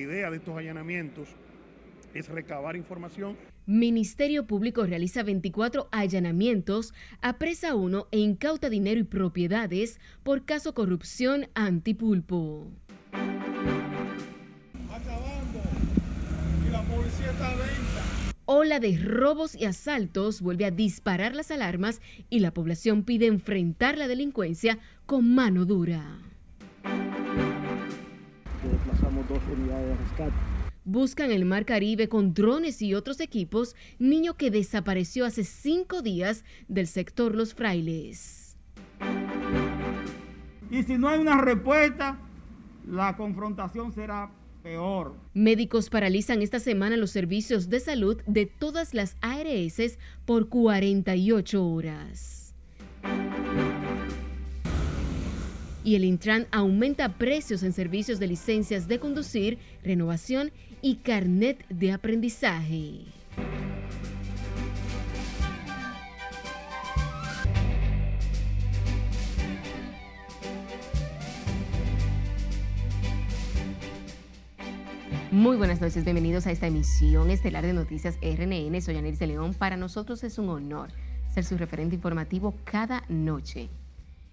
idea 0.00 0.30
de 0.30 0.38
estos 0.38 0.56
allanamientos 0.56 1.28
es 2.14 2.28
recabar 2.28 2.76
información. 2.76 3.36
Ministerio 3.66 4.46
Público 4.46 4.84
realiza 4.84 5.22
24 5.22 5.88
allanamientos, 5.92 6.92
apresa 7.20 7.74
uno 7.74 8.08
e 8.10 8.18
incauta 8.18 8.68
dinero 8.68 9.00
y 9.00 9.04
propiedades 9.04 10.00
por 10.22 10.44
caso 10.44 10.74
corrupción 10.74 11.48
antipulpo. 11.54 12.66
Acabando. 14.90 15.60
Y 16.66 16.70
la 16.72 16.82
policía 16.82 17.30
está. 17.30 17.50
Ola 18.52 18.80
de 18.80 18.98
robos 18.98 19.54
y 19.54 19.64
asaltos 19.64 20.42
vuelve 20.42 20.64
a 20.64 20.72
disparar 20.72 21.36
las 21.36 21.52
alarmas 21.52 22.00
y 22.30 22.40
la 22.40 22.52
población 22.52 23.04
pide 23.04 23.26
enfrentar 23.26 23.96
la 23.96 24.08
delincuencia 24.08 24.80
con 25.06 25.32
mano 25.32 25.66
dura. 25.66 26.18
Desplazamos 28.68 29.28
dos 29.28 29.40
unidades 29.52 29.88
de 29.88 29.96
rescate 29.96 30.34
Buscan 30.84 31.30
el 31.30 31.44
Mar 31.44 31.66
Caribe 31.66 32.08
con 32.08 32.32
drones 32.32 32.80
y 32.80 32.94
otros 32.94 33.20
equipos 33.20 33.76
niño 33.98 34.34
que 34.34 34.50
desapareció 34.50 35.26
hace 35.26 35.44
cinco 35.44 36.02
días 36.02 36.42
del 36.68 36.86
sector 36.86 37.34
Los 37.34 37.54
Frailes. 37.54 38.56
Y 40.70 40.82
si 40.82 40.96
no 40.96 41.08
hay 41.08 41.20
una 41.20 41.40
respuesta, 41.40 42.18
la 42.88 43.16
confrontación 43.16 43.92
será 43.92 44.30
peor. 44.62 45.14
Médicos 45.34 45.90
paralizan 45.90 46.42
esta 46.42 46.60
semana 46.60 46.96
los 46.96 47.10
servicios 47.10 47.68
de 47.68 47.80
salud 47.80 48.22
de 48.26 48.46
todas 48.46 48.94
las 48.94 49.16
ARS 49.20 49.98
por 50.24 50.48
48 50.48 51.66
horas. 51.66 52.39
Y 55.90 55.96
el 55.96 56.04
Intran 56.04 56.46
aumenta 56.52 57.14
precios 57.18 57.64
en 57.64 57.72
servicios 57.72 58.20
de 58.20 58.28
licencias 58.28 58.86
de 58.86 59.00
conducir, 59.00 59.58
renovación 59.82 60.52
y 60.82 60.98
carnet 60.98 61.66
de 61.68 61.90
aprendizaje. 61.90 63.06
Muy 75.32 75.56
buenas 75.56 75.80
noches, 75.80 76.04
bienvenidos 76.04 76.46
a 76.46 76.52
esta 76.52 76.68
emisión 76.68 77.32
estelar 77.32 77.66
de 77.66 77.72
Noticias 77.72 78.16
RNN. 78.22 78.80
Soy 78.80 78.96
Anelis 78.96 79.18
de 79.18 79.26
León. 79.26 79.54
Para 79.54 79.76
nosotros 79.76 80.22
es 80.22 80.38
un 80.38 80.50
honor 80.50 80.92
ser 81.34 81.42
su 81.42 81.58
referente 81.58 81.96
informativo 81.96 82.54
cada 82.62 83.02
noche. 83.08 83.70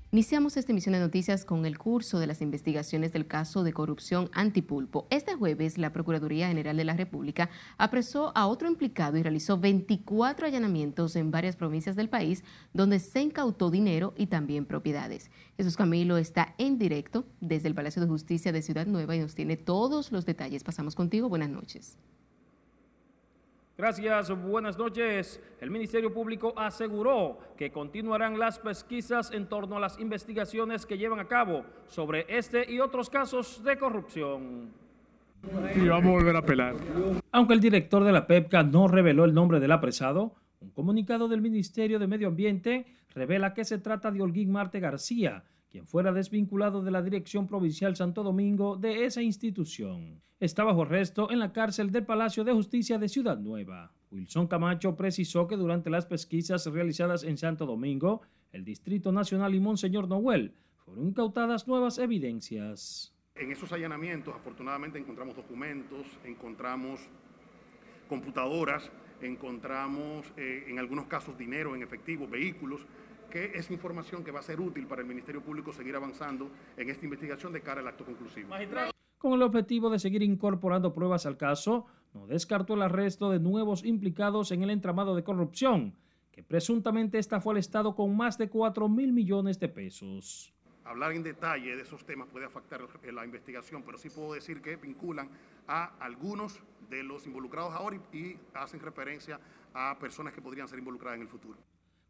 Iniciamos 0.09 0.55
esta 0.55 0.71
emisión 0.71 0.93
de 0.93 1.01
noticias 1.01 1.43
con 1.43 1.65
el 1.65 1.77
curso 1.77 2.17
de 2.17 2.27
las 2.27 2.41
investigaciones 2.41 3.11
del 3.11 3.27
caso 3.27 3.65
de 3.65 3.73
corrupción 3.73 4.29
antipulpo. 4.31 5.05
Este 5.09 5.35
jueves, 5.35 5.77
la 5.77 5.91
Procuraduría 5.91 6.47
General 6.47 6.77
de 6.77 6.85
la 6.85 6.95
República 6.95 7.49
apresó 7.77 8.31
a 8.33 8.47
otro 8.47 8.69
implicado 8.69 9.17
y 9.17 9.23
realizó 9.23 9.57
24 9.57 10.47
allanamientos 10.47 11.17
en 11.17 11.29
varias 11.29 11.57
provincias 11.57 11.97
del 11.97 12.07
país, 12.07 12.45
donde 12.71 12.99
se 12.99 13.19
incautó 13.19 13.69
dinero 13.69 14.13
y 14.15 14.27
también 14.27 14.65
propiedades. 14.65 15.29
Jesús 15.57 15.75
Camilo 15.75 16.15
está 16.15 16.55
en 16.57 16.79
directo 16.79 17.25
desde 17.41 17.67
el 17.67 17.75
Palacio 17.75 18.01
de 18.01 18.07
Justicia 18.07 18.53
de 18.53 18.61
Ciudad 18.61 18.87
Nueva 18.87 19.13
y 19.13 19.19
nos 19.19 19.35
tiene 19.35 19.57
todos 19.57 20.13
los 20.13 20.25
detalles. 20.25 20.63
Pasamos 20.63 20.95
contigo. 20.95 21.27
Buenas 21.27 21.49
noches. 21.49 21.97
Gracias, 23.77 24.31
buenas 24.41 24.75
noches. 24.75 25.39
El 25.61 25.69
Ministerio 25.69 26.11
Público 26.11 26.51
aseguró 26.57 27.37
que 27.55 27.71
continuarán 27.71 28.39
las 28.39 28.57
pesquisas 28.57 29.31
en 29.31 29.45
torno 29.45 29.77
a 29.77 29.79
las 29.79 29.99
investigaciones 29.99 30.83
que 30.87 30.97
llevan 30.97 31.19
a 31.19 31.27
cabo 31.27 31.63
sobre 31.85 32.25
este 32.27 32.65
y 32.71 32.79
otros 32.79 33.07
casos 33.07 33.63
de 33.63 33.77
corrupción. 33.77 34.71
Y 35.75 35.87
vamos 35.87 36.09
a 36.09 36.11
volver 36.17 36.35
a 36.35 36.39
apelar. 36.39 36.75
Aunque 37.31 37.53
el 37.53 37.59
director 37.59 38.03
de 38.03 38.11
la 38.11 38.25
PEPCA 38.25 38.63
no 38.63 38.87
reveló 38.87 39.25
el 39.25 39.35
nombre 39.35 39.59
del 39.59 39.71
apresado, 39.71 40.33
un 40.59 40.71
comunicado 40.71 41.27
del 41.27 41.41
Ministerio 41.41 41.99
de 41.99 42.07
Medio 42.07 42.29
Ambiente 42.29 42.87
revela 43.13 43.53
que 43.53 43.63
se 43.63 43.77
trata 43.77 44.09
de 44.09 44.23
Holguín 44.23 44.51
Marte 44.51 44.79
García, 44.79 45.43
quien 45.69 45.87
fuera 45.87 46.11
desvinculado 46.11 46.81
de 46.81 46.91
la 46.91 47.01
Dirección 47.01 47.47
Provincial 47.47 47.95
Santo 47.95 48.23
Domingo 48.23 48.77
de 48.77 49.05
esa 49.05 49.21
institución 49.21 50.21
está 50.39 50.63
bajo 50.63 50.83
arresto 50.83 51.31
en 51.31 51.39
la 51.39 51.51
cárcel 51.51 51.91
del 51.91 52.05
Palacio 52.05 52.43
de 52.43 52.53
Justicia 52.53 52.97
de 52.97 53.09
Ciudad 53.09 53.37
Nueva. 53.37 53.91
Wilson 54.11 54.47
Camacho 54.47 54.95
precisó 54.95 55.47
que 55.47 55.55
durante 55.55 55.89
las 55.89 56.05
pesquisas 56.05 56.65
realizadas 56.67 57.23
en 57.23 57.37
Santo 57.37 57.65
Domingo, 57.65 58.21
el 58.51 58.63
Distrito 58.63 59.11
Nacional 59.11 59.55
y 59.55 59.59
Monseñor 59.59 60.07
Noel 60.07 60.53
fueron 60.85 61.07
incautadas 61.07 61.67
nuevas 61.67 61.97
evidencias. 61.97 63.13
En 63.35 63.51
esos 63.51 63.71
allanamientos, 63.71 64.35
afortunadamente, 64.35 64.97
encontramos 64.97 65.35
documentos, 65.35 66.05
encontramos 66.23 67.01
computadoras, 68.07 68.89
encontramos 69.21 70.25
eh, 70.37 70.65
en 70.67 70.79
algunos 70.79 71.07
casos 71.07 71.37
dinero 71.37 71.75
en 71.75 71.83
efectivo, 71.83 72.27
vehículos, 72.27 72.85
que 73.29 73.51
es 73.55 73.69
información 73.71 74.23
que 74.23 74.31
va 74.31 74.39
a 74.39 74.43
ser 74.43 74.59
útil 74.59 74.87
para 74.87 75.01
el 75.01 75.07
Ministerio 75.07 75.41
Público 75.41 75.73
seguir 75.73 75.95
avanzando 75.95 76.49
en 76.75 76.89
esta 76.89 77.05
investigación 77.05 77.53
de 77.53 77.61
cara 77.61 77.81
al 77.81 77.87
acto 77.87 78.05
conclusivo. 78.05 78.49
Con 79.17 79.33
el 79.33 79.41
objetivo 79.41 79.89
de 79.89 79.99
seguir 79.99 80.21
incorporando 80.21 80.93
pruebas 80.93 81.25
al 81.25 81.37
caso, 81.37 81.87
no 82.13 82.27
descartó 82.27 82.75
el 82.75 82.83
arresto 82.83 83.31
de 83.31 83.39
nuevos 83.39 83.83
implicados 83.83 84.51
en 84.51 84.63
el 84.63 84.69
entramado 84.69 85.15
de 85.15 85.23
corrupción, 85.23 85.95
que 86.31 86.43
presuntamente 86.43 87.17
estafó 87.17 87.51
al 87.51 87.57
Estado 87.57 87.95
con 87.95 88.15
más 88.15 88.37
de 88.37 88.49
4 88.49 88.87
mil 88.87 89.11
millones 89.13 89.59
de 89.59 89.69
pesos. 89.69 90.53
Hablar 90.83 91.11
en 91.13 91.23
detalle 91.23 91.75
de 91.75 91.81
esos 91.81 92.05
temas 92.05 92.29
puede 92.29 92.45
afectar 92.45 92.79
la 93.11 93.25
investigación, 93.25 93.83
pero 93.83 93.97
sí 93.97 94.09
puedo 94.09 94.33
decir 94.33 94.61
que 94.61 94.75
vinculan 94.77 95.29
a 95.67 95.97
algunos 95.99 96.61
de 96.89 97.03
los 97.03 97.25
involucrados 97.25 97.73
ahora 97.73 97.97
y, 98.13 98.37
hacen 98.53 98.79
referencia 98.79 99.39
a 99.73 99.97
personas 99.99 100.33
que 100.33 100.41
podrían 100.41 100.67
ser 100.67 100.79
involucradas 100.79 101.17
en 101.17 101.23
el 101.23 101.27
futuro. 101.27 101.57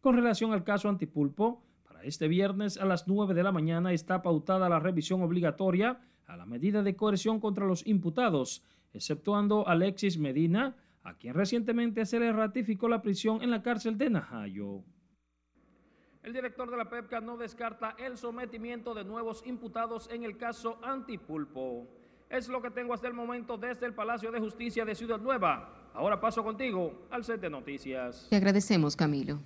Con 0.01 0.15
relación 0.15 0.53
al 0.53 0.63
caso 0.63 0.89
Antipulpo, 0.89 1.63
para 1.83 2.03
este 2.03 2.27
viernes 2.27 2.77
a 2.77 2.85
las 2.85 3.07
9 3.07 3.33
de 3.33 3.43
la 3.43 3.51
mañana 3.51 3.93
está 3.93 4.21
pautada 4.21 4.69
la 4.69 4.79
revisión 4.79 5.21
obligatoria 5.21 5.99
a 6.27 6.37
la 6.37 6.45
medida 6.45 6.83
de 6.83 6.95
coerción 6.95 7.39
contra 7.39 7.65
los 7.65 7.85
imputados, 7.87 8.63
exceptuando 8.93 9.67
a 9.67 9.71
Alexis 9.71 10.17
Medina, 10.17 10.75
a 11.03 11.15
quien 11.15 11.33
recientemente 11.33 12.05
se 12.05 12.19
le 12.19 12.31
ratificó 12.31 12.89
la 12.89 13.01
prisión 13.01 13.41
en 13.41 13.49
la 13.49 13.61
cárcel 13.61 13.97
de 13.97 14.09
Najayo. 14.09 14.83
El 16.21 16.33
director 16.33 16.69
de 16.69 16.75
la 16.75 16.89
PEPCA 16.89 17.21
no 17.21 17.37
descarta 17.37 17.95
el 17.97 18.17
sometimiento 18.17 18.93
de 18.93 19.05
nuevos 19.05 19.41
imputados 19.45 20.09
en 20.11 20.23
el 20.23 20.37
caso 20.37 20.77
Antipulpo. 20.83 21.87
Es 22.29 22.49
lo 22.49 22.61
que 22.61 22.69
tengo 22.69 22.93
hasta 22.93 23.07
el 23.07 23.13
momento 23.13 23.57
desde 23.57 23.85
el 23.85 23.93
Palacio 23.93 24.29
de 24.31 24.41
Justicia 24.41 24.83
de 24.83 24.93
Ciudad 24.93 25.19
Nueva. 25.19 25.89
Ahora 25.93 26.19
paso 26.19 26.43
contigo 26.43 27.07
al 27.09 27.23
set 27.23 27.39
de 27.39 27.49
noticias. 27.49 28.27
Te 28.29 28.35
agradecemos, 28.35 28.97
Camilo. 28.97 29.39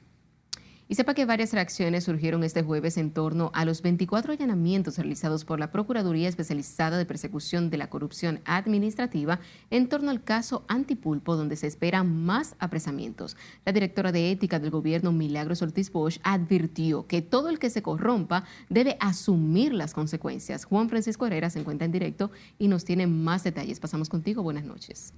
Y 0.87 0.95
sepa 0.95 1.13
que 1.13 1.25
varias 1.25 1.53
reacciones 1.53 2.03
surgieron 2.03 2.43
este 2.43 2.63
jueves 2.63 2.97
en 2.97 3.11
torno 3.11 3.51
a 3.53 3.63
los 3.63 3.81
24 3.81 4.33
allanamientos 4.33 4.97
realizados 4.97 5.45
por 5.45 5.59
la 5.59 5.71
Procuraduría 5.71 6.27
Especializada 6.27 6.97
de 6.97 7.05
Persecución 7.05 7.69
de 7.69 7.77
la 7.77 7.89
Corrupción 7.89 8.41
Administrativa 8.43 9.39
en 9.69 9.87
torno 9.87 10.11
al 10.11 10.23
caso 10.23 10.65
Antipulpo, 10.67 11.37
donde 11.37 11.55
se 11.55 11.67
esperan 11.67 12.23
más 12.25 12.55
apresamientos. 12.59 13.37
La 13.65 13.71
directora 13.71 14.11
de 14.11 14.31
Ética 14.31 14.59
del 14.59 14.69
Gobierno, 14.69 15.11
Milagros 15.11 15.61
Ortiz 15.61 15.91
Bosch, 15.91 16.19
advirtió 16.23 17.07
que 17.07 17.21
todo 17.21 17.49
el 17.49 17.59
que 17.59 17.69
se 17.69 17.81
corrompa 17.81 18.43
debe 18.69 18.97
asumir 18.99 19.73
las 19.73 19.93
consecuencias. 19.93 20.65
Juan 20.65 20.89
Francisco 20.89 21.25
Herrera 21.25 21.49
se 21.49 21.59
encuentra 21.59 21.85
en 21.85 21.91
directo 21.91 22.31
y 22.59 22.67
nos 22.67 22.83
tiene 22.83 23.07
más 23.07 23.43
detalles. 23.43 23.79
Pasamos 23.79 24.09
contigo. 24.09 24.43
Buenas 24.43 24.65
noches. 24.65 25.13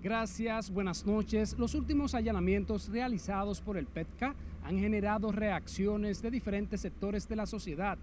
Gracias, 0.00 0.70
buenas 0.70 1.04
noches. 1.06 1.56
Los 1.58 1.74
últimos 1.74 2.14
allanamientos 2.14 2.88
realizados 2.88 3.60
por 3.60 3.76
el 3.76 3.86
PETCA 3.86 4.32
han 4.62 4.78
generado 4.78 5.32
reacciones 5.32 6.22
de 6.22 6.30
diferentes 6.30 6.82
sectores 6.82 7.28
de 7.28 7.34
la 7.34 7.46
sociedad 7.46 7.98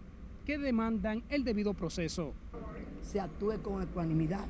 que 0.45 0.57
demandan 0.57 1.23
el 1.29 1.45
debido 1.45 1.73
proceso. 1.73 2.33
Se 3.01 3.21
actúe 3.21 3.61
con 3.61 3.81
ecuanimidad, 3.81 4.45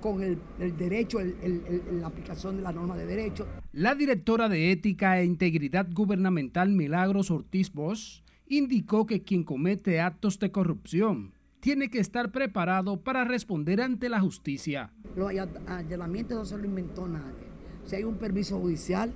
con 0.00 0.22
el, 0.22 0.38
derecho, 0.78 1.18
la 1.20 2.06
aplicación 2.06 2.56
de 2.56 2.62
la 2.62 2.72
norma 2.72 2.96
de 2.96 3.04
derecho. 3.04 3.46
La 3.72 3.94
directora 3.94 4.48
de 4.48 4.72
Ética 4.72 5.20
e 5.20 5.26
Integridad 5.26 5.86
Gubernamental 5.92 6.70
Milagros 6.70 7.30
Ortiz 7.30 7.70
Bosch 7.74 8.22
indicó 8.48 9.04
que 9.04 9.22
quien 9.22 9.44
comete 9.44 10.00
actos 10.00 10.38
de 10.38 10.50
corrupción 10.50 11.33
tiene 11.64 11.88
que 11.88 11.98
estar 11.98 12.30
preparado 12.30 12.98
para 12.98 13.24
responder 13.24 13.80
ante 13.80 14.10
la 14.10 14.20
justicia. 14.20 14.92
Los 15.16 15.32
allanamientos 15.66 16.36
no 16.36 16.44
se 16.44 16.58
lo 16.58 16.66
inventó 16.66 17.08
nadie. 17.08 17.46
Si 17.86 17.96
hay 17.96 18.04
un 18.04 18.18
permiso 18.18 18.60
judicial, 18.60 19.14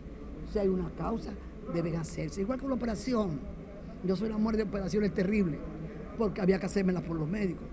si 0.50 0.58
hay 0.58 0.68
una 0.68 0.88
causa, 0.92 1.30
deben 1.74 1.96
hacerse. 1.96 2.40
Igual 2.40 2.58
que 2.58 2.66
la 2.66 2.72
operación. 2.72 3.38
Yo 4.02 4.16
soy 4.16 4.30
una 4.30 4.38
muerte 4.38 4.62
de 4.62 4.68
operaciones 4.70 5.12
terrible, 5.12 5.58
porque 6.16 6.40
había 6.40 6.58
que 6.58 6.64
hacérmela 6.64 7.02
por 7.02 7.18
los 7.18 7.28
médicos. 7.28 7.66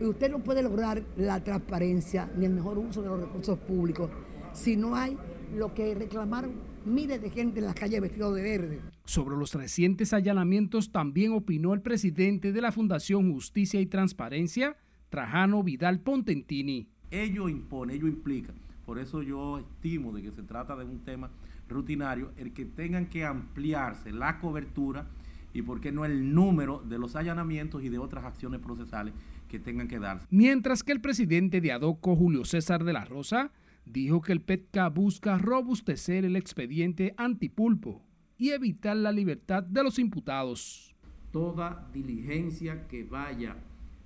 Y 0.00 0.04
usted 0.06 0.30
no 0.30 0.38
puede 0.38 0.62
lograr 0.62 1.02
la 1.18 1.44
transparencia 1.44 2.30
ni 2.34 2.46
el 2.46 2.52
mejor 2.54 2.78
uso 2.78 3.02
de 3.02 3.08
los 3.08 3.20
recursos 3.20 3.58
públicos 3.58 4.08
si 4.54 4.74
no 4.74 4.96
hay 4.96 5.18
lo 5.54 5.74
que 5.74 5.94
reclamaron 5.94 6.52
miles 6.86 7.20
de 7.20 7.30
gente 7.30 7.60
en 7.60 7.66
las 7.66 7.74
calles 7.74 8.00
vestidos 8.00 8.34
de 8.34 8.42
verde. 8.42 8.80
Sobre 9.04 9.36
los 9.36 9.54
recientes 9.54 10.12
allanamientos 10.12 10.90
también 10.92 11.32
opinó 11.32 11.74
el 11.74 11.80
presidente 11.80 12.52
de 12.52 12.60
la 12.60 12.72
Fundación 12.72 13.32
Justicia 13.32 13.80
y 13.80 13.86
Transparencia, 13.86 14.76
Trajano 15.08 15.62
Vidal 15.62 16.00
Pontentini. 16.00 16.88
Ello 17.10 17.48
impone, 17.48 17.94
ello 17.94 18.08
implica. 18.08 18.52
Por 18.84 18.98
eso 18.98 19.22
yo 19.22 19.58
estimo 19.58 20.12
de 20.12 20.22
que 20.22 20.30
se 20.30 20.42
trata 20.42 20.76
de 20.76 20.84
un 20.84 21.00
tema 21.00 21.30
rutinario, 21.68 22.32
el 22.36 22.52
que 22.52 22.64
tengan 22.64 23.06
que 23.06 23.24
ampliarse 23.24 24.12
la 24.12 24.38
cobertura 24.38 25.06
y 25.52 25.62
por 25.62 25.80
qué 25.80 25.92
no 25.92 26.04
el 26.04 26.34
número 26.34 26.82
de 26.86 26.98
los 26.98 27.16
allanamientos 27.16 27.82
y 27.82 27.88
de 27.88 27.98
otras 27.98 28.24
acciones 28.24 28.60
procesales 28.60 29.14
que 29.48 29.58
tengan 29.58 29.88
que 29.88 29.98
darse. 29.98 30.26
Mientras 30.30 30.82
que 30.82 30.92
el 30.92 31.00
presidente 31.00 31.60
de 31.60 31.72
ADOCO, 31.72 32.16
Julio 32.16 32.44
César 32.44 32.84
de 32.84 32.92
la 32.92 33.04
Rosa, 33.04 33.52
dijo 33.84 34.20
que 34.20 34.32
el 34.32 34.40
PETCA 34.40 34.88
busca 34.88 35.38
robustecer 35.38 36.24
el 36.24 36.36
expediente 36.36 37.14
antipulpo 37.16 38.02
y 38.38 38.50
evitar 38.50 38.96
la 38.96 39.12
libertad 39.12 39.62
de 39.62 39.82
los 39.82 39.98
imputados. 39.98 40.94
Toda 41.32 41.88
diligencia 41.92 42.86
que 42.88 43.04
vaya 43.04 43.56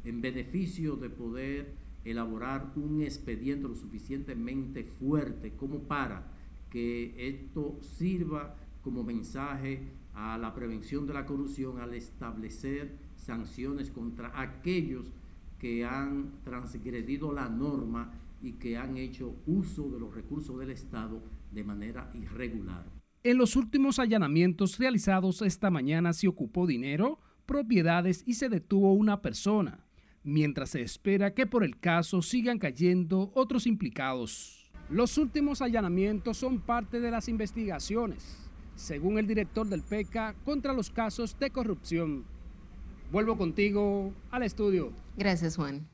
en 0.04 0.20
beneficio 0.20 0.96
de 0.96 1.10
poder 1.10 1.74
elaborar 2.04 2.72
un 2.76 3.02
expediente 3.02 3.68
lo 3.68 3.76
suficientemente 3.76 4.84
fuerte 4.84 5.52
como 5.52 5.80
para 5.80 6.22
que 6.70 7.14
esto 7.28 7.78
sirva 7.82 8.56
como 8.82 9.02
mensaje 9.02 9.82
a 10.14 10.38
la 10.38 10.54
prevención 10.54 11.06
de 11.06 11.14
la 11.14 11.26
corrupción 11.26 11.80
al 11.80 11.94
establecer 11.94 12.92
sanciones 13.16 13.90
contra 13.90 14.40
aquellos 14.40 15.06
que 15.58 15.84
han 15.84 16.32
transgredido 16.44 17.32
la 17.32 17.48
norma 17.48 18.12
y 18.40 18.52
que 18.54 18.76
han 18.76 18.96
hecho 18.96 19.36
uso 19.46 19.88
de 19.90 19.98
los 19.98 20.14
recursos 20.14 20.58
del 20.58 20.70
Estado 20.70 21.22
de 21.50 21.64
manera 21.64 22.10
irregular. 22.14 22.84
En 23.24 23.36
los 23.36 23.56
últimos 23.56 23.98
allanamientos 23.98 24.78
realizados 24.78 25.42
esta 25.42 25.70
mañana 25.70 26.12
se 26.12 26.28
ocupó 26.28 26.66
dinero, 26.66 27.18
propiedades 27.46 28.22
y 28.26 28.34
se 28.34 28.48
detuvo 28.48 28.92
una 28.92 29.22
persona, 29.22 29.86
mientras 30.22 30.70
se 30.70 30.82
espera 30.82 31.34
que 31.34 31.46
por 31.46 31.64
el 31.64 31.78
caso 31.78 32.22
sigan 32.22 32.58
cayendo 32.58 33.32
otros 33.34 33.66
implicados. 33.66 34.70
Los 34.88 35.18
últimos 35.18 35.60
allanamientos 35.60 36.38
son 36.38 36.60
parte 36.60 37.00
de 37.00 37.10
las 37.10 37.28
investigaciones, 37.28 38.50
según 38.74 39.18
el 39.18 39.26
director 39.26 39.66
del 39.66 39.82
PECA, 39.82 40.34
contra 40.44 40.72
los 40.72 40.90
casos 40.90 41.38
de 41.38 41.50
corrupción. 41.50 42.24
Vuelvo 43.10 43.36
contigo 43.36 44.12
al 44.30 44.44
estudio. 44.44 44.92
Gracias, 45.16 45.56
Juan. 45.56 45.88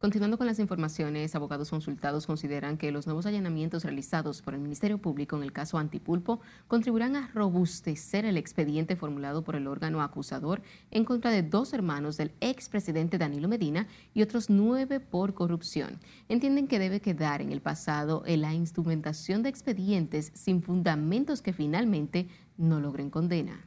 Continuando 0.00 0.38
con 0.38 0.46
las 0.46 0.60
informaciones, 0.60 1.34
abogados 1.34 1.70
consultados 1.70 2.24
consideran 2.24 2.78
que 2.78 2.92
los 2.92 3.08
nuevos 3.08 3.26
allanamientos 3.26 3.82
realizados 3.82 4.42
por 4.42 4.54
el 4.54 4.60
Ministerio 4.60 4.98
Público 4.98 5.36
en 5.36 5.42
el 5.42 5.50
caso 5.50 5.76
Antipulpo 5.76 6.40
contribuirán 6.68 7.16
a 7.16 7.32
robustecer 7.34 8.24
el 8.24 8.36
expediente 8.36 8.94
formulado 8.94 9.42
por 9.42 9.56
el 9.56 9.66
órgano 9.66 10.00
acusador 10.00 10.62
en 10.92 11.04
contra 11.04 11.32
de 11.32 11.42
dos 11.42 11.72
hermanos 11.72 12.16
del 12.16 12.30
expresidente 12.40 13.18
Danilo 13.18 13.48
Medina 13.48 13.88
y 14.14 14.22
otros 14.22 14.50
nueve 14.50 15.00
por 15.00 15.34
corrupción. 15.34 15.98
Entienden 16.28 16.68
que 16.68 16.78
debe 16.78 17.00
quedar 17.00 17.42
en 17.42 17.50
el 17.50 17.60
pasado 17.60 18.22
en 18.24 18.42
la 18.42 18.54
instrumentación 18.54 19.42
de 19.42 19.48
expedientes 19.48 20.30
sin 20.32 20.62
fundamentos 20.62 21.42
que 21.42 21.52
finalmente 21.52 22.28
no 22.56 22.78
logren 22.78 23.10
condena. 23.10 23.66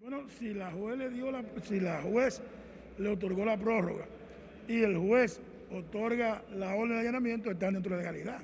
Bueno, 0.00 0.28
si 0.36 0.52
la 0.52 0.72
juez 0.72 0.98
le 0.98 1.10
dio 1.10 1.30
la, 1.30 1.44
si 1.62 1.78
la 1.78 2.02
juez 2.02 2.42
le 2.98 3.08
otorgó 3.08 3.44
la 3.44 3.56
prórroga 3.56 4.08
y 4.68 4.82
el 4.82 4.96
juez 4.96 5.40
otorga 5.70 6.42
la 6.54 6.74
orden 6.74 6.94
de 6.94 7.00
allanamiento, 7.00 7.50
están 7.50 7.74
dentro 7.74 7.96
de 7.96 8.02
legalidad, 8.02 8.40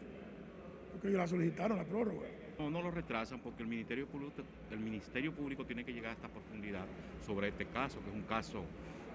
porque 0.93 1.09
ellos 1.09 1.19
la 1.19 1.27
solicitaron, 1.27 1.79
la 1.79 1.85
prórroga. 1.85 2.27
No, 2.59 2.71
no 2.71 2.83
lo 2.83 2.91
retrasan 2.91 3.41
porque 3.41 3.63
el 3.63 3.69
Ministerio, 3.69 4.07
Público, 4.07 4.43
el 4.71 4.81
Ministerio 4.81 5.33
Público 5.33 5.65
tiene 5.65 5.85
que 5.85 5.93
llegar 5.93 6.11
a 6.11 6.15
esta 6.15 6.29
profundidad 6.29 6.87
sobre 7.25 7.49
este 7.49 7.67
caso, 7.67 8.01
que 8.03 8.11
es 8.11 8.17
un 8.17 8.23
caso 8.23 8.65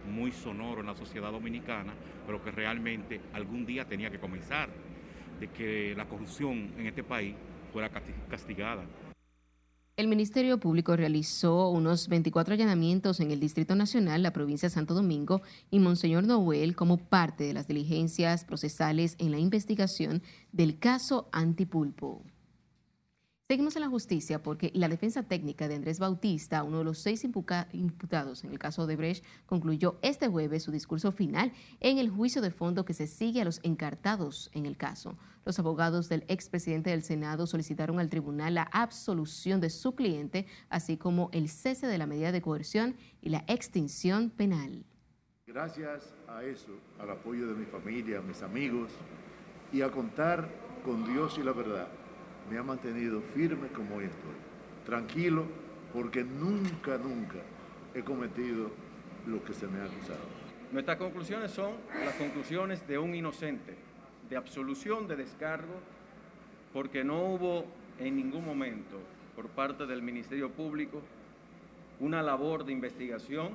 muy 0.09 0.31
sonoro 0.31 0.81
en 0.81 0.87
la 0.87 0.95
sociedad 0.95 1.31
dominicana, 1.31 1.93
pero 2.25 2.43
que 2.43 2.51
realmente 2.51 3.19
algún 3.33 3.65
día 3.65 3.85
tenía 3.85 4.09
que 4.09 4.19
comenzar, 4.19 4.69
de 5.39 5.49
que 5.49 5.93
la 5.95 6.05
corrupción 6.05 6.73
en 6.77 6.87
este 6.87 7.03
país 7.03 7.35
fuera 7.71 7.89
castigada. 8.29 8.83
El 9.95 10.07
Ministerio 10.07 10.59
Público 10.59 10.95
realizó 10.95 11.69
unos 11.69 12.07
24 12.07 12.55
allanamientos 12.55 13.19
en 13.19 13.29
el 13.29 13.39
Distrito 13.39 13.75
Nacional, 13.75 14.23
la 14.23 14.33
provincia 14.33 14.67
de 14.67 14.73
Santo 14.73 14.95
Domingo 14.95 15.43
y 15.69 15.77
Monseñor 15.77 16.23
Noel 16.23 16.75
como 16.75 16.97
parte 16.97 17.43
de 17.43 17.53
las 17.53 17.67
diligencias 17.67 18.43
procesales 18.43 19.15
en 19.19 19.29
la 19.29 19.37
investigación 19.37 20.23
del 20.51 20.79
caso 20.79 21.29
Antipulpo. 21.31 22.23
Seguimos 23.49 23.75
en 23.75 23.81
la 23.81 23.89
justicia 23.89 24.41
porque 24.41 24.71
la 24.73 24.87
defensa 24.87 25.23
técnica 25.23 25.67
de 25.67 25.75
Andrés 25.75 25.99
Bautista, 25.99 26.63
uno 26.63 26.77
de 26.77 26.85
los 26.85 26.99
seis 26.99 27.25
imputados 27.25 28.43
en 28.45 28.51
el 28.51 28.57
caso 28.57 28.87
de 28.87 28.95
Brecht, 28.95 29.25
concluyó 29.45 29.99
este 30.01 30.29
jueves 30.29 30.63
su 30.63 30.71
discurso 30.71 31.11
final 31.11 31.51
en 31.81 31.97
el 31.97 32.09
juicio 32.09 32.41
de 32.41 32.51
fondo 32.51 32.85
que 32.85 32.93
se 32.93 33.05
sigue 33.05 33.41
a 33.41 33.45
los 33.45 33.59
encartados 33.63 34.49
en 34.53 34.65
el 34.65 34.77
caso. 34.77 35.17
Los 35.43 35.59
abogados 35.59 36.07
del 36.07 36.23
expresidente 36.29 36.91
del 36.91 37.03
Senado 37.03 37.45
solicitaron 37.45 37.99
al 37.99 38.09
tribunal 38.09 38.53
la 38.53 38.69
absolución 38.71 39.59
de 39.59 39.69
su 39.69 39.93
cliente, 39.93 40.47
así 40.69 40.95
como 40.95 41.29
el 41.33 41.49
cese 41.49 41.85
de 41.85 41.97
la 41.97 42.07
medida 42.07 42.31
de 42.31 42.41
coerción 42.41 42.95
y 43.21 43.27
la 43.27 43.43
extinción 43.47 44.29
penal. 44.29 44.85
Gracias 45.45 46.13
a 46.29 46.45
eso, 46.45 46.71
al 46.97 47.09
apoyo 47.09 47.47
de 47.47 47.55
mi 47.55 47.65
familia, 47.65 48.21
mis 48.21 48.41
amigos 48.41 48.93
y 49.73 49.81
a 49.81 49.91
contar 49.91 50.49
con 50.85 51.05
Dios 51.05 51.37
y 51.37 51.43
la 51.43 51.51
verdad 51.51 51.89
me 52.49 52.57
ha 52.57 52.63
mantenido 52.63 53.21
firme 53.21 53.67
como 53.69 53.95
hoy 53.95 54.05
estoy. 54.05 54.35
Tranquilo, 54.85 55.45
porque 55.93 56.23
nunca, 56.23 56.97
nunca 56.97 57.39
he 57.93 58.01
cometido 58.03 58.71
lo 59.27 59.43
que 59.43 59.53
se 59.53 59.67
me 59.67 59.79
ha 59.79 59.85
acusado. 59.85 60.19
Nuestras 60.71 60.97
conclusiones 60.97 61.51
son 61.51 61.73
las 62.03 62.15
conclusiones 62.15 62.87
de 62.87 62.97
un 62.97 63.13
inocente, 63.13 63.75
de 64.29 64.35
absolución, 64.35 65.07
de 65.07 65.15
descargo, 65.15 65.75
porque 66.73 67.03
no 67.03 67.23
hubo 67.25 67.65
en 67.99 68.15
ningún 68.15 68.43
momento 68.43 68.99
por 69.35 69.47
parte 69.49 69.85
del 69.85 70.01
Ministerio 70.01 70.49
Público 70.51 71.01
una 71.99 72.21
labor 72.23 72.65
de 72.65 72.73
investigación 72.73 73.51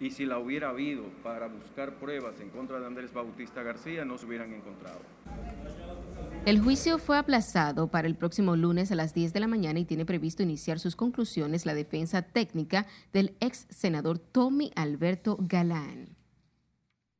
y 0.00 0.10
si 0.10 0.26
la 0.26 0.38
hubiera 0.38 0.68
habido 0.68 1.04
para 1.22 1.48
buscar 1.48 1.94
pruebas 1.94 2.38
en 2.40 2.50
contra 2.50 2.78
de 2.78 2.86
Andrés 2.86 3.12
Bautista 3.12 3.62
García 3.62 4.04
no 4.04 4.18
se 4.18 4.26
hubieran 4.26 4.52
encontrado. 4.52 5.00
El 6.48 6.62
juicio 6.62 6.98
fue 6.98 7.18
aplazado 7.18 7.88
para 7.88 8.08
el 8.08 8.14
próximo 8.14 8.56
lunes 8.56 8.90
a 8.90 8.94
las 8.94 9.12
10 9.12 9.34
de 9.34 9.40
la 9.40 9.46
mañana 9.46 9.80
y 9.80 9.84
tiene 9.84 10.06
previsto 10.06 10.42
iniciar 10.42 10.78
sus 10.78 10.96
conclusiones 10.96 11.66
la 11.66 11.74
defensa 11.74 12.22
técnica 12.22 12.86
del 13.12 13.36
ex 13.40 13.66
senador 13.68 14.18
Tommy 14.18 14.72
Alberto 14.74 15.36
Galán. 15.40 16.17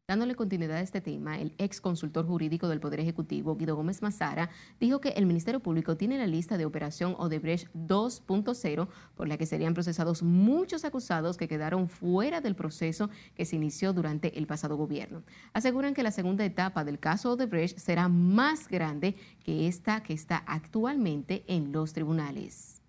Dándole 0.08 0.36
continuidad 0.36 0.78
a 0.78 0.80
este 0.80 1.02
tema, 1.02 1.38
el 1.38 1.52
ex 1.58 1.82
consultor 1.82 2.26
jurídico 2.26 2.66
del 2.66 2.80
Poder 2.80 2.98
Ejecutivo, 2.98 3.56
Guido 3.56 3.76
Gómez 3.76 4.00
Mazara, 4.00 4.48
dijo 4.80 5.02
que 5.02 5.10
el 5.10 5.26
Ministerio 5.26 5.60
Público 5.60 5.98
tiene 5.98 6.16
la 6.16 6.26
lista 6.26 6.56
de 6.56 6.64
Operación 6.64 7.14
Odebrecht 7.18 7.68
2.0, 7.74 8.88
por 9.14 9.28
la 9.28 9.36
que 9.36 9.44
serían 9.44 9.74
procesados 9.74 10.22
muchos 10.22 10.86
acusados 10.86 11.36
que 11.36 11.46
quedaron 11.46 11.90
fuera 11.90 12.40
del 12.40 12.54
proceso 12.54 13.10
que 13.34 13.44
se 13.44 13.56
inició 13.56 13.92
durante 13.92 14.38
el 14.38 14.46
pasado 14.46 14.76
gobierno. 14.76 15.24
Aseguran 15.52 15.92
que 15.92 16.02
la 16.02 16.10
segunda 16.10 16.42
etapa 16.42 16.84
del 16.84 16.98
caso 16.98 17.32
Odebrecht 17.32 17.76
será 17.76 18.08
más 18.08 18.66
grande 18.66 19.14
que 19.44 19.68
esta 19.68 20.02
que 20.02 20.14
está 20.14 20.38
actualmente 20.38 21.44
en 21.48 21.70
los 21.70 21.92
tribunales. 21.92 22.80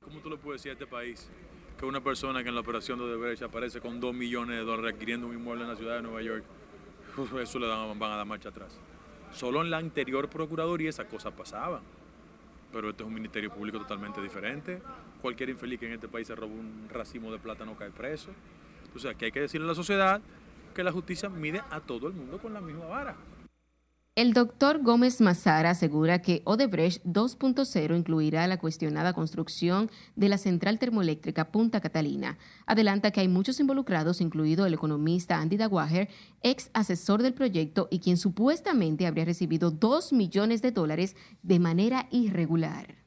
¿Cómo 0.00 0.18
tú 0.18 0.28
le 0.28 0.38
puedes 0.38 0.60
decir 0.60 0.70
a 0.70 0.72
este 0.72 0.88
país 0.88 1.28
que 1.78 1.86
una 1.86 2.02
persona 2.02 2.42
que 2.42 2.48
en 2.48 2.56
la 2.56 2.62
operación 2.62 2.98
de 2.98 3.04
Odebrecht 3.04 3.42
aparece 3.42 3.80
con 3.80 4.00
2 4.00 4.12
millones 4.12 4.56
de 4.56 4.64
dólares 4.64 4.94
adquiriendo 4.94 5.28
un 5.28 5.34
inmueble 5.34 5.62
en 5.62 5.70
la 5.70 5.76
ciudad 5.76 5.94
de 5.94 6.02
Nueva 6.02 6.20
York? 6.20 6.44
Eso 7.40 7.58
le 7.58 7.66
van 7.66 8.02
a 8.02 8.16
dar 8.16 8.26
marcha 8.26 8.48
atrás. 8.48 8.78
Solo 9.32 9.62
en 9.62 9.70
la 9.70 9.78
anterior 9.78 10.28
Procuraduría 10.28 10.90
esas 10.90 11.06
cosas 11.06 11.32
pasaban. 11.32 11.80
Pero 12.72 12.90
este 12.90 13.02
es 13.02 13.06
un 13.06 13.14
ministerio 13.14 13.52
público 13.52 13.78
totalmente 13.78 14.20
diferente. 14.20 14.82
Cualquier 15.22 15.48
infeliz 15.48 15.78
que 15.78 15.86
en 15.86 15.92
este 15.92 16.08
país 16.08 16.26
se 16.26 16.34
roba 16.34 16.52
un 16.52 16.88
racimo 16.90 17.30
de 17.30 17.38
plata 17.38 17.64
no 17.64 17.76
cae 17.76 17.90
preso. 17.90 18.30
O 18.94 18.98
sea, 18.98 19.14
que 19.14 19.26
hay 19.26 19.32
que 19.32 19.40
decirle 19.40 19.66
a 19.66 19.68
la 19.68 19.74
sociedad 19.74 20.20
que 20.74 20.82
la 20.82 20.92
justicia 20.92 21.28
mide 21.28 21.62
a 21.70 21.80
todo 21.80 22.08
el 22.08 22.14
mundo 22.14 22.38
con 22.38 22.52
la 22.52 22.60
misma 22.60 22.86
vara. 22.86 23.16
El 24.16 24.32
doctor 24.32 24.80
Gómez 24.80 25.20
Mazara 25.20 25.70
asegura 25.70 26.22
que 26.22 26.42
Odebrecht 26.44 27.04
2.0 27.04 27.96
incluirá 27.98 28.46
la 28.46 28.60
cuestionada 28.60 29.12
construcción 29.12 29.90
de 30.14 30.28
la 30.28 30.38
central 30.38 30.78
termoeléctrica 30.78 31.50
Punta 31.50 31.80
Catalina. 31.80 32.38
Adelanta 32.64 33.10
que 33.10 33.18
hay 33.18 33.26
muchos 33.26 33.58
involucrados, 33.58 34.20
incluido 34.20 34.66
el 34.66 34.74
economista 34.74 35.40
Andy 35.40 35.56
Dawager, 35.56 36.08
ex 36.42 36.70
asesor 36.74 37.24
del 37.24 37.34
proyecto 37.34 37.88
y 37.90 37.98
quien 37.98 38.16
supuestamente 38.16 39.08
habría 39.08 39.24
recibido 39.24 39.72
2 39.72 40.12
millones 40.12 40.62
de 40.62 40.70
dólares 40.70 41.16
de 41.42 41.58
manera 41.58 42.06
irregular. 42.12 43.03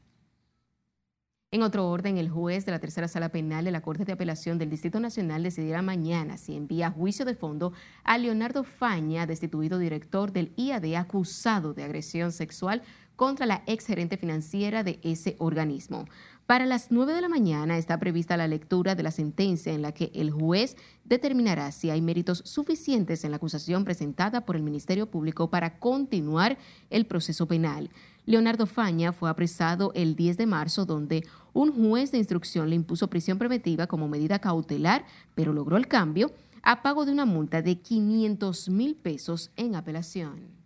En 1.50 1.62
otro 1.62 1.88
orden, 1.88 2.18
el 2.18 2.30
juez 2.30 2.66
de 2.66 2.74
la 2.74 2.80
tercera 2.80 3.08
sala 3.08 3.30
penal 3.30 3.64
de 3.64 3.72
la 3.72 3.80
Corte 3.80 4.04
de 4.04 4.12
Apelación 4.12 4.58
del 4.58 4.70
Distrito 4.70 5.00
Nacional 5.00 5.44
decidirá 5.44 5.82
mañana 5.82 6.36
si 6.36 6.58
envía 6.58 6.92
juicio 6.92 7.24
de 7.24 7.36
fondo 7.36 7.72
a 8.04 8.18
Leonardo 8.18 8.66
Faña, 8.66 9.26
destituido 9.26 9.80
director 9.80 10.34
del 10.34 10.52
IAD 10.58 10.96
acusado 10.96 11.74
de 11.74 11.86
agresión 11.86 12.34
sexual 12.34 12.82
contra 13.16 13.46
la 13.46 13.64
ex 13.66 13.86
gerente 13.86 14.18
financiera 14.18 14.84
de 14.84 15.00
ese 15.04 15.38
organismo. 15.40 16.04
Para 16.48 16.66
las 16.66 16.92
9 16.92 17.14
de 17.14 17.20
la 17.20 17.28
mañana 17.28 17.78
está 17.78 18.00
prevista 18.00 18.38
la 18.38 18.48
lectura 18.48 18.96
de 18.96 19.04
la 19.04 19.12
sentencia 19.12 19.74
en 19.74 19.82
la 19.82 19.92
que 19.92 20.12
el 20.16 20.32
juez 20.32 20.78
determinará 21.04 21.74
si 21.74 21.90
hay 21.90 22.02
méritos 22.02 22.42
suficientes 22.46 23.26
en 23.26 23.32
la 23.32 23.36
acusación 23.36 23.84
presentada 23.84 24.46
por 24.46 24.56
el 24.56 24.64
Ministerio 24.64 25.12
Público 25.12 25.50
para 25.50 25.78
continuar 25.78 26.58
el 26.90 27.06
proceso 27.06 27.50
penal. 27.50 27.90
Leonardo 28.26 28.66
Faña 28.66 29.12
fue 29.12 29.30
apresado 29.30 29.92
el 29.94 30.16
10 30.16 30.38
de 30.38 30.46
marzo, 30.46 30.86
donde 30.86 31.28
un 31.52 31.74
juez 31.74 32.14
de 32.14 32.20
instrucción 32.20 32.70
le 32.70 32.78
impuso 32.78 33.10
prisión 33.10 33.38
preventiva 33.38 33.88
como 33.88 34.08
medida 34.08 34.40
cautelar, 34.40 35.06
pero 35.36 35.52
logró 35.52 35.76
el 35.76 35.90
cambio 35.90 36.32
a 36.64 36.82
pago 36.82 37.06
de 37.06 37.12
una 37.12 37.26
multa 37.26 37.62
de 37.62 37.82
500 37.82 38.70
mil 38.70 38.96
pesos 38.96 39.52
en 39.58 39.76
apelación. 39.76 40.57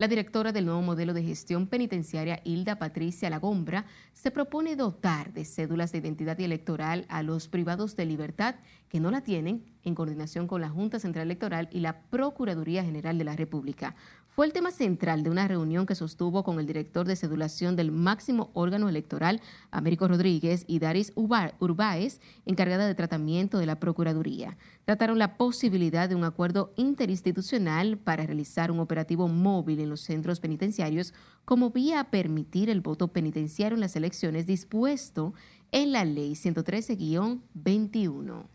La 0.00 0.08
directora 0.08 0.50
del 0.50 0.64
nuevo 0.64 0.80
modelo 0.80 1.12
de 1.12 1.22
gestión 1.22 1.66
penitenciaria, 1.66 2.40
Hilda 2.42 2.78
Patricia 2.78 3.28
Lagombra, 3.28 3.84
se 4.14 4.30
propone 4.30 4.74
dotar 4.74 5.34
de 5.34 5.44
cédulas 5.44 5.92
de 5.92 5.98
identidad 5.98 6.40
electoral 6.40 7.04
a 7.10 7.22
los 7.22 7.48
privados 7.48 7.96
de 7.96 8.06
libertad 8.06 8.54
que 8.88 8.98
no 8.98 9.10
la 9.10 9.20
tienen, 9.20 9.62
en 9.84 9.94
coordinación 9.94 10.46
con 10.46 10.62
la 10.62 10.70
Junta 10.70 10.98
Central 10.98 11.26
Electoral 11.26 11.68
y 11.70 11.80
la 11.80 12.00
Procuraduría 12.00 12.82
General 12.82 13.18
de 13.18 13.24
la 13.24 13.36
República 13.36 13.94
fue 14.30 14.46
el 14.46 14.52
tema 14.52 14.70
central 14.70 15.22
de 15.22 15.30
una 15.30 15.48
reunión 15.48 15.86
que 15.86 15.94
sostuvo 15.94 16.44
con 16.44 16.60
el 16.60 16.66
director 16.66 17.06
de 17.06 17.16
cedulación 17.16 17.74
del 17.74 17.90
máximo 17.90 18.50
órgano 18.54 18.88
electoral, 18.88 19.40
Américo 19.70 20.06
Rodríguez, 20.06 20.64
y 20.66 20.78
Daris 20.78 21.12
Urbáez, 21.16 22.20
encargada 22.46 22.86
de 22.86 22.94
tratamiento 22.94 23.58
de 23.58 23.66
la 23.66 23.80
Procuraduría. 23.80 24.56
Trataron 24.84 25.18
la 25.18 25.36
posibilidad 25.36 26.08
de 26.08 26.14
un 26.14 26.24
acuerdo 26.24 26.72
interinstitucional 26.76 27.98
para 27.98 28.24
realizar 28.24 28.70
un 28.70 28.80
operativo 28.80 29.28
móvil 29.28 29.80
en 29.80 29.90
los 29.90 30.00
centros 30.00 30.38
penitenciarios 30.38 31.12
como 31.44 31.70
vía 31.70 32.00
a 32.00 32.10
permitir 32.10 32.70
el 32.70 32.80
voto 32.80 33.08
penitenciario 33.08 33.74
en 33.74 33.80
las 33.80 33.96
elecciones 33.96 34.46
dispuesto 34.46 35.34
en 35.72 35.92
la 35.92 36.04
Ley 36.04 36.32
113-21. 36.32 38.46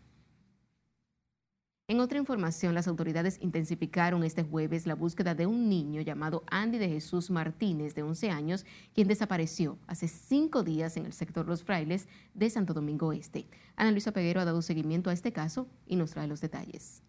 En 1.88 2.00
otra 2.00 2.18
información, 2.18 2.74
las 2.74 2.88
autoridades 2.88 3.38
intensificaron 3.40 4.24
este 4.24 4.42
jueves 4.42 4.88
la 4.88 4.96
búsqueda 4.96 5.36
de 5.36 5.46
un 5.46 5.68
niño 5.68 6.00
llamado 6.00 6.42
Andy 6.50 6.78
de 6.78 6.88
Jesús 6.88 7.30
Martínez, 7.30 7.94
de 7.94 8.02
11 8.02 8.28
años, 8.30 8.66
quien 8.92 9.06
desapareció 9.06 9.78
hace 9.86 10.08
cinco 10.08 10.64
días 10.64 10.96
en 10.96 11.06
el 11.06 11.12
sector 11.12 11.46
Los 11.46 11.62
Frailes 11.62 12.08
de 12.34 12.50
Santo 12.50 12.74
Domingo 12.74 13.12
Este. 13.12 13.46
Ana 13.76 13.92
Luisa 13.92 14.10
Peguero 14.10 14.40
ha 14.40 14.44
dado 14.44 14.62
seguimiento 14.62 15.10
a 15.10 15.12
este 15.12 15.32
caso 15.32 15.68
y 15.86 15.94
nos 15.94 16.10
trae 16.10 16.26
los 16.26 16.40
detalles. 16.40 17.04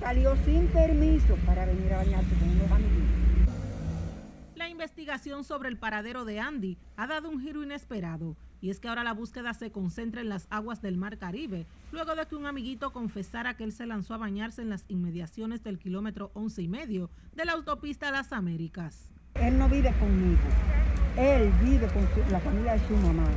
Salió 0.00 0.34
sin 0.44 0.66
permiso 0.66 1.36
para 1.46 1.64
venir 1.64 1.92
a 1.92 1.98
bañarse 1.98 2.34
con 2.40 2.50
unos 2.50 2.70
amiguitos. 2.72 3.06
La 4.56 4.68
investigación 4.68 5.44
sobre 5.44 5.68
el 5.68 5.78
paradero 5.78 6.24
de 6.24 6.40
Andy 6.40 6.76
ha 6.96 7.06
dado 7.06 7.28
un 7.28 7.40
giro 7.40 7.62
inesperado 7.62 8.36
y 8.66 8.70
es 8.70 8.80
que 8.80 8.88
ahora 8.88 9.04
la 9.04 9.12
búsqueda 9.12 9.54
se 9.54 9.70
concentra 9.70 10.20
en 10.20 10.28
las 10.28 10.48
aguas 10.50 10.82
del 10.82 10.96
Mar 10.96 11.18
Caribe, 11.18 11.66
luego 11.92 12.16
de 12.16 12.26
que 12.26 12.34
un 12.34 12.46
amiguito 12.46 12.92
confesara 12.92 13.56
que 13.56 13.62
él 13.62 13.70
se 13.70 13.86
lanzó 13.86 14.14
a 14.14 14.16
bañarse 14.16 14.60
en 14.60 14.70
las 14.70 14.86
inmediaciones 14.88 15.62
del 15.62 15.78
kilómetro 15.78 16.32
11 16.34 16.62
y 16.62 16.66
medio 16.66 17.08
de 17.36 17.44
la 17.44 17.52
autopista 17.52 18.10
Las 18.10 18.32
Américas. 18.32 19.12
Él 19.36 19.56
no 19.56 19.68
vive 19.68 19.94
conmigo, 20.00 20.40
él 21.16 21.52
vive 21.62 21.86
con 21.86 22.08
la 22.32 22.40
familia 22.40 22.72
de 22.72 22.88
su 22.88 22.96
mamá, 22.96 23.28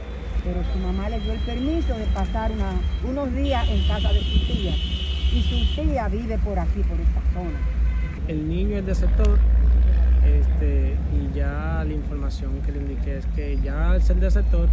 pero 0.43 0.63
su 0.74 0.79
mamá 0.79 1.09
le 1.09 1.19
dio 1.19 1.33
el 1.33 1.41
permiso 1.41 1.95
de 1.95 2.05
pasar 2.07 2.51
unos 3.07 3.31
días 3.36 3.69
en 3.69 3.88
casa 3.88 4.12
de 4.12 4.21
su 4.21 4.48
tía 4.48 4.75
y 5.31 5.43
su 5.43 5.79
tía 5.79 6.07
vive 6.07 6.39
por 6.39 6.57
aquí, 6.57 6.81
por 6.81 7.00
esta 7.00 7.21
zona. 7.36 7.59
El 8.27 8.50
niño 8.50 8.77
es 8.77 8.86
de 8.88 8.95
sector 8.95 9.38
este, 10.25 10.98
y 11.13 11.38
ya 11.38 11.83
la 11.88 11.93
información 11.93 12.63
que 12.65 12.71
le 12.71 12.79
indiqué 12.79 13.19
es 13.19 13.27
que 13.27 13.59
ya 13.62 13.91
al 13.91 14.01
ser 14.01 14.15
de 14.15 14.31
sector 14.31 14.67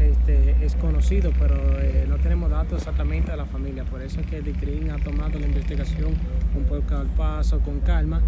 este, 0.00 0.64
es 0.64 0.76
conocido, 0.76 1.32
pero 1.38 1.56
eh, 1.80 2.06
no 2.08 2.18
tenemos 2.18 2.50
datos 2.50 2.78
exactamente 2.78 3.30
de 3.30 3.36
la 3.36 3.46
familia. 3.46 3.84
Por 3.84 4.02
eso 4.02 4.20
es 4.20 4.26
que 4.26 4.38
el 4.38 4.44
DICRIN 4.44 4.90
ha 4.90 4.98
tomado 4.98 5.38
la 5.38 5.46
investigación 5.46 6.14
un 6.54 6.64
poco 6.64 6.96
al 6.96 7.08
paso, 7.08 7.60
con 7.60 7.80
calma. 7.80 8.22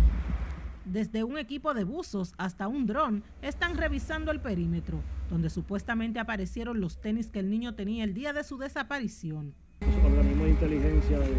Desde 0.84 1.22
un 1.22 1.38
equipo 1.38 1.72
de 1.74 1.84
buzos 1.84 2.34
hasta 2.36 2.66
un 2.66 2.86
dron 2.86 3.22
están 3.42 3.76
revisando 3.76 4.32
el 4.32 4.40
perímetro, 4.40 5.00
donde 5.28 5.50
supuestamente 5.50 6.18
aparecieron 6.18 6.80
los 6.80 7.00
tenis 7.00 7.30
que 7.30 7.38
el 7.38 7.50
niño 7.50 7.74
tenía 7.74 8.02
el 8.04 8.14
día 8.14 8.32
de 8.32 8.42
su 8.42 8.58
desaparición. 8.58 9.54
Los 9.80 10.04
organismos 10.04 10.46
de 10.46 10.50
inteligencia 10.50 11.18
de 11.18 11.30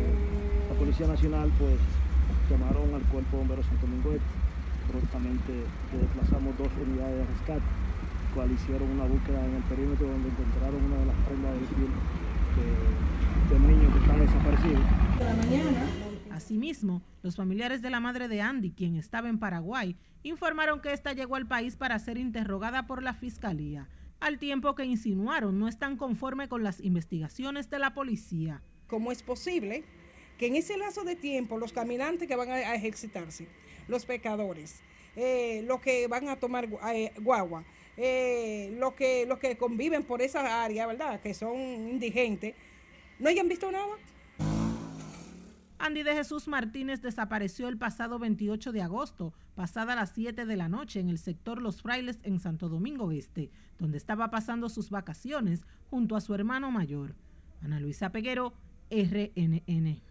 la 0.69 0.79
Policía 0.79 1.07
Nacional 1.07 1.51
pues 1.59 1.75
llamaron 2.49 2.93
al 2.95 3.01
Cuerpo 3.03 3.31
de 3.31 3.37
Bomberos 3.37 3.65
Santo 3.65 3.85
Domingo 3.85 4.11
Prontamente 4.89 5.53
desplazamos 5.91 6.57
dos 6.57 6.67
unidades 6.81 7.17
de 7.17 7.25
rescate 7.25 7.90
cual 8.33 8.51
hicieron 8.51 8.89
una 8.89 9.05
búsqueda 9.05 9.45
en 9.45 9.55
el 9.55 9.63
perímetro 9.63 10.07
donde 10.07 10.29
encontraron 10.29 10.83
una 10.83 10.97
de 10.97 11.05
las 11.05 11.15
prendas 11.25 11.53
del 11.53 11.67
piel 11.67 11.89
del 13.49 13.67
niño 13.67 13.93
que 13.93 13.99
estaba 13.99 14.19
desaparecido. 14.19 14.79
Asimismo, 16.31 17.01
los 17.21 17.35
familiares 17.35 17.81
de 17.81 17.89
la 17.89 17.99
madre 17.99 18.27
de 18.27 18.41
Andy, 18.41 18.71
quien 18.71 18.95
estaba 18.95 19.29
en 19.29 19.39
Paraguay, 19.39 19.95
informaron 20.23 20.81
que 20.81 20.93
ésta 20.93 21.13
llegó 21.13 21.35
al 21.35 21.47
país 21.47 21.75
para 21.75 21.99
ser 21.99 22.17
interrogada 22.17 22.87
por 22.87 23.03
la 23.03 23.13
fiscalía, 23.13 23.89
al 24.19 24.39
tiempo 24.39 24.75
que 24.75 24.85
insinuaron 24.85 25.59
no 25.59 25.67
están 25.67 25.97
conforme 25.97 26.47
con 26.47 26.63
las 26.63 26.79
investigaciones 26.81 27.69
de 27.69 27.79
la 27.79 27.93
policía. 27.93 28.61
¿Cómo 28.87 29.11
es 29.11 29.23
posible 29.23 29.83
que 30.37 30.47
en 30.47 30.55
ese 30.55 30.77
lazo 30.77 31.03
de 31.03 31.15
tiempo 31.15 31.57
los 31.57 31.73
caminantes 31.73 32.27
que 32.27 32.35
van 32.35 32.49
a 32.49 32.75
ejercitarse, 32.75 33.47
los 33.87 34.05
pecadores, 34.05 34.81
eh, 35.15 35.63
los 35.67 35.81
que 35.81 36.07
van 36.07 36.29
a 36.29 36.37
tomar 36.37 36.69
eh, 36.93 37.11
guagua, 37.19 37.63
eh, 37.97 38.75
los, 38.79 38.93
que, 38.93 39.25
los 39.25 39.39
que 39.39 39.57
conviven 39.57 40.03
por 40.03 40.21
esa 40.21 40.63
área, 40.63 40.87
¿verdad? 40.87 41.21
Que 41.21 41.33
son 41.33 41.55
indigentes, 41.57 42.55
no 43.19 43.29
hayan 43.29 43.47
visto 43.47 43.71
nada. 43.71 43.97
Andy 45.77 46.03
de 46.03 46.13
Jesús 46.13 46.47
Martínez 46.47 47.01
desapareció 47.01 47.67
el 47.67 47.77
pasado 47.77 48.19
28 48.19 48.71
de 48.71 48.83
agosto, 48.83 49.33
pasada 49.55 49.95
las 49.95 50.11
7 50.11 50.45
de 50.45 50.55
la 50.55 50.69
noche, 50.69 50.99
en 50.99 51.09
el 51.09 51.17
sector 51.17 51.59
Los 51.59 51.81
Frailes 51.81 52.19
en 52.21 52.39
Santo 52.39 52.69
Domingo 52.69 53.11
Este, 53.11 53.49
donde 53.79 53.97
estaba 53.97 54.29
pasando 54.29 54.69
sus 54.69 54.91
vacaciones 54.91 55.65
junto 55.89 56.15
a 56.15 56.21
su 56.21 56.35
hermano 56.35 56.69
mayor. 56.69 57.15
Ana 57.63 57.79
Luisa 57.79 58.11
Peguero, 58.11 58.53
RNN. 58.91 60.10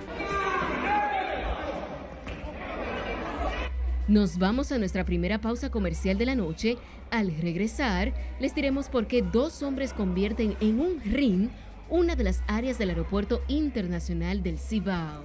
Nos 4.11 4.37
vamos 4.39 4.73
a 4.73 4.77
nuestra 4.77 5.05
primera 5.05 5.39
pausa 5.39 5.71
comercial 5.71 6.17
de 6.17 6.25
la 6.25 6.35
noche. 6.35 6.77
Al 7.11 7.33
regresar, 7.37 8.13
les 8.41 8.53
diremos 8.53 8.89
por 8.89 9.07
qué 9.07 9.21
dos 9.21 9.63
hombres 9.63 9.93
convierten 9.93 10.57
en 10.59 10.81
un 10.81 10.99
ring 10.99 11.47
una 11.89 12.17
de 12.17 12.25
las 12.25 12.43
áreas 12.45 12.77
del 12.77 12.89
Aeropuerto 12.89 13.41
Internacional 13.47 14.43
del 14.43 14.59
Cibao. 14.59 15.23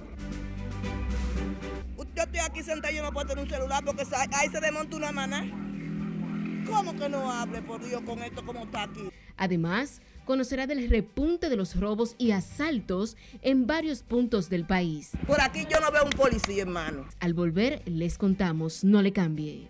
Yo 2.15 2.23
estoy 2.23 2.39
aquí 2.39 2.63
sentado 2.63 2.95
y 2.95 3.01
no 3.01 3.11
puedo 3.11 3.27
tener 3.27 3.43
un 3.43 3.49
celular 3.49 3.83
porque 3.83 4.03
ahí 4.31 4.47
se 4.47 4.61
desmonta 4.61 4.95
una 4.95 5.11
maná. 5.11 5.43
¿Cómo 6.65 6.95
que 6.95 7.09
no 7.09 7.29
hable, 7.29 7.61
por 7.63 7.85
Dios, 7.85 8.01
con 8.03 8.23
esto 8.23 8.45
como 8.45 8.63
está 8.63 8.83
aquí? 8.83 9.09
Además, 9.35 10.01
conocerá 10.27 10.67
del 10.67 10.87
repunte 10.89 11.49
de 11.49 11.55
los 11.55 11.79
robos 11.79 12.13
y 12.19 12.31
asaltos 12.31 13.17
en 13.41 13.65
varios 13.65 14.03
puntos 14.03 14.49
del 14.49 14.65
país. 14.65 15.11
Por 15.25 15.41
aquí 15.41 15.65
yo 15.71 15.79
no 15.79 15.91
veo 15.91 16.03
un 16.03 16.11
policía, 16.11 16.61
hermano. 16.61 17.07
Al 17.19 17.33
volver, 17.33 17.81
les 17.85 18.19
contamos, 18.19 18.83
no 18.83 19.01
le 19.01 19.13
cambie. 19.13 19.69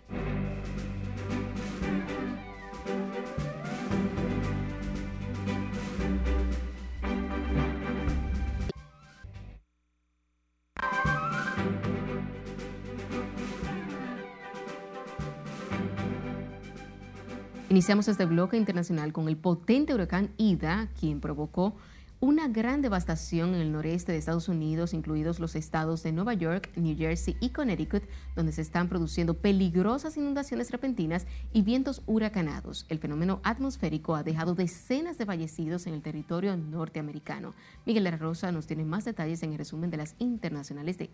Iniciamos 17.70 18.08
este 18.08 18.24
bloque 18.24 18.56
internacional 18.56 19.12
con 19.12 19.28
el 19.28 19.36
potente 19.36 19.92
huracán 19.92 20.30
Ida, 20.38 20.88
quien 20.98 21.20
provocó 21.20 21.76
una 22.18 22.48
gran 22.48 22.80
devastación 22.80 23.54
en 23.54 23.60
el 23.60 23.72
noreste 23.72 24.10
de 24.10 24.16
Estados 24.16 24.48
Unidos, 24.48 24.94
incluidos 24.94 25.38
los 25.38 25.54
estados 25.54 26.02
de 26.02 26.12
Nueva 26.12 26.32
York, 26.32 26.70
New 26.76 26.96
Jersey 26.96 27.36
y 27.40 27.50
Connecticut, 27.50 28.04
donde 28.34 28.52
se 28.52 28.62
están 28.62 28.88
produciendo 28.88 29.34
peligrosas 29.34 30.16
inundaciones 30.16 30.70
repentinas 30.70 31.26
y 31.52 31.60
vientos 31.60 32.00
huracanados. 32.06 32.86
El 32.88 33.00
fenómeno 33.00 33.40
atmosférico 33.44 34.14
ha 34.14 34.22
dejado 34.22 34.54
decenas 34.54 35.18
de 35.18 35.26
fallecidos 35.26 35.86
en 35.86 35.92
el 35.92 36.00
territorio 36.00 36.56
norteamericano. 36.56 37.52
Miguel 37.84 38.18
Rosa 38.18 38.50
nos 38.50 38.66
tiene 38.66 38.86
más 38.86 39.04
detalles 39.04 39.42
en 39.42 39.52
el 39.52 39.58
resumen 39.58 39.90
de 39.90 39.98
las 39.98 40.14
internacionales 40.18 40.96
de 40.96 41.10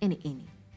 RNN. 0.00 0.69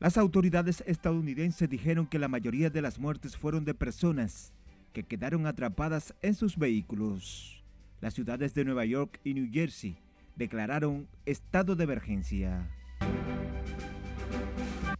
Las 0.00 0.18
autoridades 0.18 0.82
estadounidenses 0.86 1.68
dijeron 1.68 2.06
que 2.06 2.18
la 2.18 2.28
mayoría 2.28 2.70
de 2.70 2.82
las 2.82 2.98
muertes 2.98 3.36
fueron 3.36 3.64
de 3.64 3.74
personas 3.74 4.52
que 4.92 5.02
quedaron 5.02 5.46
atrapadas 5.46 6.14
en 6.22 6.34
sus 6.34 6.56
vehículos 6.56 7.64
las 8.04 8.12
ciudades 8.12 8.52
de 8.52 8.66
Nueva 8.66 8.84
York 8.84 9.18
y 9.24 9.32
New 9.32 9.48
Jersey 9.50 9.96
declararon 10.36 11.08
estado 11.24 11.74
de 11.74 11.84
emergencia. 11.84 12.68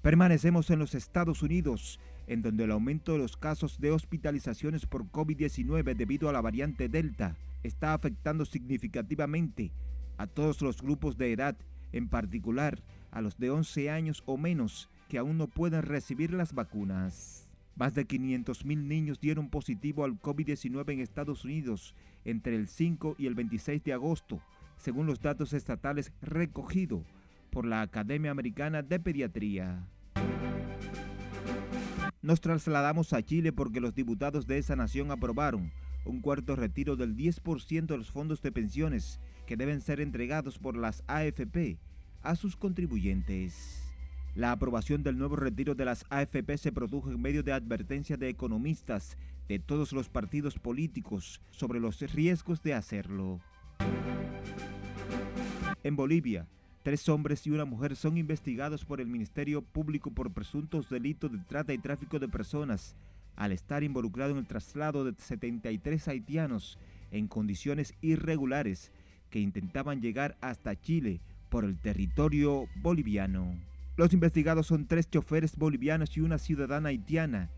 Permanecemos 0.01 0.71
en 0.71 0.79
los 0.79 0.95
Estados 0.95 1.43
Unidos, 1.43 2.01
en 2.27 2.41
donde 2.41 2.65
el 2.65 2.71
aumento 2.71 3.13
de 3.13 3.19
los 3.19 3.37
casos 3.37 3.79
de 3.79 3.91
hospitalizaciones 3.91 4.87
por 4.87 5.05
COVID-19 5.11 5.95
debido 5.95 6.31
a 6.31 6.33
la 6.33 6.41
variante 6.41 6.89
Delta 6.89 7.37
está 7.63 7.93
afectando 7.93 8.47
significativamente 8.47 9.71
a 10.17 10.27
todos 10.27 10.63
los 10.63 10.81
grupos 10.81 11.19
de 11.19 11.31
edad, 11.31 11.57
en 11.93 12.09
particular 12.09 12.81
a 13.15 13.23
los 13.23 13.39
de 13.39 13.49
11 13.51 13.91
años 13.91 14.23
o 14.27 14.37
menos 14.37 14.91
que 15.09 15.19
aún 15.19 15.39
no 15.39 15.47
pueden 15.47 15.83
recibir 15.83 16.35
las 16.35 16.53
vacunas. 16.53 17.47
Más 17.77 17.95
de 17.95 18.07
500.000 18.07 18.77
niños 18.77 19.21
dieron 19.21 19.49
positivo 19.49 20.05
al 20.05 20.21
COVID-19 20.21 20.93
en 20.93 21.01
Estados 21.01 21.45
Unidos 21.45 21.95
entre 22.25 22.57
el 22.57 22.67
5 22.67 23.15
y 23.17 23.27
el 23.27 23.35
26 23.37 23.85
de 23.85 23.93
agosto, 23.93 24.41
según 24.77 25.07
los 25.07 25.21
datos 25.21 25.53
estatales 25.53 26.13
recogidos 26.23 27.05
por 27.51 27.67
la 27.67 27.83
Academia 27.83 28.33
Americana 28.33 28.83
de 28.83 28.99
Pediatría. 28.99 29.87
Nos 32.21 32.41
trasladamos 32.41 33.13
a 33.13 33.23
Chile 33.23 33.53
porque 33.53 33.81
los 33.81 33.95
diputados 33.95 34.47
de 34.47 34.59
esa 34.59 34.75
nación 34.75 35.13
aprobaron 35.13 35.71
un 36.05 36.21
cuarto 36.21 36.57
retiro 36.57 36.97
del 36.97 37.17
10% 37.17 37.87
de 37.87 37.97
los 37.97 38.11
fondos 38.11 38.43
de 38.43 38.51
pensiones 38.51 39.21
que 39.47 39.57
deben 39.57 39.81
ser 39.81 40.01
entregados 40.01 40.59
por 40.59 40.77
las 40.77 41.05
AFP 41.07 41.79
a 42.25 42.35
sus 42.35 42.57
contribuyentes. 42.57 43.83
La 44.35 44.51
aprobación 44.51 45.05
del 45.05 45.17
nuevo 45.17 45.37
retiro 45.37 45.77
de 45.77 45.85
las 45.85 46.05
AFP 46.11 46.59
se 46.59 46.73
produjo 46.73 47.11
en 47.11 47.23
medio 47.23 47.45
de 47.45 47.53
advertencias 47.53 48.19
de 48.19 48.29
economistas 48.29 49.17
de 49.47 49.61
todos 49.61 49.93
los 49.93 50.09
partidos 50.09 50.59
políticos 50.59 51.41
sobre 51.53 51.79
los 51.79 52.01
riesgos 52.13 52.63
de 52.63 52.75
hacerlo. 52.75 53.41
En 55.85 55.95
Bolivia, 55.95 56.49
tres 56.83 57.09
hombres 57.09 57.47
y 57.47 57.51
una 57.51 57.65
mujer 57.65 57.95
son 57.95 58.17
investigados 58.17 58.85
por 58.85 59.01
el 59.01 59.07
Ministerio 59.07 59.63
Público 59.63 60.11
por 60.11 60.33
presuntos 60.33 60.89
delitos 60.89 61.31
de 61.31 61.39
trata 61.39 61.73
y 61.73 61.79
tráfico 61.79 62.19
de 62.19 62.29
personas 62.29 62.97
al 63.37 63.53
estar 63.53 63.83
involucrado 63.85 64.33
en 64.33 64.39
el 64.39 64.47
traslado 64.47 65.05
de 65.05 65.15
73 65.17 66.09
haitianos 66.09 66.79
en 67.11 67.29
condiciones 67.29 67.95
irregulares 68.01 68.91
que 69.31 69.41
intentaban 69.41 70.01
llegar 70.01 70.37
hasta 70.41 70.81
Chile 70.81 71.21
por 71.55 71.65
el 71.65 71.79
territorio 71.79 72.67
boliviano. 72.75 73.55
Los 73.97 74.13
investigados 74.13 74.67
son 74.67 74.89
tres 74.89 75.09
choferes 75.09 75.55
bolivianos 75.55 76.17
y 76.17 76.21
una 76.21 76.39
ciudadana 76.39 76.89
haitiana, 76.89 77.49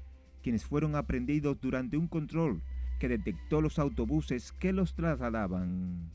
quienes 0.42 0.66
fueron 0.66 0.96
aprendidos 0.96 1.58
durante 1.62 1.96
un 1.96 2.06
control 2.06 2.60
que 2.98 3.08
detectó 3.08 3.62
los 3.62 3.78
autobuses 3.78 4.52
que 4.52 4.74
los 4.74 4.92
trasladaban. 4.92 6.10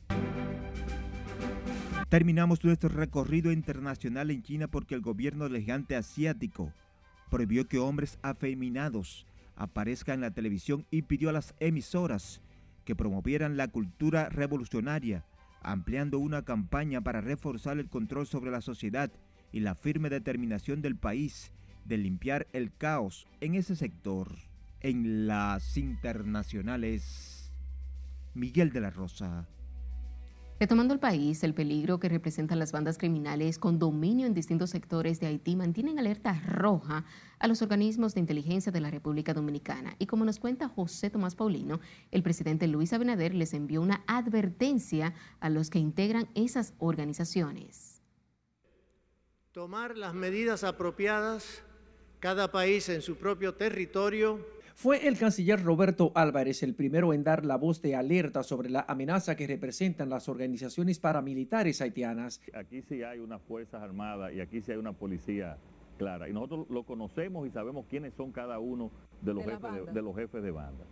Terminamos 2.07 2.63
nuestro 2.63 2.89
recorrido 2.89 3.51
internacional 3.51 4.29
en 4.29 4.43
China 4.43 4.67
porque 4.67 4.93
el 4.93 5.01
gobierno 5.01 5.49
del 5.49 5.61
gigante 5.61 5.95
asiático 5.95 6.71
prohibió 7.31 7.67
que 7.67 7.79
hombres 7.79 8.19
afeminados 8.21 9.25
aparezcan 9.55 10.17
en 10.17 10.21
la 10.21 10.31
televisión 10.35 10.85
y 10.91 11.01
pidió 11.01 11.31
a 11.31 11.33
las 11.33 11.55
emisoras 11.59 12.43
que 12.85 12.95
promovieran 12.95 13.57
la 13.57 13.69
cultura 13.69 14.29
revolucionaria, 14.29 15.25
ampliando 15.61 16.19
una 16.19 16.43
campaña 16.43 17.01
para 17.01 17.21
reforzar 17.21 17.79
el 17.79 17.89
control 17.89 18.27
sobre 18.27 18.51
la 18.51 18.61
sociedad 18.61 19.11
y 19.51 19.61
la 19.61 19.75
firme 19.75 20.09
determinación 20.09 20.81
del 20.81 20.95
país 20.95 21.51
de 21.85 21.97
limpiar 21.97 22.47
el 22.53 22.73
caos 22.75 23.27
en 23.39 23.55
ese 23.55 23.75
sector. 23.75 24.35
En 24.79 25.27
las 25.27 25.77
internacionales, 25.77 27.51
Miguel 28.33 28.71
de 28.71 28.81
la 28.81 28.89
Rosa. 28.89 29.47
Retomando 30.61 30.93
el 30.93 30.99
país, 30.99 31.43
el 31.43 31.55
peligro 31.55 31.99
que 31.99 32.07
representan 32.07 32.59
las 32.59 32.71
bandas 32.71 32.99
criminales 32.99 33.57
con 33.57 33.79
dominio 33.79 34.27
en 34.27 34.35
distintos 34.35 34.69
sectores 34.69 35.19
de 35.19 35.25
Haití 35.25 35.55
mantienen 35.55 35.97
alerta 35.97 36.39
roja 36.45 37.03
a 37.39 37.47
los 37.47 37.63
organismos 37.63 38.13
de 38.13 38.19
inteligencia 38.19 38.71
de 38.71 38.79
la 38.79 38.91
República 38.91 39.33
Dominicana. 39.33 39.95
Y 39.97 40.05
como 40.05 40.23
nos 40.23 40.37
cuenta 40.37 40.69
José 40.69 41.09
Tomás 41.09 41.33
Paulino, 41.33 41.79
el 42.11 42.21
presidente 42.21 42.67
Luis 42.67 42.93
Abinader 42.93 43.33
les 43.33 43.55
envió 43.55 43.81
una 43.81 44.03
advertencia 44.05 45.15
a 45.39 45.49
los 45.49 45.71
que 45.71 45.79
integran 45.79 46.29
esas 46.35 46.75
organizaciones 46.77 48.03
tomar 49.51 49.97
las 49.97 50.13
medidas 50.13 50.63
apropiadas, 50.63 51.61
cada 52.21 52.51
país 52.51 52.87
en 52.87 53.01
su 53.01 53.17
propio 53.17 53.55
territorio. 53.55 54.39
Fue 54.75 55.07
el 55.07 55.17
canciller 55.17 55.63
Roberto 55.63 56.11
Álvarez 56.15 56.63
el 56.63 56.75
primero 56.75 57.13
en 57.13 57.23
dar 57.23 57.45
la 57.45 57.57
voz 57.57 57.81
de 57.81 57.95
alerta 57.95 58.43
sobre 58.43 58.69
la 58.69 58.85
amenaza 58.87 59.35
que 59.35 59.47
representan 59.47 60.09
las 60.09 60.29
organizaciones 60.29 60.99
paramilitares 60.99 61.81
haitianas. 61.81 62.41
Aquí 62.53 62.81
sí 62.81 63.03
hay 63.03 63.19
una 63.19 63.39
Fuerzas 63.39 63.81
Armadas 63.81 64.33
y 64.33 64.39
aquí 64.39 64.61
sí 64.61 64.71
hay 64.71 64.77
una 64.77 64.93
policía 64.93 65.57
clara. 65.97 66.29
Y 66.29 66.33
nosotros 66.33 66.67
lo 66.69 66.83
conocemos 66.83 67.47
y 67.47 67.51
sabemos 67.51 67.85
quiénes 67.89 68.13
son 68.13 68.31
cada 68.31 68.59
uno 68.59 68.91
de 69.21 69.33
los, 69.33 69.43
jefes, 69.43 69.93
de 69.93 70.01
los 70.01 70.15
jefes 70.15 70.43
de 70.43 70.51
banda. 70.51 70.85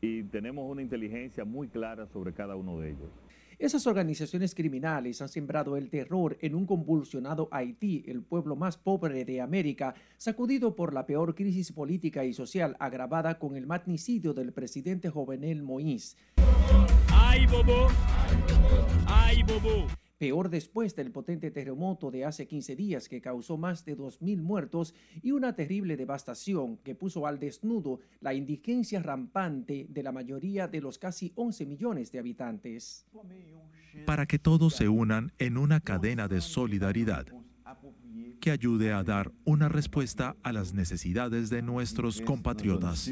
Y 0.00 0.22
tenemos 0.24 0.70
una 0.70 0.82
inteligencia 0.82 1.44
muy 1.44 1.68
clara 1.68 2.06
sobre 2.06 2.32
cada 2.32 2.56
uno 2.56 2.78
de 2.78 2.90
ellos. 2.90 3.10
Esas 3.58 3.88
organizaciones 3.88 4.54
criminales 4.54 5.20
han 5.20 5.28
sembrado 5.28 5.76
el 5.76 5.90
terror 5.90 6.38
en 6.40 6.54
un 6.54 6.64
convulsionado 6.64 7.48
Haití, 7.50 8.04
el 8.06 8.22
pueblo 8.22 8.54
más 8.54 8.76
pobre 8.76 9.24
de 9.24 9.40
América, 9.40 9.96
sacudido 10.16 10.76
por 10.76 10.94
la 10.94 11.06
peor 11.06 11.34
crisis 11.34 11.72
política 11.72 12.24
y 12.24 12.32
social 12.32 12.76
agravada 12.78 13.40
con 13.40 13.56
el 13.56 13.66
magnicidio 13.66 14.32
del 14.32 14.52
presidente 14.52 15.10
Jovenel 15.10 15.64
Moïse. 15.64 16.14
¡Ay, 17.12 17.46
bobo! 17.46 17.88
¡Ay, 19.08 19.42
bobo! 19.42 19.88
Peor 20.18 20.50
después 20.50 20.94
del 20.96 21.12
potente 21.12 21.50
terremoto 21.50 22.10
de 22.10 22.24
hace 22.24 22.46
15 22.46 22.76
días 22.76 23.08
que 23.08 23.20
causó 23.20 23.56
más 23.56 23.84
de 23.84 23.96
2.000 23.96 24.42
muertos 24.42 24.94
y 25.22 25.30
una 25.30 25.54
terrible 25.54 25.96
devastación 25.96 26.76
que 26.78 26.94
puso 26.94 27.26
al 27.26 27.38
desnudo 27.38 28.00
la 28.20 28.34
indigencia 28.34 29.00
rampante 29.00 29.86
de 29.88 30.02
la 30.02 30.12
mayoría 30.12 30.68
de 30.68 30.80
los 30.80 30.98
casi 30.98 31.32
11 31.36 31.66
millones 31.66 32.12
de 32.12 32.18
habitantes. 32.18 33.06
Para 34.04 34.26
que 34.26 34.38
todos 34.38 34.74
se 34.74 34.88
unan 34.88 35.32
en 35.38 35.56
una 35.56 35.80
cadena 35.80 36.28
de 36.28 36.40
solidaridad 36.40 37.26
que 38.40 38.50
ayude 38.50 38.92
a 38.92 39.02
dar 39.02 39.32
una 39.44 39.68
respuesta 39.68 40.36
a 40.42 40.52
las 40.52 40.72
necesidades 40.72 41.50
de 41.50 41.62
nuestros 41.62 42.20
compatriotas. 42.20 43.10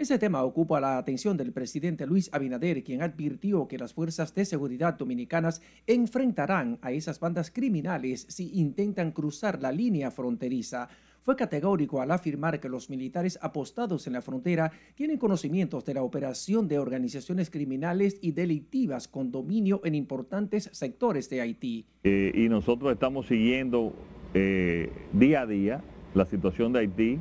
Ese 0.00 0.18
tema 0.18 0.42
ocupa 0.44 0.80
la 0.80 0.96
atención 0.96 1.36
del 1.36 1.52
presidente 1.52 2.06
Luis 2.06 2.30
Abinader, 2.32 2.82
quien 2.82 3.02
advirtió 3.02 3.68
que 3.68 3.76
las 3.76 3.92
fuerzas 3.92 4.34
de 4.34 4.46
seguridad 4.46 4.94
dominicanas 4.94 5.60
enfrentarán 5.86 6.78
a 6.80 6.90
esas 6.90 7.20
bandas 7.20 7.50
criminales 7.50 8.24
si 8.30 8.50
intentan 8.58 9.12
cruzar 9.12 9.60
la 9.60 9.70
línea 9.70 10.10
fronteriza. 10.10 10.88
Fue 11.20 11.36
categórico 11.36 12.00
al 12.00 12.12
afirmar 12.12 12.60
que 12.60 12.70
los 12.70 12.88
militares 12.88 13.38
apostados 13.42 14.06
en 14.06 14.14
la 14.14 14.22
frontera 14.22 14.72
tienen 14.94 15.18
conocimientos 15.18 15.84
de 15.84 15.92
la 15.92 16.02
operación 16.02 16.66
de 16.66 16.78
organizaciones 16.78 17.50
criminales 17.50 18.16
y 18.22 18.32
delictivas 18.32 19.06
con 19.06 19.30
dominio 19.30 19.82
en 19.84 19.94
importantes 19.94 20.70
sectores 20.72 21.28
de 21.28 21.42
Haití. 21.42 21.84
Eh, 22.04 22.32
y 22.34 22.48
nosotros 22.48 22.90
estamos 22.90 23.26
siguiendo 23.26 23.92
eh, 24.32 24.90
día 25.12 25.42
a 25.42 25.46
día 25.46 25.84
la 26.14 26.24
situación 26.24 26.72
de 26.72 26.78
Haití. 26.78 27.20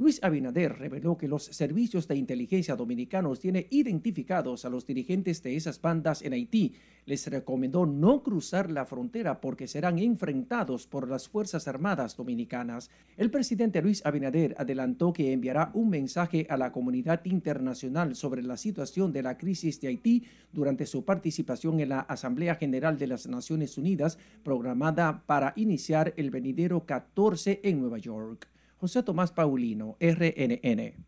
Luis 0.00 0.18
Abinader 0.22 0.78
reveló 0.78 1.18
que 1.18 1.28
los 1.28 1.44
servicios 1.44 2.08
de 2.08 2.16
inteligencia 2.16 2.74
dominicanos 2.74 3.38
tienen 3.38 3.66
identificados 3.68 4.64
a 4.64 4.70
los 4.70 4.86
dirigentes 4.86 5.42
de 5.42 5.56
esas 5.56 5.78
bandas 5.78 6.22
en 6.22 6.32
Haití. 6.32 6.72
Les 7.04 7.26
recomendó 7.26 7.84
no 7.84 8.22
cruzar 8.22 8.70
la 8.70 8.86
frontera 8.86 9.42
porque 9.42 9.68
serán 9.68 9.98
enfrentados 9.98 10.86
por 10.86 11.06
las 11.06 11.28
Fuerzas 11.28 11.68
Armadas 11.68 12.16
Dominicanas. 12.16 12.88
El 13.18 13.30
presidente 13.30 13.82
Luis 13.82 14.00
Abinader 14.06 14.54
adelantó 14.56 15.12
que 15.12 15.34
enviará 15.34 15.70
un 15.74 15.90
mensaje 15.90 16.46
a 16.48 16.56
la 16.56 16.72
comunidad 16.72 17.22
internacional 17.26 18.16
sobre 18.16 18.42
la 18.42 18.56
situación 18.56 19.12
de 19.12 19.22
la 19.22 19.36
crisis 19.36 19.82
de 19.82 19.88
Haití 19.88 20.24
durante 20.50 20.86
su 20.86 21.04
participación 21.04 21.78
en 21.78 21.90
la 21.90 22.00
Asamblea 22.00 22.54
General 22.54 22.96
de 22.96 23.06
las 23.06 23.26
Naciones 23.26 23.76
Unidas 23.76 24.16
programada 24.44 25.24
para 25.26 25.52
iniciar 25.56 26.14
el 26.16 26.30
venidero 26.30 26.86
14 26.86 27.60
en 27.62 27.80
Nueva 27.82 27.98
York. 27.98 28.48
José 28.80 29.02
Tomás 29.02 29.30
Paulino, 29.30 29.98
RNN. 30.00 31.04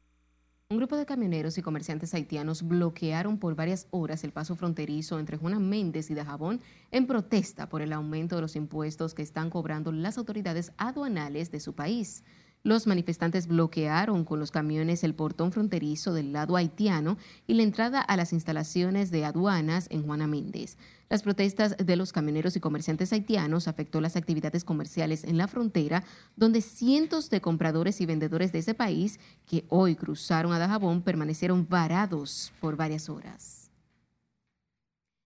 Un 0.68 0.76
grupo 0.76 0.94
de 0.94 1.06
camioneros 1.06 1.56
y 1.56 1.62
comerciantes 1.62 2.12
haitianos 2.12 2.68
bloquearon 2.68 3.38
por 3.38 3.54
varias 3.54 3.88
horas 3.92 4.24
el 4.24 4.32
paso 4.32 4.56
fronterizo 4.56 5.18
entre 5.18 5.38
Juana 5.38 5.58
Méndez 5.58 6.11
y 6.11 6.14
Dajabón 6.14 6.61
en 6.90 7.06
protesta 7.06 7.70
por 7.70 7.80
el 7.80 7.94
aumento 7.94 8.37
de 8.37 8.42
los 8.42 8.56
impuestos 8.56 9.14
que 9.14 9.22
están 9.22 9.48
cobrando 9.48 9.90
las 9.90 10.18
autoridades 10.18 10.72
aduanales 10.76 11.50
de 11.50 11.61
su 11.61 11.74
país. 11.74 12.24
Los 12.64 12.87
manifestantes 12.87 13.48
bloquearon 13.48 14.25
con 14.25 14.38
los 14.38 14.53
camiones 14.53 15.03
el 15.03 15.16
portón 15.16 15.51
fronterizo 15.51 16.14
del 16.14 16.33
lado 16.33 16.57
haitiano 16.57 17.18
y 17.48 17.55
la 17.55 17.64
entrada 17.64 18.01
a 18.01 18.16
las 18.16 18.33
instalaciones 18.33 19.11
de 19.11 19.25
aduanas 19.25 19.88
en 19.90 20.05
Juana 20.05 20.29
Méndez. 20.29 20.77
Las 21.09 21.25
protestas 21.25 21.77
de 21.77 21.96
los 21.96 22.12
camioneros 22.12 22.55
y 22.55 22.61
comerciantes 22.61 23.12
haitianos 23.12 23.66
afectó 23.66 24.01
las 24.01 24.14
actividades 24.14 24.62
comerciales 24.62 25.25
en 25.25 25.38
la 25.38 25.48
frontera, 25.48 26.05
donde 26.37 26.61
cientos 26.61 27.31
de 27.31 27.40
compradores 27.40 28.01
y 28.01 28.07
vendedores 28.07 28.53
de 28.53 28.61
ese 28.61 28.75
país 28.75 29.18
que 29.44 29.64
hoy 29.68 29.96
cruzaron 29.96 30.53
a 30.53 30.61
Dajabón 30.61 31.03
permanecieron 31.03 31.66
varados 31.68 32.53
por 32.61 32.77
varias 32.77 33.09
horas. 33.09 33.70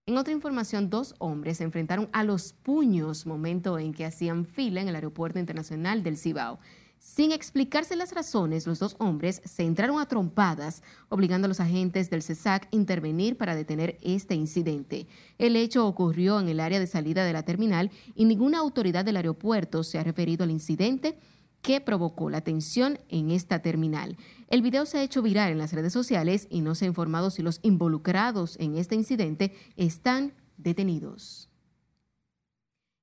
En 0.07 0.17
otra 0.17 0.33
información, 0.33 0.89
dos 0.89 1.13
hombres 1.19 1.57
se 1.57 1.65
enfrentaron 1.65 2.09
a 2.13 2.23
los 2.23 2.53
puños 2.53 3.27
momento 3.27 3.77
en 3.77 3.93
que 3.93 4.05
hacían 4.05 4.45
fila 4.45 4.81
en 4.81 4.87
el 4.87 4.95
Aeropuerto 4.95 5.37
Internacional 5.37 6.01
del 6.01 6.17
Cibao. 6.17 6.59
Sin 6.99 7.31
explicarse 7.31 7.95
las 7.95 8.13
razones, 8.13 8.67
los 8.67 8.79
dos 8.79 8.95
hombres 8.99 9.41
se 9.45 9.63
entraron 9.63 9.99
a 9.99 10.07
trompadas, 10.07 10.83
obligando 11.09 11.45
a 11.45 11.49
los 11.49 11.59
agentes 11.59 12.09
del 12.09 12.23
CESAC 12.23 12.65
a 12.65 12.75
intervenir 12.75 13.37
para 13.37 13.55
detener 13.55 13.97
este 14.01 14.35
incidente. 14.35 15.07
El 15.37 15.55
hecho 15.55 15.87
ocurrió 15.87 16.39
en 16.39 16.49
el 16.49 16.59
área 16.59 16.79
de 16.79 16.87
salida 16.87 17.23
de 17.23 17.33
la 17.33 17.43
terminal 17.43 17.91
y 18.15 18.25
ninguna 18.25 18.59
autoridad 18.59 19.05
del 19.05 19.17
aeropuerto 19.17 19.83
se 19.83 19.99
ha 19.99 20.03
referido 20.03 20.43
al 20.43 20.51
incidente 20.51 21.17
que 21.61 21.81
provocó 21.81 22.29
la 22.29 22.41
tensión 22.41 22.99
en 23.09 23.31
esta 23.31 23.61
terminal. 23.61 24.17
El 24.47 24.61
video 24.61 24.85
se 24.85 24.99
ha 24.99 25.03
hecho 25.03 25.21
viral 25.21 25.51
en 25.51 25.57
las 25.57 25.73
redes 25.73 25.93
sociales 25.93 26.47
y 26.49 26.61
no 26.61 26.75
se 26.75 26.85
ha 26.85 26.87
informado 26.87 27.29
si 27.29 27.41
los 27.41 27.59
involucrados 27.61 28.57
en 28.59 28.75
este 28.75 28.95
incidente 28.95 29.53
están 29.75 30.33
detenidos. 30.57 31.46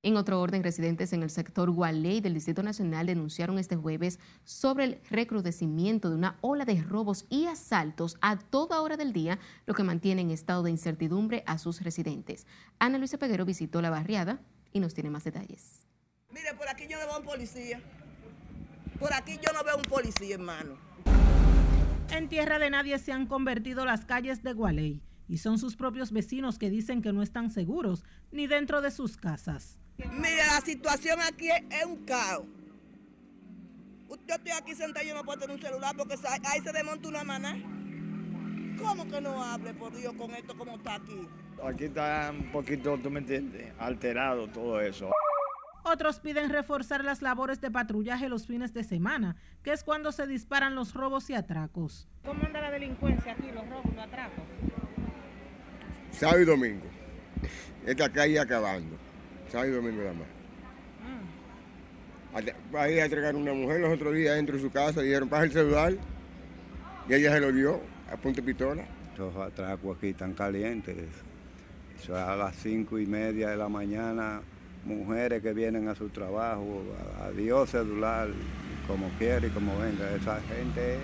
En 0.04 0.18
otro 0.18 0.38
orden, 0.38 0.62
residentes 0.62 1.14
en 1.14 1.22
el 1.22 1.30
sector 1.30 1.70
Gualey 1.70 2.20
del 2.20 2.34
Distrito 2.34 2.62
Nacional 2.62 3.06
denunciaron 3.06 3.58
este 3.58 3.74
jueves 3.74 4.20
sobre 4.44 4.84
el 4.84 5.00
recrudecimiento 5.08 6.10
de 6.10 6.16
una 6.16 6.36
ola 6.42 6.66
de 6.66 6.82
robos 6.82 7.24
y 7.30 7.46
asaltos 7.46 8.18
a 8.20 8.38
toda 8.38 8.82
hora 8.82 8.98
del 8.98 9.14
día, 9.14 9.38
lo 9.64 9.72
que 9.72 9.82
mantiene 9.82 10.20
en 10.20 10.30
estado 10.30 10.62
de 10.62 10.70
incertidumbre 10.70 11.42
a 11.46 11.56
sus 11.56 11.80
residentes. 11.80 12.46
Ana 12.78 12.98
Luisa 12.98 13.16
Peguero 13.16 13.46
visitó 13.46 13.80
la 13.80 13.88
barriada 13.88 14.42
y 14.74 14.80
nos 14.80 14.92
tiene 14.92 15.08
más 15.08 15.24
detalles. 15.24 15.86
Mire, 16.30 16.52
por 16.52 16.68
aquí 16.68 16.84
yo 16.86 16.98
no 17.00 17.06
veo 17.06 17.18
un 17.20 17.24
policía. 17.24 17.80
Por 19.00 19.14
aquí 19.14 19.38
yo 19.42 19.54
no 19.54 19.64
veo 19.64 19.78
un 19.78 19.84
policía, 19.84 20.34
hermano. 20.34 20.76
En 22.10 22.28
tierra 22.28 22.58
de 22.58 22.68
nadie 22.68 22.98
se 22.98 23.12
han 23.12 23.26
convertido 23.26 23.86
las 23.86 24.04
calles 24.04 24.42
de 24.42 24.52
Gualey 24.52 25.02
y 25.28 25.38
son 25.38 25.58
sus 25.58 25.76
propios 25.76 26.12
vecinos 26.12 26.58
que 26.58 26.68
dicen 26.68 27.00
que 27.00 27.14
no 27.14 27.22
están 27.22 27.48
seguros 27.48 28.04
ni 28.32 28.46
dentro 28.46 28.82
de 28.82 28.90
sus 28.90 29.16
casas. 29.16 29.78
Mira, 29.98 30.46
la 30.54 30.60
situación 30.60 31.20
aquí 31.20 31.48
es, 31.48 31.84
un 31.84 32.04
caos. 32.04 32.44
Yo 34.08 34.34
estoy 34.34 34.52
aquí 34.52 34.74
sentado 34.74 35.04
y 35.04 35.08
yo 35.08 35.14
no 35.14 35.24
puedo 35.24 35.40
tener 35.40 35.56
un 35.56 35.62
celular 35.62 35.94
porque 35.96 36.14
ahí 36.44 36.60
se 36.60 36.72
desmonta 36.72 37.08
una 37.08 37.24
maná. 37.24 37.56
¿Cómo 38.78 39.08
que 39.08 39.20
no 39.20 39.42
hable, 39.42 39.74
por 39.74 39.94
Dios, 39.94 40.14
con 40.14 40.30
esto 40.32 40.56
como 40.56 40.76
está 40.76 40.96
aquí? 40.96 41.28
Aquí 41.62 41.84
está 41.84 42.32
un 42.32 42.50
poquito, 42.50 42.98
tú 42.98 43.10
me 43.10 43.20
entiendes, 43.20 43.72
alterado 43.78 44.48
todo 44.48 44.80
eso. 44.80 45.10
Otros 45.84 46.18
piden 46.18 46.50
reforzar 46.50 47.04
las 47.04 47.22
labores 47.22 47.60
de 47.60 47.70
patrullaje 47.70 48.28
los 48.28 48.46
fines 48.46 48.72
de 48.72 48.82
semana, 48.82 49.36
que 49.62 49.72
es 49.72 49.84
cuando 49.84 50.12
se 50.12 50.26
disparan 50.26 50.74
los 50.74 50.94
robos 50.94 51.28
y 51.30 51.34
atracos. 51.34 52.08
¿Cómo 52.24 52.42
anda 52.44 52.60
la 52.60 52.70
delincuencia 52.70 53.32
aquí, 53.32 53.50
los 53.52 53.68
robos, 53.68 53.94
los 53.94 54.04
atracos? 54.04 54.44
Sábado 56.10 56.40
y 56.40 56.44
domingo. 56.44 56.86
Esta 57.86 58.10
calle 58.10 58.40
acabando 58.40 59.03
sábado 59.54 59.70
y 59.70 59.74
domingo 59.74 60.02
nada 60.02 60.14
más. 60.14 60.26
Ahí 62.74 62.98
a 62.98 63.04
entregar 63.04 63.36
una 63.36 63.52
mujer 63.52 63.80
los 63.80 63.94
otros 63.94 64.14
días 64.14 64.34
dentro 64.34 64.56
de 64.56 64.62
su 64.62 64.70
casa, 64.70 65.00
dijeron, 65.00 65.28
pasa 65.28 65.44
el 65.44 65.52
celular, 65.52 65.94
y 67.08 67.14
ella 67.14 67.32
se 67.32 67.40
lo 67.40 67.52
dio 67.52 67.80
a 68.12 68.16
punto 68.16 68.40
de 68.40 68.46
pistola. 68.46 68.84
Esos 69.14 69.36
atracos 69.36 69.96
aquí 69.96 70.12
tan 70.12 70.34
calientes, 70.34 70.96
eso 71.96 72.16
a 72.16 72.34
las 72.34 72.56
cinco 72.56 72.98
y 72.98 73.06
media 73.06 73.50
de 73.50 73.56
la 73.56 73.68
mañana, 73.68 74.40
mujeres 74.84 75.40
que 75.40 75.52
vienen 75.52 75.88
a 75.88 75.94
su 75.94 76.08
trabajo, 76.08 76.82
adiós 77.22 77.70
celular, 77.70 78.28
como 78.88 79.08
quiere 79.10 79.46
y 79.46 79.50
como 79.50 79.78
venga, 79.78 80.12
esa 80.16 80.40
gente 80.40 80.98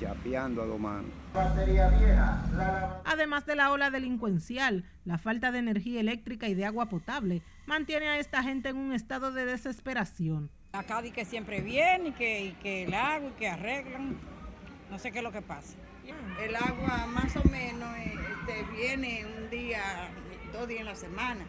chapeando 0.00 0.62
a 0.62 0.66
dos 0.66 0.80
manos. 0.80 1.10
Además 3.04 3.46
de 3.46 3.56
la 3.56 3.70
ola 3.72 3.90
delincuencial, 3.90 4.84
la 5.04 5.18
falta 5.18 5.50
de 5.52 5.58
energía 5.58 6.00
eléctrica 6.00 6.48
y 6.48 6.54
de 6.54 6.64
agua 6.64 6.86
potable 6.86 7.42
mantiene 7.66 8.08
a 8.08 8.18
esta 8.18 8.42
gente 8.42 8.70
en 8.70 8.76
un 8.76 8.92
estado 8.92 9.32
de 9.32 9.44
desesperación. 9.44 10.50
Acá 10.72 11.00
di 11.02 11.10
que 11.10 11.24
siempre 11.24 11.60
viene 11.60 12.10
y 12.10 12.12
que, 12.12 12.54
que 12.62 12.84
el 12.84 12.94
agua 12.94 13.30
y 13.30 13.38
que 13.38 13.48
arreglan. 13.48 14.18
No 14.90 14.98
sé 14.98 15.10
qué 15.12 15.18
es 15.18 15.24
lo 15.24 15.32
que 15.32 15.42
pasa. 15.42 15.76
El 16.42 16.56
agua 16.56 17.06
más 17.06 17.36
o 17.36 17.44
menos 17.48 17.90
este, 17.98 18.64
viene 18.74 19.26
un 19.26 19.50
día, 19.50 20.10
dos 20.52 20.66
días 20.66 20.80
en 20.80 20.86
la 20.86 20.94
semana, 20.94 21.44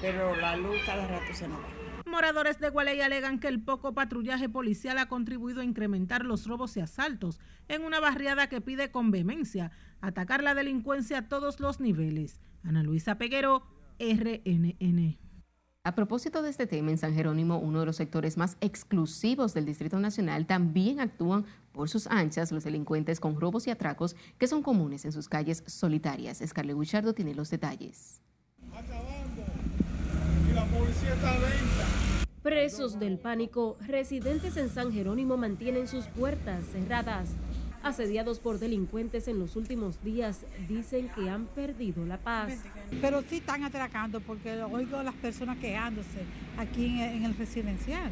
pero 0.00 0.34
la 0.36 0.56
luz 0.56 0.78
cada 0.86 1.06
rato 1.06 1.34
se 1.34 1.48
nos 1.48 1.58
va. 1.58 1.75
Moradores 2.06 2.60
de 2.60 2.70
Gualey 2.70 3.00
alegan 3.00 3.40
que 3.40 3.48
el 3.48 3.60
poco 3.60 3.92
patrullaje 3.92 4.48
policial 4.48 4.96
ha 4.98 5.08
contribuido 5.08 5.60
a 5.60 5.64
incrementar 5.64 6.24
los 6.24 6.46
robos 6.46 6.76
y 6.76 6.80
asaltos 6.80 7.40
en 7.66 7.82
una 7.82 7.98
barriada 7.98 8.48
que 8.48 8.60
pide 8.60 8.92
con 8.92 9.10
vehemencia 9.10 9.72
atacar 10.00 10.42
la 10.44 10.54
delincuencia 10.54 11.18
a 11.18 11.28
todos 11.28 11.58
los 11.58 11.80
niveles. 11.80 12.40
Ana 12.62 12.84
Luisa 12.84 13.18
Peguero, 13.18 13.64
RNN. 13.98 15.18
A 15.82 15.94
propósito 15.94 16.42
de 16.42 16.50
este 16.50 16.66
tema, 16.66 16.92
en 16.92 16.98
San 16.98 17.14
Jerónimo, 17.14 17.58
uno 17.58 17.80
de 17.80 17.86
los 17.86 17.96
sectores 17.96 18.36
más 18.36 18.56
exclusivos 18.60 19.52
del 19.52 19.66
Distrito 19.66 19.98
Nacional, 19.98 20.46
también 20.46 21.00
actúan 21.00 21.44
por 21.72 21.88
sus 21.88 22.06
anchas 22.06 22.52
los 22.52 22.64
delincuentes 22.64 23.18
con 23.18 23.40
robos 23.40 23.66
y 23.66 23.70
atracos 23.70 24.14
que 24.38 24.46
son 24.46 24.62
comunes 24.62 25.04
en 25.04 25.12
sus 25.12 25.28
calles 25.28 25.64
solitarias. 25.66 26.40
Scarlett 26.44 26.76
Guichardo 26.76 27.14
tiene 27.14 27.34
los 27.34 27.50
detalles. 27.50 28.20
Y 28.62 28.70
la 30.56 30.64
policía 30.64 31.12
está 31.12 31.36
Presos 32.42 32.98
del 32.98 33.18
pánico, 33.18 33.76
residentes 33.86 34.56
en 34.56 34.70
San 34.70 34.90
Jerónimo 34.90 35.36
mantienen 35.36 35.86
sus 35.86 36.06
puertas 36.06 36.64
cerradas. 36.72 37.30
Asediados 37.82 38.40
por 38.40 38.58
delincuentes 38.58 39.28
en 39.28 39.38
los 39.38 39.54
últimos 39.54 40.02
días, 40.02 40.46
dicen 40.66 41.10
que 41.14 41.28
han 41.28 41.44
perdido 41.44 42.06
la 42.06 42.16
paz. 42.16 42.54
Pero 43.02 43.22
sí 43.28 43.36
están 43.36 43.64
atracando 43.64 44.20
porque 44.20 44.62
oigo 44.62 44.96
a 44.96 45.02
las 45.02 45.14
personas 45.16 45.58
quejándose 45.58 46.24
aquí 46.56 47.02
en 47.02 47.24
el 47.24 47.36
residencial, 47.36 48.10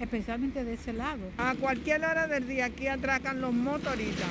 especialmente 0.00 0.64
de 0.64 0.74
ese 0.74 0.92
lado. 0.92 1.22
A 1.36 1.54
cualquier 1.56 2.04
hora 2.04 2.28
del 2.28 2.46
día 2.46 2.66
aquí 2.66 2.86
atracan 2.86 3.40
los 3.40 3.52
motoristas. 3.52 4.30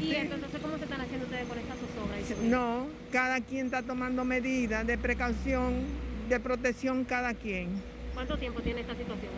¿Y 0.00 0.14
entonces 0.14 0.60
cómo 0.60 0.76
se 0.76 0.84
están 0.84 1.00
haciendo 1.00 1.24
ustedes 1.24 1.48
con 1.48 1.58
esta 1.58 1.74
zozobra? 1.74 2.48
No, 2.48 2.86
cada 3.10 3.40
quien 3.40 3.66
está 3.66 3.82
tomando 3.82 4.24
medidas 4.24 4.86
de 4.86 4.98
precaución, 4.98 5.74
de 6.28 6.40
protección 6.40 7.04
cada 7.04 7.34
quien. 7.34 7.68
¿Cuánto 8.14 8.36
tiempo 8.38 8.60
tiene 8.60 8.80
esta 8.80 8.94
situación? 8.94 9.32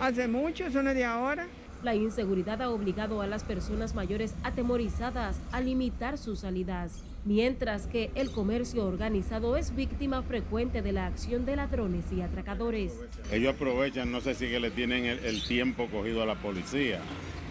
Hace 0.00 0.28
mucho, 0.28 0.64
eso 0.66 0.82
no 0.82 0.90
es 0.90 0.96
de 0.96 1.04
ahora. 1.04 1.46
La 1.82 1.94
inseguridad 1.94 2.60
ha 2.60 2.70
obligado 2.70 3.22
a 3.22 3.26
las 3.28 3.44
personas 3.44 3.94
mayores 3.94 4.34
atemorizadas 4.42 5.40
a 5.52 5.60
limitar 5.60 6.18
sus 6.18 6.40
salidas, 6.40 7.04
mientras 7.24 7.86
que 7.86 8.10
el 8.16 8.30
comercio 8.32 8.84
organizado 8.84 9.56
es 9.56 9.76
víctima 9.76 10.22
frecuente 10.22 10.82
de 10.82 10.92
la 10.92 11.06
acción 11.06 11.44
de 11.44 11.54
ladrones 11.54 12.06
y 12.10 12.20
atracadores. 12.20 12.94
Ellos 13.30 13.54
aprovechan, 13.54 14.10
no 14.10 14.20
sé 14.20 14.34
si 14.34 14.48
que 14.48 14.58
le 14.58 14.72
tienen 14.72 15.04
el, 15.04 15.42
tiempo 15.44 15.86
cogido 15.86 16.22
a 16.22 16.26
la 16.26 16.34
policía, 16.34 16.98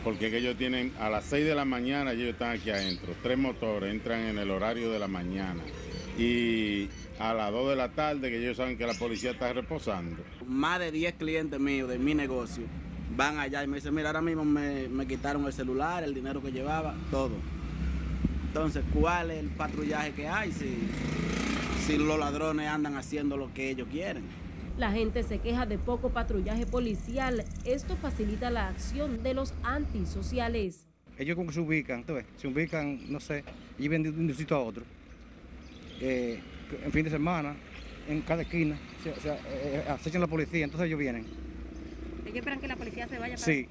porque 0.03 0.35
ellos 0.35 0.57
tienen 0.57 0.91
a 0.99 1.09
las 1.09 1.23
6 1.25 1.45
de 1.45 1.55
la 1.55 1.63
mañana, 1.63 2.11
ellos 2.11 2.29
están 2.29 2.51
aquí 2.51 2.69
adentro, 2.69 3.13
tres 3.23 3.37
motores 3.37 3.93
entran 3.93 4.21
en 4.21 4.37
el 4.37 4.51
horario 4.51 4.91
de 4.91 4.99
la 4.99 5.07
mañana 5.07 5.61
y 6.17 6.89
a 7.19 7.33
las 7.33 7.51
2 7.51 7.69
de 7.69 7.75
la 7.75 7.89
tarde, 7.89 8.29
que 8.29 8.37
ellos 8.37 8.57
saben 8.57 8.77
que 8.77 8.85
la 8.85 8.93
policía 8.93 9.31
está 9.31 9.53
reposando. 9.53 10.17
Más 10.45 10.79
de 10.79 10.91
10 10.91 11.13
clientes 11.15 11.59
míos 11.59 11.89
de 11.89 11.99
mi 11.99 12.15
negocio 12.15 12.63
van 13.15 13.39
allá 13.39 13.63
y 13.63 13.67
me 13.67 13.77
dicen, 13.77 13.93
mira, 13.93 14.09
ahora 14.09 14.21
mismo 14.21 14.43
me, 14.43 15.07
quitaron 15.07 15.45
el 15.45 15.53
celular, 15.53 16.03
el 16.03 16.13
dinero 16.13 16.41
que 16.41 16.51
llevaba, 16.51 16.95
todo. 17.11 17.35
Entonces, 18.47 18.83
¿cuál 18.93 19.31
es 19.31 19.39
el 19.39 19.49
patrullaje 19.49 20.13
que 20.13 20.27
hay 20.27 20.51
si, 20.51 20.77
si 21.85 21.97
los 21.97 22.17
ladrones 22.17 22.67
andan 22.67 22.95
haciendo 22.95 23.37
lo 23.37 23.53
que 23.53 23.69
ellos 23.69 23.87
quieren? 23.91 24.23
La 24.77 24.91
gente 24.91 25.23
se 25.23 25.39
queja 25.39 25.65
de 25.65 25.79
poco 25.79 26.09
patrullaje 26.09 26.65
policial. 26.65 27.43
Esto 27.65 27.95
facilita 27.95 28.51
la 28.51 28.67
acción 28.67 29.23
de 29.23 29.33
los 29.33 29.53
antisociales. 29.63 30.85
Ellos 31.17 31.35
como 31.35 31.51
se 31.51 31.59
ubican, 31.59 32.05
se 32.35 32.47
ubican, 32.47 33.11
no 33.11 33.19
sé, 33.19 33.43
y 33.79 33.87
ven 33.87 34.03
de 34.03 34.09
un 34.09 34.33
sitio 34.35 34.55
a 34.55 34.59
otro. 34.59 34.83
Eh, 36.01 36.39
en 36.83 36.91
fin 36.91 37.03
de 37.03 37.09
semana, 37.09 37.55
en 38.07 38.21
cada 38.21 38.41
esquina, 38.41 38.77
se, 39.03 39.15
se, 39.19 39.29
eh, 39.29 39.83
acechan 39.89 40.21
la 40.21 40.27
policía, 40.27 40.63
entonces 40.63 40.87
ellos 40.87 40.99
vienen. 40.99 41.25
¿Ellos 42.23 42.35
esperan 42.37 42.59
que 42.59 42.67
la 42.67 42.75
policía 42.75 43.07
se 43.07 43.19
vaya? 43.19 43.37
Sí, 43.37 43.67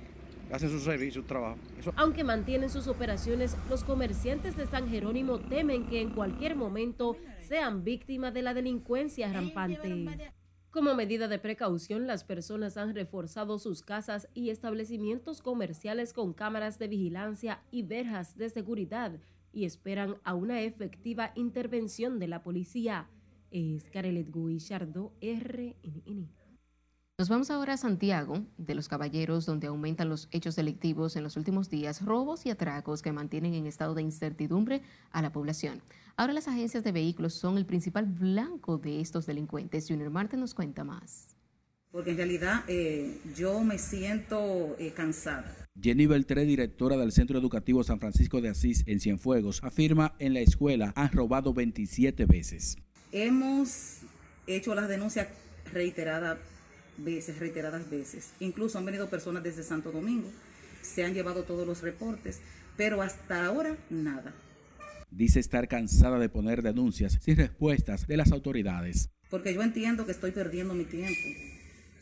hacen 0.50 0.70
su 0.70 0.80
servicio, 0.80 1.22
su 1.22 1.26
trabajo. 1.26 1.58
Aunque 1.96 2.24
mantienen 2.24 2.70
sus 2.70 2.86
operaciones, 2.88 3.56
los 3.68 3.84
comerciantes 3.84 4.56
de 4.56 4.66
San 4.66 4.88
Jerónimo 4.88 5.38
temen 5.40 5.86
que 5.86 6.00
en 6.00 6.10
cualquier 6.10 6.56
momento 6.56 7.16
sean 7.40 7.84
víctimas 7.84 8.34
de 8.34 8.42
la 8.42 8.54
delincuencia 8.54 9.32
rampante. 9.32 10.06
Como 10.70 10.94
medida 10.94 11.26
de 11.28 11.38
precaución, 11.38 12.06
las 12.06 12.24
personas 12.24 12.76
han 12.76 12.94
reforzado 12.94 13.58
sus 13.58 13.82
casas 13.82 14.28
y 14.34 14.50
establecimientos 14.50 15.40
comerciales 15.40 16.12
con 16.12 16.34
cámaras 16.34 16.78
de 16.78 16.88
vigilancia 16.88 17.62
y 17.70 17.82
verjas 17.82 18.36
de 18.36 18.50
seguridad 18.50 19.12
y 19.56 19.64
esperan 19.64 20.16
a 20.22 20.34
una 20.34 20.60
efectiva 20.60 21.32
intervención 21.34 22.18
de 22.18 22.28
la 22.28 22.42
policía. 22.42 23.08
Es 23.50 23.88
Carelet 23.88 24.30
Guillardo, 24.30 25.14
RNN. 25.22 26.28
Nos 27.18 27.30
vamos 27.30 27.50
ahora 27.50 27.72
a 27.72 27.76
Santiago 27.78 28.44
de 28.58 28.74
los 28.74 28.88
Caballeros, 28.88 29.46
donde 29.46 29.68
aumentan 29.68 30.10
los 30.10 30.28
hechos 30.30 30.56
delictivos 30.56 31.16
en 31.16 31.22
los 31.22 31.38
últimos 31.38 31.70
días, 31.70 32.04
robos 32.04 32.44
y 32.44 32.50
atracos 32.50 33.00
que 33.00 33.12
mantienen 33.12 33.54
en 33.54 33.66
estado 33.66 33.94
de 33.94 34.02
incertidumbre 34.02 34.82
a 35.10 35.22
la 35.22 35.32
población. 35.32 35.80
Ahora 36.18 36.34
las 36.34 36.48
agencias 36.48 36.84
de 36.84 36.92
vehículos 36.92 37.32
son 37.32 37.56
el 37.56 37.64
principal 37.64 38.04
blanco 38.04 38.76
de 38.76 39.00
estos 39.00 39.24
delincuentes. 39.24 39.88
Junior 39.88 40.10
Marte 40.10 40.36
nos 40.36 40.52
cuenta 40.52 40.84
más. 40.84 41.35
Porque 41.96 42.10
en 42.10 42.18
realidad 42.18 42.62
eh, 42.68 43.16
yo 43.34 43.64
me 43.64 43.78
siento 43.78 44.76
eh, 44.78 44.92
cansada. 44.94 45.50
Jenny 45.80 46.04
Beltré, 46.04 46.44
directora 46.44 46.98
del 46.98 47.10
Centro 47.10 47.38
Educativo 47.38 47.82
San 47.84 48.00
Francisco 48.00 48.42
de 48.42 48.50
Asís 48.50 48.84
en 48.84 49.00
Cienfuegos, 49.00 49.64
afirma 49.64 50.14
en 50.18 50.34
la 50.34 50.40
escuela 50.40 50.92
han 50.94 51.10
robado 51.10 51.54
27 51.54 52.26
veces. 52.26 52.76
Hemos 53.12 54.00
hecho 54.46 54.74
las 54.74 54.90
denuncias 54.90 55.28
reiteradas 55.72 56.36
veces, 56.98 57.38
reiteradas 57.38 57.88
veces. 57.88 58.32
Incluso 58.40 58.76
han 58.76 58.84
venido 58.84 59.08
personas 59.08 59.42
desde 59.42 59.62
Santo 59.62 59.90
Domingo, 59.90 60.28
se 60.82 61.02
han 61.02 61.14
llevado 61.14 61.44
todos 61.44 61.66
los 61.66 61.80
reportes, 61.80 62.42
pero 62.76 63.00
hasta 63.00 63.46
ahora 63.46 63.74
nada. 63.88 64.34
Dice 65.10 65.40
estar 65.40 65.66
cansada 65.66 66.18
de 66.18 66.28
poner 66.28 66.60
denuncias 66.60 67.18
sin 67.22 67.38
respuestas 67.38 68.06
de 68.06 68.18
las 68.18 68.32
autoridades. 68.32 69.08
Porque 69.30 69.54
yo 69.54 69.62
entiendo 69.62 70.04
que 70.04 70.12
estoy 70.12 70.32
perdiendo 70.32 70.74
mi 70.74 70.84
tiempo, 70.84 71.22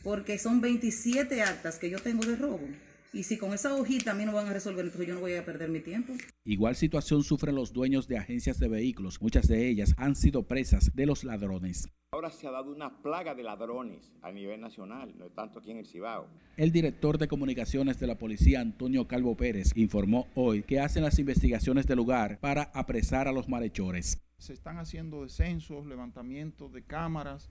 porque 0.05 0.37
son 0.37 0.61
27 0.61 1.41
actas 1.41 1.79
que 1.79 1.89
yo 1.89 1.97
tengo 1.97 2.23
de 2.23 2.35
robo 2.35 2.61
y 3.11 3.23
si 3.23 3.37
con 3.39 3.53
esa 3.53 3.73
hojita 3.73 4.11
a 4.11 4.13
mí 4.13 4.23
no 4.23 4.33
van 4.33 4.47
a 4.47 4.53
resolver, 4.53 4.85
entonces 4.85 5.07
yo 5.07 5.15
no 5.15 5.21
voy 5.21 5.33
a 5.33 5.43
perder 5.43 5.69
mi 5.69 5.79
tiempo. 5.79 6.13
Igual 6.43 6.75
situación 6.75 7.23
sufren 7.23 7.55
los 7.55 7.73
dueños 7.73 8.07
de 8.07 8.17
agencias 8.17 8.59
de 8.59 8.67
vehículos. 8.67 9.19
Muchas 9.21 9.47
de 9.47 9.67
ellas 9.67 9.95
han 9.97 10.15
sido 10.15 10.43
presas 10.43 10.91
de 10.93 11.05
los 11.05 11.23
ladrones. 11.23 11.89
Ahora 12.11 12.29
se 12.29 12.45
ha 12.45 12.51
dado 12.51 12.71
una 12.71 13.01
plaga 13.01 13.33
de 13.33 13.41
ladrones 13.41 14.11
a 14.21 14.31
nivel 14.31 14.61
nacional, 14.61 15.17
no 15.17 15.29
tanto 15.29 15.59
aquí 15.59 15.71
en 15.71 15.77
el 15.77 15.87
Cibao. 15.87 16.27
El 16.55 16.71
director 16.71 17.17
de 17.17 17.27
comunicaciones 17.27 17.99
de 17.99 18.07
la 18.07 18.17
policía, 18.17 18.59
Antonio 18.59 19.07
Calvo 19.07 19.35
Pérez, 19.35 19.71
informó 19.75 20.27
hoy 20.35 20.61
que 20.61 20.81
hacen 20.81 21.03
las 21.03 21.17
investigaciones 21.17 21.87
del 21.87 21.97
lugar 21.97 22.39
para 22.41 22.63
apresar 22.73 23.27
a 23.27 23.31
los 23.31 23.49
malhechores. 23.49 24.21
Se 24.37 24.53
están 24.53 24.77
haciendo 24.77 25.23
descensos, 25.23 25.87
levantamientos 25.87 26.73
de 26.73 26.83
cámaras 26.83 27.49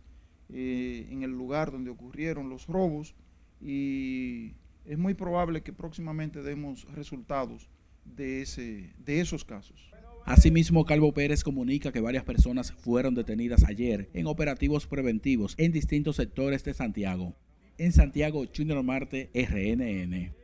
eh, 0.51 1.07
en 1.11 1.23
el 1.23 1.31
lugar 1.31 1.73
donde 1.73 1.91
ocurrieron 1.91 2.49
los 2.49 2.67
robos 2.67 3.15
y 3.61 4.53
es 4.85 4.99
muy 4.99 5.15
probable 5.15 5.63
que 5.63 5.73
próximamente 5.73 6.43
demos 6.43 6.85
resultados 6.93 7.69
de, 8.05 8.43
ese, 8.43 8.93
de 8.99 9.21
esos 9.21 9.45
casos. 9.45 9.91
Asimismo, 10.27 10.85
Calvo 10.85 11.13
Pérez 11.13 11.45
comunica 11.45 11.93
que 11.93 12.01
varias 12.01 12.25
personas 12.25 12.73
fueron 12.73 13.15
detenidas 13.15 13.65
ayer 13.65 14.09
en 14.15 14.27
operativos 14.27 14.87
preventivos 14.87 15.55
en 15.59 15.73
distintos 15.73 16.17
sectores 16.17 16.65
de 16.65 16.73
Santiago. 16.73 17.35
En 17.77 17.93
Santiago, 17.93 18.45
Junior 18.55 18.83
Marte, 18.83 19.31
RNN. 19.35 20.44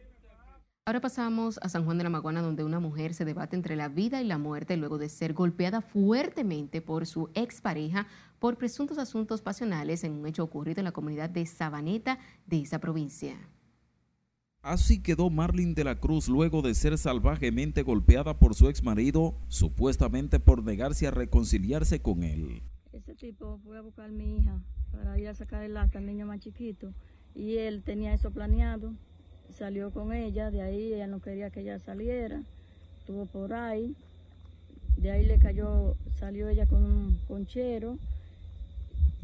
Ahora 0.87 1.03
pasamos 1.03 1.61
a 1.63 1.69
San 1.69 1.85
Juan 1.85 1.99
de 1.99 2.05
la 2.05 2.11
Maguana, 2.11 2.43
donde 2.43 2.65
una 2.65 2.81
mujer 2.81 3.15
se 3.15 3.25
debate 3.25 3.55
entre 3.55 3.77
la 3.77 3.89
vida 3.89 4.23
y 4.23 4.27
la 4.27 4.39
muerte 4.39 4.77
luego 4.77 4.99
de 4.99 5.09
ser 5.09 5.35
golpeada 5.35 5.83
fuertemente 5.83 6.81
por 6.81 7.07
su 7.07 7.31
expareja 7.35 8.09
por 8.39 8.57
presuntos 8.57 8.99
asuntos 8.99 9.43
pasionales 9.43 10.03
en 10.05 10.13
un 10.13 10.27
hecho 10.27 10.43
ocurrido 10.43 10.81
en 10.81 10.87
la 10.87 10.93
comunidad 10.93 11.31
de 11.31 11.45
Sabaneta 11.45 12.19
de 12.47 12.63
esa 12.63 12.81
provincia. 12.81 13.37
Así 14.63 15.03
quedó 15.03 15.31
Marlene 15.31 15.75
de 15.75 15.85
la 15.85 16.01
Cruz 16.01 16.29
luego 16.29 16.61
de 16.61 16.75
ser 16.75 16.99
salvajemente 16.99 17.83
golpeada 17.83 18.39
por 18.39 18.55
su 18.55 18.69
ex 18.69 18.83
marido, 18.83 19.37
supuestamente 19.49 20.41
por 20.41 20.65
negarse 20.65 21.07
a 21.07 21.11
reconciliarse 21.11 22.03
con 22.03 22.25
él. 22.25 22.63
Ese 22.93 23.15
tipo 23.15 23.61
fue 23.65 23.79
a 23.79 23.83
buscar 23.83 24.07
a 24.07 24.13
mi 24.13 24.39
hija 24.39 24.61
para 24.91 25.19
ir 25.19 25.29
a 25.29 25.35
sacar 25.35 25.63
el 25.63 25.77
acta 25.77 25.99
al 25.99 26.07
niño 26.07 26.27
más 26.27 26.41
chiquito 26.41 26.93
y 27.35 27.59
él 27.59 27.83
tenía 27.85 28.13
eso 28.13 28.33
planeado. 28.33 28.95
Salió 29.59 29.91
con 29.91 30.13
ella, 30.13 30.51
de 30.51 30.63
ahí 30.63 30.95
ella 30.95 31.07
no 31.07 31.21
quería 31.21 31.51
que 31.51 31.61
ella 31.61 31.79
saliera, 31.79 32.41
estuvo 33.01 33.27
por 33.27 33.53
ahí, 33.53 33.95
de 34.97 35.11
ahí 35.11 35.27
le 35.27 35.39
cayó, 35.39 35.97
salió 36.19 36.49
ella 36.49 36.67
con 36.67 36.85
un 36.85 37.19
conchero 37.27 37.99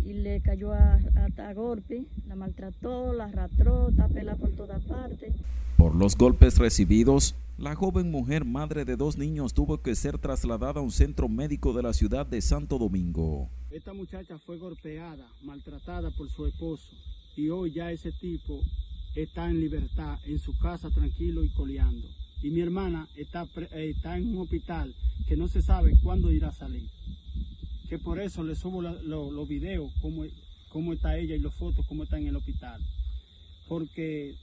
y 0.04 0.12
le 0.12 0.40
cayó 0.40 0.72
a, 0.72 1.00
a, 1.38 1.52
golpe, 1.54 2.04
la 2.28 2.36
maltrató, 2.36 3.12
la 3.12 3.24
arrastró, 3.24 3.90
tapela 3.96 4.36
por 4.36 4.50
todas 4.50 4.82
partes. 4.84 5.34
Por 5.76 5.94
los 5.94 6.16
golpes 6.16 6.58
recibidos, 6.58 7.34
la 7.58 7.74
joven 7.74 8.10
mujer 8.10 8.44
madre 8.44 8.84
de 8.84 8.96
dos 8.96 9.16
niños 9.16 9.54
tuvo 9.54 9.78
que 9.82 9.94
ser 9.94 10.18
trasladada 10.18 10.80
a 10.80 10.82
un 10.82 10.90
centro 10.90 11.28
médico 11.28 11.72
de 11.72 11.82
la 11.82 11.92
ciudad 11.92 12.26
de 12.26 12.40
Santo 12.40 12.78
Domingo. 12.78 13.48
Esta 13.70 13.92
muchacha 13.92 14.38
fue 14.38 14.58
golpeada, 14.58 15.26
maltratada 15.42 16.10
por 16.10 16.30
su 16.30 16.46
esposo 16.46 16.94
y 17.36 17.50
hoy 17.50 17.72
ya 17.72 17.92
ese 17.92 18.12
tipo 18.12 18.62
está 19.16 19.50
en 19.50 19.60
libertad, 19.60 20.18
en 20.26 20.38
su 20.38 20.56
casa 20.58 20.90
tranquilo 20.90 21.42
y 21.42 21.48
coleando. 21.50 22.08
Y 22.42 22.50
mi 22.50 22.60
hermana 22.60 23.08
está, 23.16 23.48
está 23.72 24.16
en 24.16 24.28
un 24.28 24.42
hospital 24.42 24.94
que 25.26 25.36
no 25.36 25.48
se 25.48 25.62
sabe 25.62 25.92
cuándo 26.02 26.30
irá 26.30 26.48
a 26.48 26.52
salir 26.52 26.88
que 27.88 27.98
por 27.98 28.20
eso 28.20 28.42
le 28.42 28.54
subo 28.54 28.82
los 28.82 29.48
videos, 29.48 29.92
cómo, 30.00 30.24
cómo 30.68 30.92
está 30.92 31.16
ella 31.16 31.36
y 31.36 31.40
las 31.40 31.54
fotos, 31.54 31.86
cómo 31.86 32.02
está 32.02 32.18
en 32.18 32.26
el 32.26 32.36
hospital. 32.36 32.80
Porque 33.68 34.34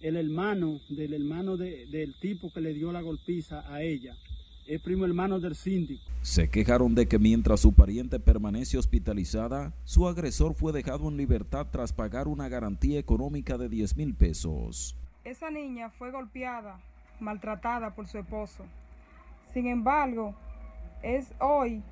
el 0.00 0.16
hermano 0.16 0.80
del 0.88 1.14
hermano 1.14 1.56
del 1.56 2.14
tipo 2.20 2.50
que 2.52 2.60
le 2.60 2.74
dio 2.74 2.92
la 2.92 3.00
golpiza 3.00 3.64
a 3.72 3.82
ella 3.82 4.16
es 4.66 4.80
primo 4.80 5.04
hermano 5.04 5.40
del 5.40 5.54
síndico. 5.54 6.02
Se 6.22 6.48
quejaron 6.48 6.94
de 6.94 7.06
que 7.06 7.18
mientras 7.18 7.60
su 7.60 7.74
pariente 7.74 8.18
permanece 8.18 8.78
hospitalizada, 8.78 9.72
su 9.84 10.08
agresor 10.08 10.54
fue 10.54 10.72
dejado 10.72 11.08
en 11.08 11.16
libertad 11.16 11.66
tras 11.70 11.92
pagar 11.92 12.28
una 12.28 12.48
garantía 12.48 12.98
económica 12.98 13.58
de 13.58 13.68
10 13.68 13.96
mil 13.96 14.14
pesos. 14.14 14.96
Esa 15.24 15.50
niña 15.50 15.90
fue 15.90 16.10
golpeada, 16.10 16.80
maltratada 17.20 17.94
por 17.94 18.06
su 18.06 18.18
esposo. 18.18 18.64
Sin 19.52 19.66
embargo, 19.66 20.34
es 21.02 21.32
hoy 21.40 21.82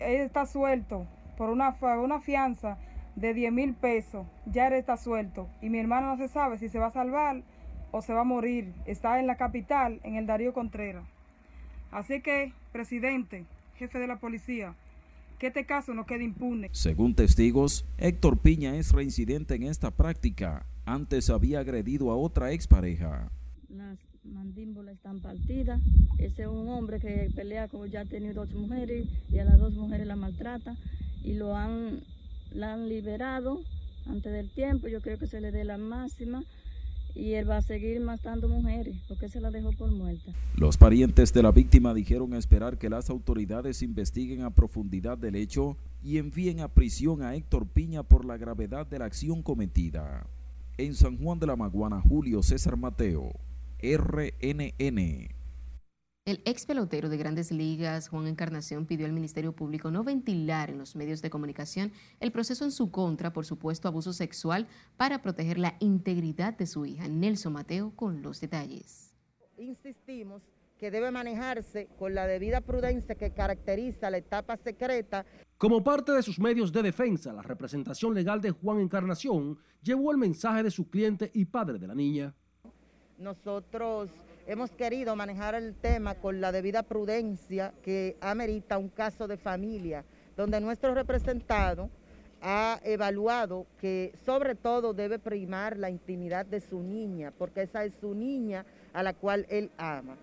él 0.00 0.22
está 0.22 0.46
suelto 0.46 1.06
por 1.36 1.50
una, 1.50 1.76
una 2.02 2.20
fianza 2.20 2.78
de 3.16 3.34
10 3.34 3.52
mil 3.52 3.74
pesos, 3.74 4.26
ya 4.46 4.68
él 4.68 4.74
está 4.74 4.96
suelto. 4.96 5.48
Y 5.62 5.68
mi 5.68 5.78
hermano 5.78 6.08
no 6.08 6.16
se 6.16 6.28
sabe 6.28 6.58
si 6.58 6.68
se 6.68 6.78
va 6.78 6.86
a 6.86 6.90
salvar 6.90 7.42
o 7.92 8.02
se 8.02 8.12
va 8.12 8.22
a 8.22 8.24
morir. 8.24 8.72
Está 8.86 9.20
en 9.20 9.26
la 9.26 9.36
capital, 9.36 10.00
en 10.02 10.16
el 10.16 10.26
Darío 10.26 10.52
Contreras. 10.52 11.04
Así 11.90 12.20
que, 12.20 12.52
presidente, 12.72 13.46
jefe 13.76 13.98
de 13.98 14.06
la 14.06 14.20
policía, 14.20 14.74
que 15.38 15.48
este 15.48 15.66
caso 15.66 15.94
no 15.94 16.06
quede 16.06 16.24
impune. 16.24 16.68
Según 16.72 17.14
testigos, 17.14 17.86
Héctor 17.98 18.38
Piña 18.38 18.76
es 18.76 18.92
reincidente 18.92 19.54
en 19.54 19.64
esta 19.64 19.90
práctica. 19.90 20.66
Antes 20.84 21.30
había 21.30 21.60
agredido 21.60 22.10
a 22.10 22.16
otra 22.16 22.52
expareja 22.52 23.30
mandíbulas 24.24 24.94
están 24.94 25.20
partidas. 25.20 25.80
Ese 26.18 26.42
es 26.42 26.48
un 26.48 26.68
hombre 26.68 27.00
que 27.00 27.30
pelea 27.34 27.68
como 27.68 27.86
ya 27.86 28.00
ha 28.00 28.04
tenido 28.04 28.44
dos 28.44 28.52
mujeres 28.54 29.06
y 29.30 29.38
a 29.38 29.44
las 29.44 29.58
dos 29.58 29.74
mujeres 29.74 30.06
la 30.06 30.16
maltrata 30.16 30.76
y 31.22 31.34
lo 31.34 31.56
han, 31.56 32.02
la 32.52 32.74
han 32.74 32.88
liberado 32.88 33.60
antes 34.06 34.32
del 34.32 34.50
tiempo. 34.50 34.88
Yo 34.88 35.00
creo 35.00 35.18
que 35.18 35.26
se 35.26 35.40
le 35.40 35.52
dé 35.52 35.64
la 35.64 35.78
máxima 35.78 36.42
y 37.14 37.34
él 37.34 37.48
va 37.48 37.58
a 37.58 37.62
seguir 37.62 38.00
matando 38.00 38.48
mujeres 38.48 38.96
porque 39.08 39.28
se 39.28 39.40
la 39.40 39.50
dejó 39.50 39.72
por 39.72 39.90
muerta. 39.90 40.32
Los 40.56 40.76
parientes 40.76 41.32
de 41.32 41.42
la 41.42 41.52
víctima 41.52 41.94
dijeron 41.94 42.34
esperar 42.34 42.78
que 42.78 42.90
las 42.90 43.10
autoridades 43.10 43.82
investiguen 43.82 44.42
a 44.42 44.50
profundidad 44.50 45.18
del 45.18 45.36
hecho 45.36 45.76
y 46.02 46.18
envíen 46.18 46.60
a 46.60 46.68
prisión 46.68 47.22
a 47.22 47.34
Héctor 47.34 47.66
Piña 47.66 48.02
por 48.02 48.24
la 48.24 48.36
gravedad 48.36 48.86
de 48.86 48.98
la 48.98 49.06
acción 49.06 49.42
cometida. 49.42 50.26
En 50.78 50.94
San 50.94 51.18
Juan 51.18 51.38
de 51.38 51.46
la 51.46 51.56
Maguana, 51.56 52.00
Julio 52.00 52.42
César 52.42 52.76
Mateo. 52.76 53.32
RNN. 53.82 55.39
El 56.26 56.42
ex 56.44 56.66
pelotero 56.66 57.08
de 57.08 57.16
grandes 57.16 57.50
ligas, 57.50 58.08
Juan 58.08 58.26
Encarnación, 58.26 58.84
pidió 58.84 59.06
al 59.06 59.12
Ministerio 59.12 59.52
Público 59.52 59.90
no 59.90 60.04
ventilar 60.04 60.68
en 60.68 60.76
los 60.76 60.94
medios 60.94 61.22
de 61.22 61.30
comunicación 61.30 61.92
el 62.20 62.30
proceso 62.30 62.64
en 62.64 62.72
su 62.72 62.90
contra 62.90 63.32
por 63.32 63.46
supuesto 63.46 63.88
abuso 63.88 64.12
sexual 64.12 64.68
para 64.98 65.22
proteger 65.22 65.58
la 65.58 65.76
integridad 65.80 66.52
de 66.52 66.66
su 66.66 66.84
hija. 66.84 67.08
Nelson 67.08 67.54
Mateo 67.54 67.96
con 67.96 68.20
los 68.20 68.38
detalles. 68.38 69.14
Insistimos 69.56 70.42
que 70.78 70.90
debe 70.90 71.10
manejarse 71.10 71.88
con 71.98 72.14
la 72.14 72.26
debida 72.26 72.60
prudencia 72.60 73.14
que 73.14 73.32
caracteriza 73.32 74.10
la 74.10 74.18
etapa 74.18 74.58
secreta. 74.58 75.24
Como 75.56 75.82
parte 75.82 76.12
de 76.12 76.22
sus 76.22 76.38
medios 76.38 76.70
de 76.70 76.82
defensa, 76.82 77.32
la 77.32 77.42
representación 77.42 78.12
legal 78.12 78.42
de 78.42 78.50
Juan 78.50 78.80
Encarnación 78.80 79.58
llevó 79.82 80.12
el 80.12 80.18
mensaje 80.18 80.62
de 80.62 80.70
su 80.70 80.90
cliente 80.90 81.30
y 81.32 81.46
padre 81.46 81.78
de 81.78 81.86
la 81.86 81.94
niña 81.94 82.34
nosotros 83.20 84.10
hemos 84.50 84.72
querido 84.72 85.14
manejar 85.14 85.54
el 85.54 85.76
tema 85.76 86.16
con 86.16 86.40
la 86.40 86.50
debida 86.50 86.82
prudencia 86.82 87.72
que 87.84 88.16
amerita 88.20 88.78
un 88.78 88.88
caso 88.88 89.28
de 89.28 89.36
familia, 89.36 90.04
donde 90.36 90.60
nuestro 90.60 90.92
representado 90.92 91.88
ha 92.42 92.80
evaluado 92.82 93.68
que 93.80 94.12
sobre 94.26 94.56
todo 94.56 94.92
debe 94.92 95.20
primar 95.20 95.76
la 95.76 95.88
intimidad 95.88 96.46
de 96.46 96.60
su 96.60 96.82
niña, 96.82 97.32
porque 97.38 97.62
esa 97.62 97.84
es 97.84 97.94
su 98.00 98.12
niña 98.12 98.66
a 98.92 99.04
la 99.04 99.12
cual 99.12 99.46
él 99.50 99.70
ama. 99.78 100.16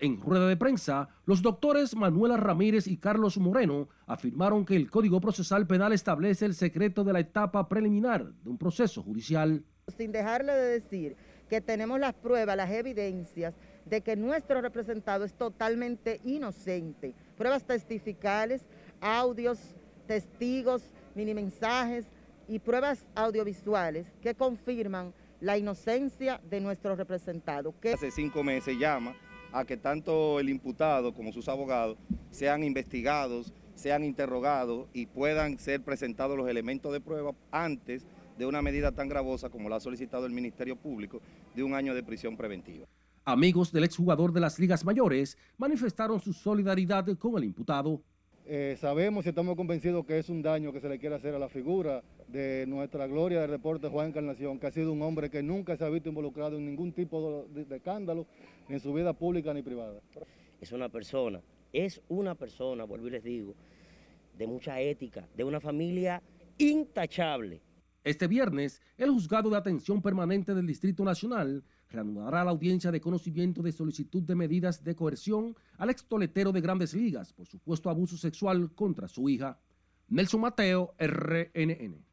En 0.00 0.20
rueda 0.20 0.48
de 0.48 0.56
prensa, 0.56 1.08
los 1.24 1.40
doctores 1.40 1.94
Manuela 1.94 2.36
Ramírez 2.36 2.88
y 2.88 2.96
Carlos 2.96 3.38
Moreno 3.38 3.88
afirmaron 4.06 4.64
que 4.64 4.74
el 4.74 4.90
Código 4.90 5.20
Procesal 5.20 5.68
Penal 5.68 5.92
establece 5.92 6.46
el 6.46 6.54
secreto 6.54 7.04
de 7.04 7.12
la 7.12 7.20
etapa 7.20 7.68
preliminar 7.68 8.24
de 8.24 8.50
un 8.50 8.58
proceso 8.58 9.04
judicial. 9.04 9.64
Sin 9.96 10.10
dejarle 10.10 10.52
de 10.52 10.80
decir 10.80 11.16
que 11.48 11.60
tenemos 11.60 11.98
las 11.98 12.14
pruebas, 12.14 12.56
las 12.56 12.70
evidencias 12.70 13.54
de 13.88 14.00
que 14.00 14.16
nuestro 14.16 14.60
representado 14.60 15.24
es 15.24 15.34
totalmente 15.34 16.20
inocente. 16.24 17.14
Pruebas 17.36 17.64
testificales, 17.64 18.62
audios, 19.00 19.58
testigos, 20.06 20.82
mini 21.14 21.34
mensajes 21.34 22.06
y 22.48 22.58
pruebas 22.58 23.06
audiovisuales 23.14 24.06
que 24.22 24.34
confirman 24.34 25.12
la 25.40 25.56
inocencia 25.56 26.40
de 26.50 26.60
nuestro 26.60 26.96
representado. 26.96 27.74
Que 27.80 27.92
Hace 27.92 28.10
cinco 28.10 28.42
meses 28.42 28.76
llama 28.78 29.14
a 29.52 29.64
que 29.64 29.76
tanto 29.76 30.40
el 30.40 30.48
imputado 30.48 31.14
como 31.14 31.32
sus 31.32 31.48
abogados 31.48 31.96
sean 32.30 32.64
investigados, 32.64 33.52
sean 33.74 34.04
interrogados 34.04 34.88
y 34.92 35.06
puedan 35.06 35.58
ser 35.58 35.82
presentados 35.82 36.36
los 36.36 36.48
elementos 36.48 36.92
de 36.92 37.00
prueba 37.00 37.32
antes 37.50 38.06
de 38.36 38.46
una 38.46 38.62
medida 38.62 38.92
tan 38.92 39.08
gravosa 39.08 39.50
como 39.50 39.68
la 39.68 39.76
ha 39.76 39.80
solicitado 39.80 40.26
el 40.26 40.32
Ministerio 40.32 40.76
Público 40.76 41.20
de 41.54 41.62
un 41.62 41.74
año 41.74 41.94
de 41.94 42.02
prisión 42.02 42.36
preventiva. 42.36 42.86
Amigos 43.30 43.70
del 43.72 43.84
exjugador 43.84 44.32
de 44.32 44.40
las 44.40 44.58
ligas 44.58 44.86
mayores 44.86 45.36
manifestaron 45.58 46.18
su 46.18 46.32
solidaridad 46.32 47.06
con 47.18 47.36
el 47.36 47.44
imputado. 47.44 48.00
Eh, 48.46 48.74
sabemos 48.80 49.26
y 49.26 49.28
estamos 49.28 49.54
convencidos 49.54 50.06
que 50.06 50.18
es 50.18 50.30
un 50.30 50.40
daño 50.40 50.72
que 50.72 50.80
se 50.80 50.88
le 50.88 50.98
quiere 50.98 51.16
hacer 51.16 51.34
a 51.34 51.38
la 51.38 51.50
figura 51.50 52.02
de 52.26 52.64
nuestra 52.66 53.06
gloria 53.06 53.42
del 53.42 53.50
deporte 53.50 53.88
Juan 53.88 54.06
Encarnación, 54.06 54.58
que 54.58 54.68
ha 54.68 54.70
sido 54.70 54.94
un 54.94 55.02
hombre 55.02 55.28
que 55.28 55.42
nunca 55.42 55.76
se 55.76 55.84
ha 55.84 55.90
visto 55.90 56.08
involucrado 56.08 56.56
en 56.56 56.64
ningún 56.64 56.90
tipo 56.92 57.46
de, 57.52 57.66
de 57.66 57.76
escándalo, 57.76 58.26
ni 58.66 58.76
en 58.76 58.80
su 58.80 58.94
vida 58.94 59.12
pública 59.12 59.52
ni 59.52 59.60
privada. 59.60 60.00
Es 60.58 60.72
una 60.72 60.88
persona, 60.88 61.42
es 61.70 62.00
una 62.08 62.34
persona, 62.34 62.84
vuelvo 62.84 63.08
y 63.08 63.10
les 63.10 63.24
digo, 63.24 63.54
de 64.38 64.46
mucha 64.46 64.80
ética, 64.80 65.28
de 65.36 65.44
una 65.44 65.60
familia 65.60 66.22
intachable. 66.56 67.60
Este 68.04 68.26
viernes, 68.26 68.80
el 68.96 69.10
juzgado 69.10 69.50
de 69.50 69.58
atención 69.58 70.00
permanente 70.00 70.54
del 70.54 70.66
Distrito 70.66 71.04
Nacional 71.04 71.62
reanudará 71.88 72.44
la 72.44 72.50
audiencia 72.50 72.90
de 72.90 73.00
conocimiento 73.00 73.62
de 73.62 73.72
solicitud 73.72 74.22
de 74.22 74.34
medidas 74.34 74.84
de 74.84 74.94
coerción 74.94 75.56
al 75.76 75.90
extoletero 75.90 76.52
de 76.52 76.60
grandes 76.60 76.94
ligas 76.94 77.32
por 77.32 77.46
supuesto 77.46 77.90
abuso 77.90 78.16
sexual 78.16 78.70
contra 78.74 79.08
su 79.08 79.28
hija. 79.28 79.58
Nelson 80.08 80.40
Mateo, 80.40 80.94
RNN. 80.98 82.08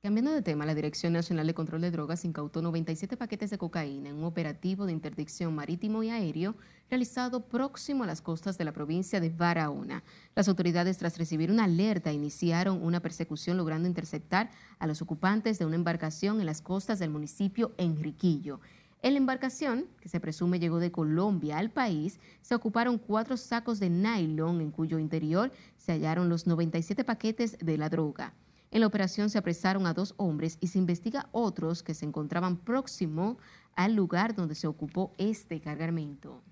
Cambiando 0.00 0.30
de 0.30 0.42
tema, 0.42 0.64
la 0.64 0.76
Dirección 0.76 1.12
Nacional 1.12 1.48
de 1.48 1.54
Control 1.54 1.80
de 1.80 1.90
Drogas 1.90 2.24
incautó 2.24 2.62
97 2.62 3.16
paquetes 3.16 3.50
de 3.50 3.58
cocaína 3.58 4.10
en 4.10 4.14
un 4.14 4.24
operativo 4.24 4.86
de 4.86 4.92
interdicción 4.92 5.52
marítimo 5.56 6.04
y 6.04 6.10
aéreo 6.10 6.54
realizado 6.88 7.48
próximo 7.48 8.04
a 8.04 8.06
las 8.06 8.22
costas 8.22 8.56
de 8.58 8.64
la 8.64 8.72
provincia 8.72 9.18
de 9.18 9.30
Barahona. 9.30 10.04
Las 10.36 10.48
autoridades, 10.48 10.98
tras 10.98 11.18
recibir 11.18 11.50
una 11.50 11.64
alerta, 11.64 12.12
iniciaron 12.12 12.80
una 12.80 13.00
persecución 13.00 13.56
logrando 13.56 13.88
interceptar 13.88 14.50
a 14.78 14.86
los 14.86 15.02
ocupantes 15.02 15.58
de 15.58 15.66
una 15.66 15.74
embarcación 15.74 16.38
en 16.38 16.46
las 16.46 16.62
costas 16.62 17.00
del 17.00 17.10
municipio 17.10 17.72
Enriquillo. 17.76 18.60
En 19.00 19.12
la 19.12 19.18
embarcación, 19.18 19.86
que 20.00 20.08
se 20.08 20.18
presume 20.18 20.58
llegó 20.58 20.80
de 20.80 20.90
Colombia 20.90 21.58
al 21.58 21.70
país, 21.70 22.18
se 22.42 22.56
ocuparon 22.56 22.98
cuatro 22.98 23.36
sacos 23.36 23.78
de 23.78 23.90
nylon 23.90 24.60
en 24.60 24.72
cuyo 24.72 24.98
interior 24.98 25.52
se 25.76 25.92
hallaron 25.92 26.28
los 26.28 26.48
97 26.48 27.04
paquetes 27.04 27.56
de 27.58 27.78
la 27.78 27.88
droga. 27.88 28.34
En 28.72 28.80
la 28.80 28.88
operación 28.88 29.30
se 29.30 29.38
apresaron 29.38 29.86
a 29.86 29.94
dos 29.94 30.14
hombres 30.16 30.58
y 30.60 30.66
se 30.66 30.78
investiga 30.78 31.28
otros 31.32 31.82
que 31.82 31.94
se 31.94 32.04
encontraban 32.06 32.56
próximo 32.56 33.38
al 33.76 33.94
lugar 33.94 34.34
donde 34.34 34.56
se 34.56 34.66
ocupó 34.66 35.14
este 35.16 35.60
cargamento. 35.60 36.42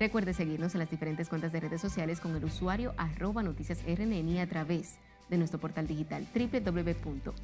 Recuerde 0.00 0.34
seguirnos 0.34 0.74
en 0.74 0.80
las 0.80 0.90
diferentes 0.90 1.28
cuentas 1.28 1.52
de 1.52 1.60
redes 1.60 1.80
sociales 1.80 2.20
con 2.20 2.34
el 2.36 2.44
usuario 2.44 2.92
arroba 2.96 3.42
y 3.44 4.38
a 4.38 4.48
través 4.48 4.96
de 5.30 5.38
nuestro 5.38 5.60
portal 5.60 5.86
digital 5.86 6.26
www.rnn.com.do 6.34 7.40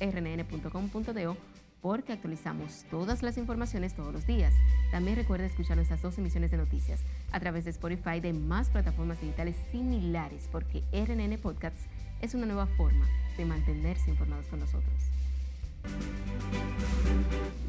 porque 1.84 2.14
actualizamos 2.14 2.86
todas 2.90 3.22
las 3.22 3.36
informaciones 3.36 3.94
todos 3.94 4.10
los 4.10 4.26
días. 4.26 4.54
También 4.90 5.16
recuerde 5.16 5.44
escuchar 5.44 5.76
nuestras 5.76 6.00
dos 6.00 6.16
emisiones 6.16 6.50
de 6.50 6.56
noticias 6.56 7.02
a 7.30 7.38
través 7.40 7.66
de 7.66 7.72
Spotify 7.72 8.20
de 8.20 8.32
más 8.32 8.70
plataformas 8.70 9.20
digitales 9.20 9.54
similares 9.70 10.48
porque 10.50 10.82
RNN 10.94 11.36
Podcasts 11.36 11.82
es 12.22 12.32
una 12.32 12.46
nueva 12.46 12.66
forma 12.78 13.04
de 13.36 13.44
mantenerse 13.44 14.10
informados 14.10 14.46
con 14.46 14.60
nosotros. 14.60 14.94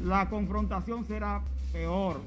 La 0.02 0.30
confrontación 0.30 1.06
será 1.06 1.42
peor 1.70 2.22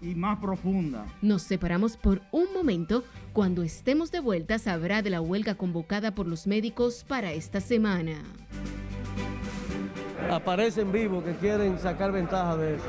y 0.00 0.14
más 0.14 0.38
profunda. 0.38 1.04
Nos 1.20 1.42
separamos 1.42 1.98
por 1.98 2.22
un 2.32 2.50
momento. 2.54 3.04
Cuando 3.34 3.62
estemos 3.62 4.10
de 4.10 4.20
vuelta 4.20 4.58
sabrá 4.58 5.02
de 5.02 5.10
la 5.10 5.20
huelga 5.20 5.54
convocada 5.56 6.14
por 6.14 6.26
los 6.26 6.46
médicos 6.46 7.04
para 7.06 7.32
esta 7.32 7.60
semana. 7.60 8.22
Aparecen 10.30 10.92
vivos 10.92 11.24
que 11.24 11.34
quieren 11.34 11.78
sacar 11.78 12.12
ventaja 12.12 12.56
de 12.56 12.76
eso. 12.76 12.84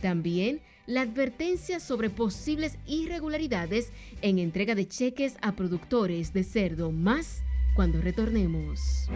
También 0.00 0.60
la 0.86 1.00
advertencia 1.00 1.80
sobre 1.80 2.10
posibles 2.10 2.78
irregularidades 2.86 3.90
en 4.20 4.38
entrega 4.38 4.74
de 4.74 4.86
cheques 4.86 5.36
a 5.40 5.52
productores 5.52 6.32
de 6.32 6.44
cerdo 6.44 6.92
más 6.92 7.42
cuando 7.74 8.00
retornemos. 8.00 9.08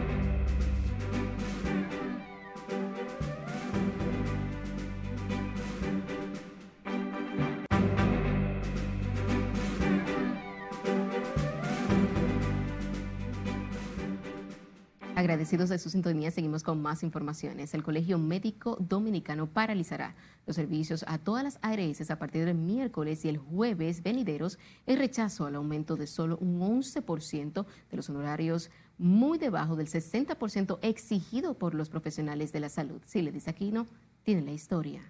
Agradecidos 15.18 15.68
de 15.68 15.80
su 15.80 15.90
sintonía, 15.90 16.30
seguimos 16.30 16.62
con 16.62 16.80
más 16.80 17.02
informaciones. 17.02 17.74
El 17.74 17.82
Colegio 17.82 18.20
Médico 18.20 18.76
Dominicano 18.78 19.48
paralizará 19.48 20.14
los 20.46 20.54
servicios 20.54 21.04
a 21.08 21.18
todas 21.18 21.42
las 21.42 21.58
ARS 21.60 22.08
a 22.08 22.20
partir 22.20 22.44
del 22.44 22.56
miércoles 22.56 23.24
y 23.24 23.28
el 23.28 23.36
jueves 23.36 24.04
venideros 24.04 24.60
en 24.86 24.96
rechazo 24.96 25.46
al 25.46 25.56
aumento 25.56 25.96
de 25.96 26.06
solo 26.06 26.38
un 26.40 26.60
11% 26.60 27.66
de 27.90 27.96
los 27.96 28.08
honorarios, 28.08 28.70
muy 28.96 29.38
debajo 29.38 29.74
del 29.74 29.88
60% 29.88 30.78
exigido 30.82 31.54
por 31.54 31.74
los 31.74 31.88
profesionales 31.88 32.52
de 32.52 32.60
la 32.60 32.68
salud. 32.68 33.02
Si 33.04 33.20
le 33.20 33.32
dice 33.32 33.50
Aquino, 33.50 33.88
tiene 34.22 34.42
la 34.42 34.52
historia. 34.52 35.02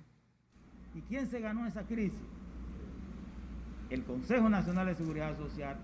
¿Y 0.95 1.03
quién 1.03 1.29
se 1.29 1.39
ganó 1.39 1.67
esa 1.67 1.83
crisis? 1.83 2.19
El 3.91 4.05
Consejo 4.05 4.49
Nacional 4.49 4.87
de 4.87 4.95
Seguridad 4.95 5.37
Social 5.37 5.77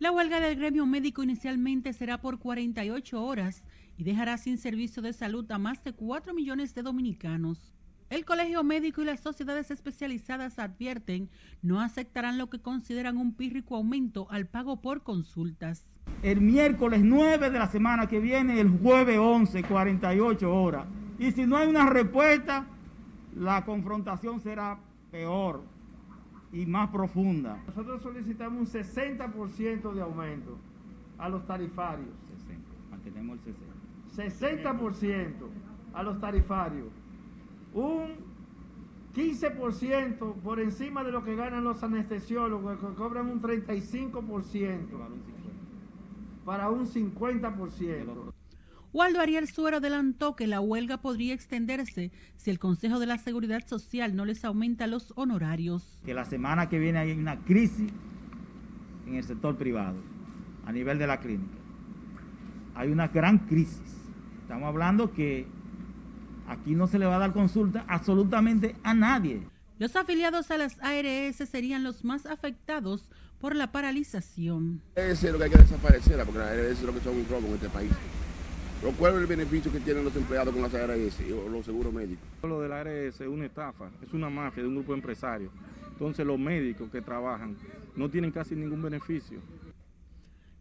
la 0.00 0.10
huelga 0.10 0.40
del 0.40 0.56
gremio 0.56 0.86
médico 0.86 1.22
inicialmente 1.22 1.92
será 1.92 2.22
por 2.22 2.38
48 2.38 3.22
horas 3.22 3.62
y 3.98 4.04
dejará 4.04 4.38
sin 4.38 4.56
servicio 4.56 5.02
de 5.02 5.12
salud 5.12 5.48
a 5.52 5.58
más 5.58 5.84
de 5.84 5.92
4 5.92 6.32
millones 6.32 6.74
de 6.74 6.82
dominicanos. 6.82 7.74
El 8.08 8.24
Colegio 8.24 8.64
Médico 8.64 9.02
y 9.02 9.04
las 9.04 9.20
sociedades 9.20 9.70
especializadas 9.70 10.58
advierten 10.58 11.28
no 11.60 11.82
aceptarán 11.82 12.38
lo 12.38 12.48
que 12.48 12.62
consideran 12.62 13.18
un 13.18 13.34
pírrico 13.34 13.76
aumento 13.76 14.26
al 14.30 14.46
pago 14.46 14.80
por 14.80 15.02
consultas. 15.02 15.86
El 16.22 16.40
miércoles 16.40 17.02
9 17.04 17.50
de 17.50 17.58
la 17.58 17.68
semana 17.68 18.06
que 18.06 18.20
viene, 18.20 18.58
el 18.58 18.70
jueves 18.70 19.18
11, 19.18 19.64
48 19.64 20.50
horas. 20.50 20.86
Y 21.18 21.30
si 21.32 21.44
no 21.44 21.58
hay 21.58 21.68
una 21.68 21.90
respuesta, 21.90 22.66
la 23.36 23.66
confrontación 23.66 24.40
será 24.40 24.80
peor 25.10 25.62
y 26.52 26.66
más 26.66 26.90
profunda. 26.90 27.62
Nosotros 27.66 28.02
solicitamos 28.02 28.60
un 28.60 28.66
60% 28.66 29.92
de 29.92 30.02
aumento 30.02 30.58
a 31.18 31.28
los 31.28 31.46
tarifarios. 31.46 32.08
60, 32.46 32.68
mantenemos 32.90 33.38
el 33.46 33.54
60. 33.54 34.72
60% 34.72 35.32
a 35.94 36.02
los 36.02 36.20
tarifarios. 36.20 36.88
Un 37.72 38.30
15% 39.14 40.34
por 40.34 40.60
encima 40.60 41.04
de 41.04 41.12
lo 41.12 41.24
que 41.24 41.34
ganan 41.36 41.64
los 41.64 41.82
anestesiólogos, 41.82 42.78
que 42.78 42.86
cobran 42.94 43.28
un 43.28 43.40
35%. 43.40 44.86
Para 46.44 46.70
un 46.70 46.86
50%. 46.86 48.32
Waldo 48.92 49.20
Ariel 49.20 49.48
Suero 49.48 49.78
adelantó 49.78 50.36
que 50.36 50.46
la 50.46 50.60
huelga 50.60 50.98
podría 50.98 51.34
extenderse 51.34 52.10
si 52.36 52.50
el 52.50 52.58
Consejo 52.58 52.98
de 52.98 53.06
la 53.06 53.18
Seguridad 53.18 53.66
Social 53.66 54.16
no 54.16 54.24
les 54.24 54.44
aumenta 54.44 54.86
los 54.86 55.12
honorarios. 55.16 56.00
Que 56.04 56.14
la 56.14 56.24
semana 56.24 56.68
que 56.68 56.78
viene 56.78 56.98
hay 56.98 57.12
una 57.12 57.38
crisis 57.44 57.92
en 59.06 59.14
el 59.14 59.24
sector 59.24 59.56
privado, 59.56 59.96
a 60.66 60.72
nivel 60.72 60.98
de 60.98 61.06
la 61.06 61.20
clínica. 61.20 61.58
Hay 62.74 62.90
una 62.90 63.08
gran 63.08 63.38
crisis. 63.46 63.80
Estamos 64.42 64.68
hablando 64.68 65.12
que 65.12 65.46
Aquí 66.50 66.74
no 66.74 66.88
se 66.88 66.98
le 66.98 67.06
va 67.06 67.14
a 67.14 67.18
dar 67.20 67.32
consulta 67.32 67.84
absolutamente 67.86 68.74
a 68.82 68.92
nadie. 68.92 69.46
Los 69.78 69.94
afiliados 69.94 70.50
a 70.50 70.58
las 70.58 70.78
ARS 70.80 71.48
serían 71.48 71.84
los 71.84 72.02
más 72.04 72.26
afectados 72.26 73.08
por 73.38 73.54
la 73.54 73.70
paralización. 73.70 74.82
Es 74.96 75.22
lo 75.22 75.38
que 75.38 75.44
hay 75.44 75.50
que 75.50 75.58
desaparecer, 75.58 76.20
porque 76.24 76.40
las 76.40 76.48
ARS 76.48 76.78
es 76.78 76.82
lo 76.82 76.92
que 76.92 77.00
son 77.00 77.16
un 77.16 77.26
robo 77.28 77.46
en 77.46 77.54
este 77.54 77.68
país. 77.68 77.92
¿Cuál 78.98 79.14
es 79.14 79.20
el 79.20 79.26
beneficio 79.26 79.70
que 79.70 79.80
tienen 79.80 80.04
los 80.04 80.16
empleados 80.16 80.54
con 80.54 80.62
las 80.62 80.74
ARS 80.74 81.20
o 81.32 81.48
los 81.50 81.66
seguros 81.66 81.92
médicos? 81.92 82.24
Lo 82.42 82.60
de 82.60 82.68
la 82.68 82.80
ARS 82.80 83.20
es 83.20 83.28
una 83.28 83.44
estafa, 83.44 83.90
es 84.02 84.12
una 84.14 84.30
mafia 84.30 84.62
de 84.62 84.68
un 84.68 84.76
grupo 84.76 84.92
de 84.92 84.98
empresarios. 84.98 85.52
Entonces 85.92 86.26
los 86.26 86.38
médicos 86.38 86.90
que 86.90 87.02
trabajan 87.02 87.56
no 87.94 88.08
tienen 88.08 88.30
casi 88.30 88.54
ningún 88.54 88.80
beneficio. 88.80 89.38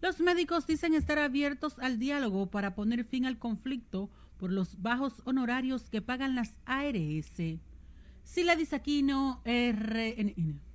Los 0.02 0.20
médicos 0.20 0.68
dicen 0.68 0.94
estar 0.94 1.18
abiertos 1.18 1.80
al 1.80 1.98
diálogo 1.98 2.48
para 2.48 2.76
poner 2.76 3.06
fin 3.06 3.26
al 3.26 3.40
conflicto 3.40 4.10
por 4.38 4.52
los 4.52 4.82
bajos 4.82 5.22
honorarios 5.24 5.90
que 5.90 6.02
pagan 6.02 6.36
las 6.36 6.58
ARS. 6.66 7.42
Sila 8.24 8.56
Disaquino, 8.58 9.42
RNN. 9.46 10.69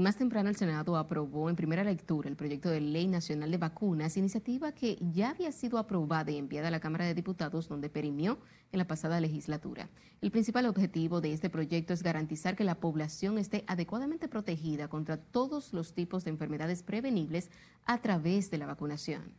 Más 0.00 0.16
temprano 0.16 0.48
el 0.48 0.56
Senado 0.56 0.96
aprobó 0.96 1.50
en 1.50 1.56
primera 1.56 1.84
lectura 1.84 2.30
el 2.30 2.34
proyecto 2.34 2.70
de 2.70 2.80
ley 2.80 3.06
nacional 3.06 3.50
de 3.50 3.58
vacunas, 3.58 4.16
iniciativa 4.16 4.72
que 4.72 4.96
ya 5.12 5.28
había 5.28 5.52
sido 5.52 5.76
aprobada 5.76 6.30
y 6.30 6.38
enviada 6.38 6.68
a 6.68 6.70
la 6.70 6.80
Cámara 6.80 7.04
de 7.04 7.12
Diputados, 7.12 7.68
donde 7.68 7.90
perimió 7.90 8.38
en 8.72 8.78
la 8.78 8.86
pasada 8.86 9.20
legislatura. 9.20 9.90
El 10.22 10.30
principal 10.30 10.64
objetivo 10.64 11.20
de 11.20 11.34
este 11.34 11.50
proyecto 11.50 11.92
es 11.92 12.02
garantizar 12.02 12.56
que 12.56 12.64
la 12.64 12.80
población 12.80 13.36
esté 13.36 13.62
adecuadamente 13.66 14.26
protegida 14.26 14.88
contra 14.88 15.18
todos 15.18 15.74
los 15.74 15.92
tipos 15.92 16.24
de 16.24 16.30
enfermedades 16.30 16.82
prevenibles 16.82 17.50
a 17.84 18.00
través 18.00 18.50
de 18.50 18.56
la 18.56 18.64
vacunación. 18.64 19.34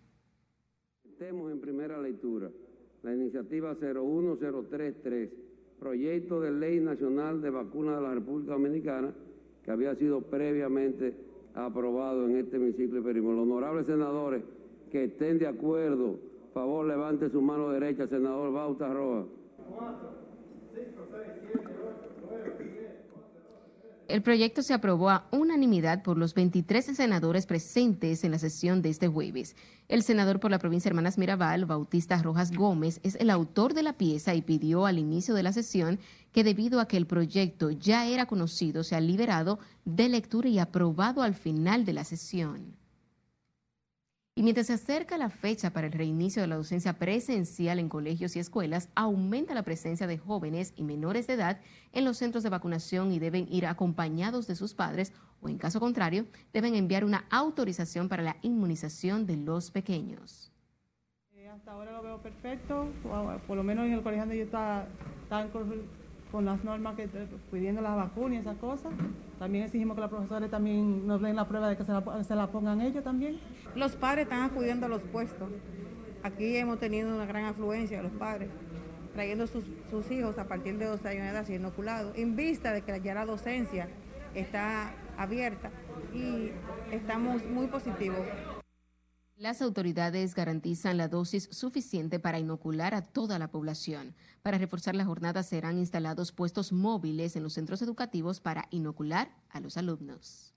Estemos 1.04 1.52
en 1.52 1.60
primera 1.60 2.00
lectura 2.00 2.52
la 3.02 3.16
iniciativa 3.16 3.74
01033, 3.74 5.32
proyecto 5.80 6.40
de 6.40 6.52
ley 6.52 6.80
nacional 6.80 7.42
de 7.42 7.50
vacunas 7.50 7.96
de 7.96 8.02
la 8.04 8.14
República 8.14 8.52
Dominicana, 8.52 9.12
que 9.64 9.72
había 9.72 9.96
sido 9.96 10.22
previamente 10.22 11.14
aprobado 11.54 12.26
en 12.28 12.38
este 12.38 12.58
hemiciclo 12.58 13.00
y 13.00 13.04
perimos. 13.04 13.36
Los 13.36 13.44
honorables 13.44 13.86
senadores 13.86 14.44
que 14.92 15.06
estén 15.06 15.40
de 15.40 15.48
acuerdo, 15.48 16.20
favor 16.54 16.86
levante 16.86 17.30
su 17.30 17.42
mano 17.42 17.70
derecha, 17.70 18.08
senador 18.08 18.52
Bauta 18.52 18.94
Roja. 18.94 19.26
El 24.12 24.24
proyecto 24.24 24.62
se 24.62 24.74
aprobó 24.74 25.10
a 25.10 25.26
unanimidad 25.32 26.04
por 26.04 26.18
los 26.18 26.34
23 26.34 26.84
senadores 26.98 27.46
presentes 27.46 28.26
en 28.26 28.32
la 28.32 28.40
sesión 28.40 28.82
de 28.82 28.90
este 28.90 29.08
jueves. 29.08 29.56
El 29.88 30.04
senador 30.04 30.42
por 30.42 30.52
la 30.52 30.60
provincia 30.60 30.90
Hermanas 30.90 31.18
Mirabal, 31.18 31.66
Bautista 31.66 32.22
Rojas 32.22 32.52
Gómez, 32.52 33.00
es 33.04 33.16
el 33.16 33.30
autor 33.30 33.74
de 33.74 33.84
la 33.84 33.94
pieza 33.94 34.36
y 34.36 34.42
pidió 34.42 34.86
al 34.86 35.00
inicio 35.00 35.34
de 35.34 35.44
la 35.44 35.54
sesión 35.54 35.98
que 36.34 36.44
debido 36.44 36.82
a 36.82 36.90
que 36.90 36.98
el 36.98 37.08
proyecto 37.08 37.72
ya 37.72 38.06
era 38.06 38.26
conocido, 38.26 38.84
sea 38.84 39.00
liberado 39.00 39.60
de 39.86 40.10
lectura 40.10 40.50
y 40.50 40.60
aprobado 40.60 41.24
al 41.24 41.34
final 41.34 41.86
de 41.86 41.94
la 41.94 42.04
sesión. 42.04 42.81
Y 44.34 44.44
mientras 44.44 44.68
se 44.68 44.74
acerca 44.74 45.18
la 45.18 45.30
fecha 45.30 45.74
para 45.74 45.88
el 45.88 45.94
reinicio 45.94 46.42
de 46.42 46.48
la 46.48 46.56
docencia 46.56 46.94
presencial 46.94 47.80
en 47.80 47.90
colegios 47.90 48.36
y 48.36 48.40
escuelas, 48.40 48.90
aumenta 48.96 49.54
la 49.54 49.64
presencia 49.64 50.08
de 50.08 50.18
jóvenes 50.18 50.74
y 50.78 50.84
menores 50.84 51.28
de 51.28 51.34
edad 51.34 51.60
en 51.92 52.06
los 52.06 52.18
centros 52.18 52.44
de 52.44 52.50
vacunación 52.50 53.12
y 53.12 53.20
deben 53.20 53.46
ir 53.52 53.66
acompañados 53.66 54.48
de 54.48 54.56
sus 54.56 54.74
padres 54.74 55.12
o 55.42 55.50
en 55.50 55.58
caso 55.58 55.80
contrario, 55.80 56.28
deben 56.54 56.76
enviar 56.76 57.04
una 57.04 57.26
autorización 57.30 58.08
para 58.08 58.24
la 58.24 58.38
inmunización 58.42 59.26
de 59.26 59.38
los 59.38 59.72
pequeños. 59.72 60.52
Eh, 61.34 61.50
hasta 61.50 61.72
ahora 61.72 61.92
lo 61.92 62.04
veo 62.04 62.22
perfecto, 62.22 62.88
por 63.48 63.58
lo 63.58 63.64
menos 63.64 63.86
en 63.88 63.94
el 63.94 64.04
colegio 64.04 64.22
donde 64.22 64.38
yo 64.38 64.44
estaba, 64.44 64.88
con 66.32 66.46
las 66.46 66.64
normas 66.64 66.96
que 66.96 67.10
pidiendo 67.52 67.82
las 67.82 67.96
vacunas 67.96 68.38
y 68.38 68.42
esas 68.42 68.58
cosas. 68.58 68.92
También 69.38 69.66
exigimos 69.66 69.96
que 69.96 70.02
los 70.02 70.10
profesores 70.10 70.50
también 70.50 71.06
nos 71.06 71.22
den 71.22 71.36
la 71.36 71.48
prueba 71.48 71.70
de 71.70 71.78
que 71.78 71.84
se 71.84 71.92
la, 71.92 72.24
se 72.24 72.36
la 72.36 72.48
pongan 72.48 72.82
ellos 72.82 73.04
también. 73.04 73.40
Los 73.76 73.96
padres 73.96 74.24
están 74.24 74.44
acudiendo 74.44 74.86
a 74.86 74.90
los 74.90 75.02
puestos. 75.02 75.50
Aquí 76.24 76.56
hemos 76.56 76.80
tenido 76.80 77.14
una 77.14 77.26
gran 77.26 77.46
afluencia 77.46 77.98
de 77.98 78.04
los 78.04 78.14
padres, 78.14 78.50
trayendo 79.14 79.48
sus, 79.48 79.66
sus 79.90 80.10
hijos 80.12 80.38
a 80.38 80.48
partir 80.48 80.78
de 80.78 80.86
12 80.86 81.08
años 81.08 81.24
de 81.24 81.30
edad 81.30 81.48
inoculados, 81.50 82.16
en 82.16 82.36
vista 82.36 82.72
de 82.72 82.84
que 82.84 83.02
ya 83.02 83.14
la 83.14 83.26
docencia 83.26 83.90
está 84.36 84.94
abierta 85.18 85.72
y 86.14 86.52
estamos 86.92 87.44
muy 87.46 87.68
positivos 87.68 88.20
las 89.42 89.64
autoridades 89.64 90.36
garantizan 90.36 90.98
la 90.98 91.08
dosis 91.08 91.50
suficiente 91.52 92.20
para 92.20 92.38
inocular 92.38 92.94
a 92.94 93.02
toda 93.02 93.40
la 93.40 93.50
población. 93.50 94.14
Para 94.44 94.60
reforzar 94.60 94.94
la 94.94 95.04
jornada 95.04 95.42
serán 95.42 95.80
instalados 95.80 96.32
puestos 96.32 96.72
móviles 96.72 97.36
en 97.36 97.42
los 97.42 97.54
centros 97.54 97.82
educativos 97.82 98.40
para 98.40 98.68
inocular 98.70 99.36
a 99.50 99.60
los 99.60 99.78
alumnos. 99.78 100.54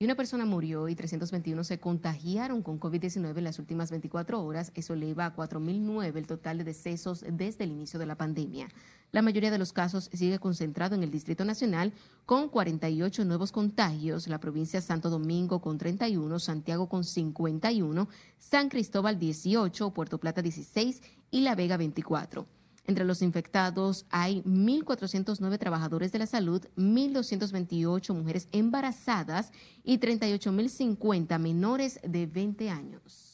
Y 0.00 0.06
una 0.06 0.16
persona 0.16 0.44
murió 0.44 0.88
y 0.88 0.96
321 0.96 1.62
se 1.62 1.78
contagiaron 1.78 2.62
con 2.62 2.80
COVID-19 2.80 3.38
en 3.38 3.44
las 3.44 3.60
últimas 3.60 3.92
24 3.92 4.42
horas. 4.42 4.72
Eso 4.74 4.94
eleva 4.94 5.26
a 5.26 5.36
4.009 5.36 6.16
el 6.16 6.26
total 6.26 6.58
de 6.58 6.64
decesos 6.64 7.24
desde 7.30 7.62
el 7.62 7.70
inicio 7.70 8.00
de 8.00 8.06
la 8.06 8.16
pandemia. 8.16 8.68
La 9.14 9.22
mayoría 9.22 9.52
de 9.52 9.58
los 9.58 9.72
casos 9.72 10.10
sigue 10.12 10.40
concentrado 10.40 10.96
en 10.96 11.04
el 11.04 11.12
Distrito 11.12 11.44
Nacional 11.44 11.92
con 12.26 12.48
48 12.48 13.24
nuevos 13.24 13.52
contagios, 13.52 14.26
la 14.26 14.40
provincia 14.40 14.80
Santo 14.80 15.08
Domingo 15.08 15.60
con 15.60 15.78
31, 15.78 16.36
Santiago 16.40 16.88
con 16.88 17.04
51, 17.04 18.08
San 18.38 18.68
Cristóbal 18.68 19.20
18, 19.20 19.92
Puerto 19.92 20.18
Plata 20.18 20.42
16 20.42 21.00
y 21.30 21.42
La 21.42 21.54
Vega 21.54 21.76
24. 21.76 22.44
Entre 22.88 23.04
los 23.04 23.22
infectados 23.22 24.04
hay 24.10 24.42
1.409 24.42 25.58
trabajadores 25.60 26.10
de 26.10 26.18
la 26.18 26.26
salud, 26.26 26.66
1.228 26.76 28.14
mujeres 28.14 28.48
embarazadas 28.50 29.52
y 29.84 29.98
38.050 29.98 31.38
menores 31.38 32.00
de 32.02 32.26
20 32.26 32.68
años. 32.68 33.33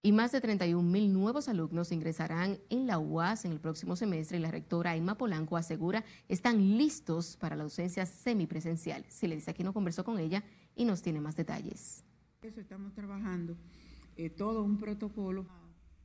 Y 0.00 0.12
más 0.12 0.30
de 0.30 0.40
31.000 0.40 1.10
nuevos 1.10 1.48
alumnos 1.48 1.90
ingresarán 1.90 2.58
en 2.70 2.86
la 2.86 2.98
UAS 2.98 3.44
en 3.44 3.52
el 3.52 3.58
próximo 3.58 3.96
semestre 3.96 4.38
y 4.38 4.40
la 4.40 4.50
rectora 4.50 4.94
Emma 4.94 5.16
Polanco 5.16 5.56
asegura 5.56 6.04
están 6.28 6.78
listos 6.78 7.36
para 7.36 7.56
la 7.56 7.64
docencia 7.64 8.06
semipresencial. 8.06 9.04
Si 9.08 9.26
le 9.26 9.34
dice 9.34 9.50
aquí 9.50 9.64
no 9.64 9.72
conversó 9.72 10.04
con 10.04 10.20
ella 10.20 10.44
y 10.76 10.84
nos 10.84 11.02
tiene 11.02 11.20
más 11.20 11.34
detalles. 11.34 12.04
Eso 12.42 12.60
estamos 12.60 12.94
trabajando, 12.94 13.56
eh, 14.16 14.30
todo 14.30 14.62
un 14.62 14.78
protocolo 14.78 15.46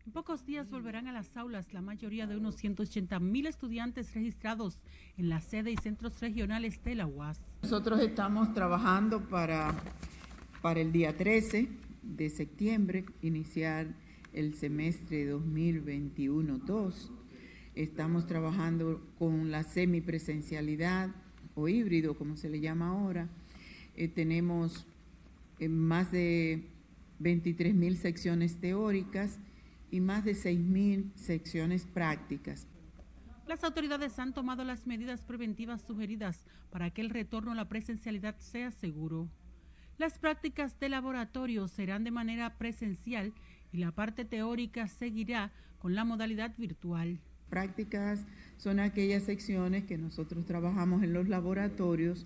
en 0.06 0.12
pocos 0.12 0.46
días 0.46 0.70
volverán 0.70 1.08
a 1.08 1.14
las 1.14 1.38
aulas 1.38 1.72
la 1.72 1.82
mayoría 1.82 2.28
de 2.28 2.36
unos 2.36 2.56
180 2.56 3.22
mil 3.22 3.46
estudiantes 3.46 4.14
registrados 4.14 4.82
en 5.16 5.30
la 5.30 5.40
sede 5.40 5.72
y 5.72 5.78
centros 5.78 6.20
regionales 6.20 6.84
de 6.84 6.96
la 6.96 7.08
UAS. 7.08 7.40
Nosotros 7.62 8.02
estamos 8.02 8.54
trabajando 8.54 9.22
para, 9.22 9.74
para 10.62 10.82
el 10.82 10.92
día 10.92 11.16
13 11.16 11.70
de 12.04 12.30
septiembre 12.30 13.06
iniciar 13.22 13.88
el 14.34 14.54
semestre 14.56 15.32
2021-2. 15.34 17.10
Estamos 17.76 18.28
trabajando 18.28 19.02
con 19.18 19.52
la 19.52 19.64
semipresencialidad 19.64 21.10
o 21.56 21.68
híbrido, 21.68 22.16
como 22.16 22.38
se 22.38 22.50
le 22.50 22.60
llama 22.60 22.90
ahora. 22.90 23.30
Eh, 23.96 24.08
tenemos 24.08 24.86
eh, 25.60 25.70
más 25.70 26.12
de 26.12 26.68
23 27.20 27.74
mil 27.74 27.98
secciones 27.98 28.60
teóricas 28.60 29.40
y 29.92 30.00
más 30.02 30.26
de 30.26 30.34
6.000 30.34 31.14
secciones 31.16 31.86
prácticas. 31.86 32.68
Las 33.48 33.64
autoridades 33.64 34.18
han 34.18 34.34
tomado 34.34 34.64
las 34.64 34.88
medidas 34.88 35.22
preventivas 35.22 35.82
sugeridas 35.82 36.46
para 36.72 36.90
que 36.90 37.02
el 37.02 37.12
retorno 37.12 37.52
a 37.52 37.56
la 37.56 37.70
presencialidad 37.70 38.38
sea 38.40 38.72
seguro. 38.72 39.30
Las 39.98 40.18
prácticas 40.18 40.80
de 40.80 40.90
laboratorio 40.90 41.68
serán 41.68 42.04
de 42.04 42.12
manera 42.12 42.58
presencial 42.58 43.34
y 43.72 43.78
la 43.78 43.92
parte 43.92 44.26
teórica 44.26 44.88
seguirá 44.88 45.52
con 45.80 45.96
la 45.96 46.04
modalidad 46.04 46.56
virtual. 46.58 47.20
Prácticas 47.50 48.26
son 48.58 48.80
aquellas 48.80 49.24
secciones 49.24 49.84
que 49.84 49.98
nosotros 49.98 50.46
trabajamos 50.46 51.04
en 51.04 51.14
los 51.14 51.30
laboratorios, 51.30 52.26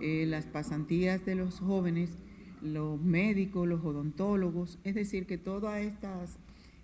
eh, 0.00 0.26
las 0.26 0.46
pasantías 0.46 1.24
de 1.24 1.36
los 1.36 1.60
jóvenes, 1.60 2.16
los 2.60 3.00
médicos, 3.00 3.68
los 3.68 3.84
odontólogos, 3.84 4.78
es 4.82 4.94
decir, 4.94 5.26
que 5.26 5.38
todas 5.38 5.80
estas 5.80 6.38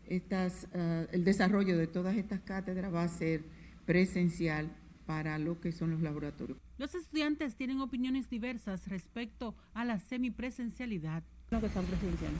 estas, 0.09 0.69
uh, 0.75 1.07
el 1.13 1.25
desarrollo 1.25 1.79
de 1.79 1.87
todas 1.87 2.17
estas 2.17 2.41
cátedras 2.41 2.93
va 2.93 3.05
a 3.05 3.09
ser 3.09 3.45
presencial 3.87 4.71
para 5.07 5.39
lo 5.39 5.61
que 5.61 5.73
son 5.73 5.91
los 5.91 6.01
laboratorios. 6.01 6.59
Los 6.79 6.95
estudiantes 6.95 7.57
tienen 7.57 7.81
opiniones 7.81 8.29
diversas 8.31 8.89
respecto 8.89 9.55
a 9.75 9.85
la 9.85 9.99
semipresencialidad. 9.99 11.23
Lo 11.51 11.61
que 11.61 11.67
están 11.67 11.85
presenciando. 11.85 12.39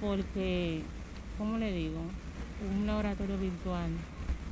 Porque, 0.00 0.82
¿cómo 1.38 1.58
le 1.58 1.72
digo? 1.72 2.00
Un 2.76 2.86
laboratorio 2.86 3.38
virtual 3.38 3.90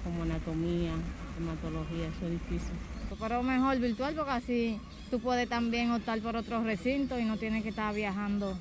como 0.05 0.23
anatomía, 0.23 0.93
hematología, 1.39 2.09
eso 2.09 2.27
es 2.27 2.33
difícil. 2.33 2.75
Pero 3.19 3.43
mejor 3.43 3.79
virtual 3.79 4.15
porque 4.15 4.31
así 4.31 4.81
tú 5.11 5.21
puedes 5.21 5.49
también 5.49 5.91
optar 5.91 6.21
por 6.21 6.37
otros 6.37 6.65
recintos 6.65 7.21
y 7.21 7.25
no 7.25 7.37
tienes 7.37 7.63
que 7.63 7.71
estar 7.71 7.95
viajando 7.95 8.57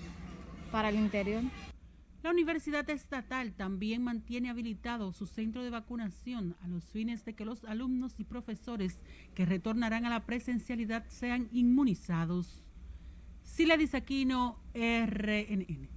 para 0.71 0.89
el 0.89 0.95
interior. 0.95 1.43
La 2.21 2.31
Universidad 2.31 2.89
Estatal 2.89 3.53
también 3.53 4.03
mantiene 4.03 4.49
habilitado 4.49 5.13
su 5.13 5.25
centro 5.25 5.63
de 5.63 5.69
vacunación 5.69 6.57
a 6.61 6.67
los 6.67 6.83
fines 6.83 7.23
de 7.23 7.33
que 7.33 7.45
los 7.45 7.63
alumnos 7.63 8.19
y 8.19 8.25
profesores 8.25 9.01
que 9.33 9.45
retornarán 9.45 10.05
a 10.05 10.09
la 10.09 10.25
presencialidad 10.25 11.05
sean 11.07 11.47
inmunizados. 11.53 12.69
Sila 13.43 13.77
Aquino, 13.93 14.59
RNN. 14.73 15.89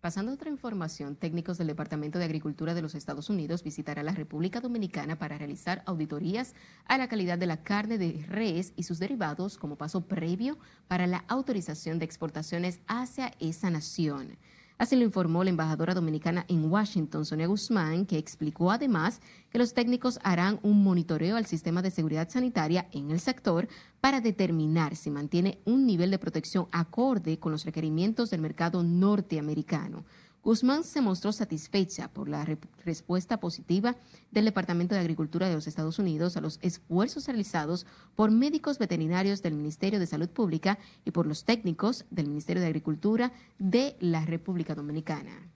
Pasando 0.00 0.32
a 0.32 0.34
otra 0.34 0.50
información, 0.50 1.16
técnicos 1.16 1.56
del 1.58 1.66
Departamento 1.66 2.18
de 2.18 2.24
Agricultura 2.24 2.74
de 2.74 2.82
los 2.82 2.94
Estados 2.94 3.28
Unidos 3.28 3.62
visitarán 3.62 4.06
la 4.06 4.12
República 4.12 4.60
Dominicana 4.60 5.18
para 5.18 5.38
realizar 5.38 5.82
auditorías 5.86 6.54
a 6.86 6.96
la 6.98 7.08
calidad 7.08 7.38
de 7.38 7.46
la 7.46 7.62
carne 7.62 7.96
de 7.96 8.24
res 8.28 8.72
y 8.76 8.82
sus 8.82 8.98
derivados 8.98 9.56
como 9.56 9.76
paso 9.76 10.06
previo 10.06 10.58
para 10.88 11.06
la 11.06 11.24
autorización 11.28 11.98
de 11.98 12.06
exportaciones 12.06 12.80
hacia 12.86 13.32
esa 13.40 13.70
nación. 13.70 14.36
Así 14.76 14.96
lo 14.96 15.04
informó 15.04 15.44
la 15.44 15.50
embajadora 15.50 15.94
dominicana 15.94 16.44
en 16.48 16.70
Washington, 16.70 17.24
Sonia 17.24 17.46
Guzmán, 17.46 18.06
que 18.06 18.18
explicó 18.18 18.72
además 18.72 19.20
que 19.50 19.58
los 19.58 19.72
técnicos 19.72 20.18
harán 20.24 20.58
un 20.62 20.82
monitoreo 20.82 21.36
al 21.36 21.46
sistema 21.46 21.80
de 21.80 21.92
seguridad 21.92 22.28
sanitaria 22.28 22.88
en 22.90 23.12
el 23.12 23.20
sector 23.20 23.68
para 24.00 24.20
determinar 24.20 24.96
si 24.96 25.10
mantiene 25.10 25.60
un 25.64 25.86
nivel 25.86 26.10
de 26.10 26.18
protección 26.18 26.66
acorde 26.72 27.38
con 27.38 27.52
los 27.52 27.64
requerimientos 27.64 28.30
del 28.30 28.40
mercado 28.40 28.82
norteamericano. 28.82 30.04
Guzmán 30.44 30.84
se 30.84 31.00
mostró 31.00 31.32
satisfecha 31.32 32.08
por 32.08 32.28
la 32.28 32.46
respuesta 32.84 33.40
positiva 33.40 33.96
del 34.30 34.44
Departamento 34.44 34.94
de 34.94 35.00
Agricultura 35.00 35.48
de 35.48 35.54
los 35.54 35.66
Estados 35.66 35.98
Unidos 35.98 36.36
a 36.36 36.42
los 36.42 36.58
esfuerzos 36.60 37.26
realizados 37.26 37.86
por 38.14 38.30
médicos 38.30 38.78
veterinarios 38.78 39.40
del 39.40 39.54
Ministerio 39.54 39.98
de 39.98 40.06
Salud 40.06 40.28
Pública 40.28 40.78
y 41.06 41.12
por 41.12 41.26
los 41.26 41.44
técnicos 41.44 42.04
del 42.10 42.28
Ministerio 42.28 42.60
de 42.60 42.68
Agricultura 42.68 43.32
de 43.58 43.96
la 44.00 44.26
República 44.26 44.74
Dominicana. 44.74 45.48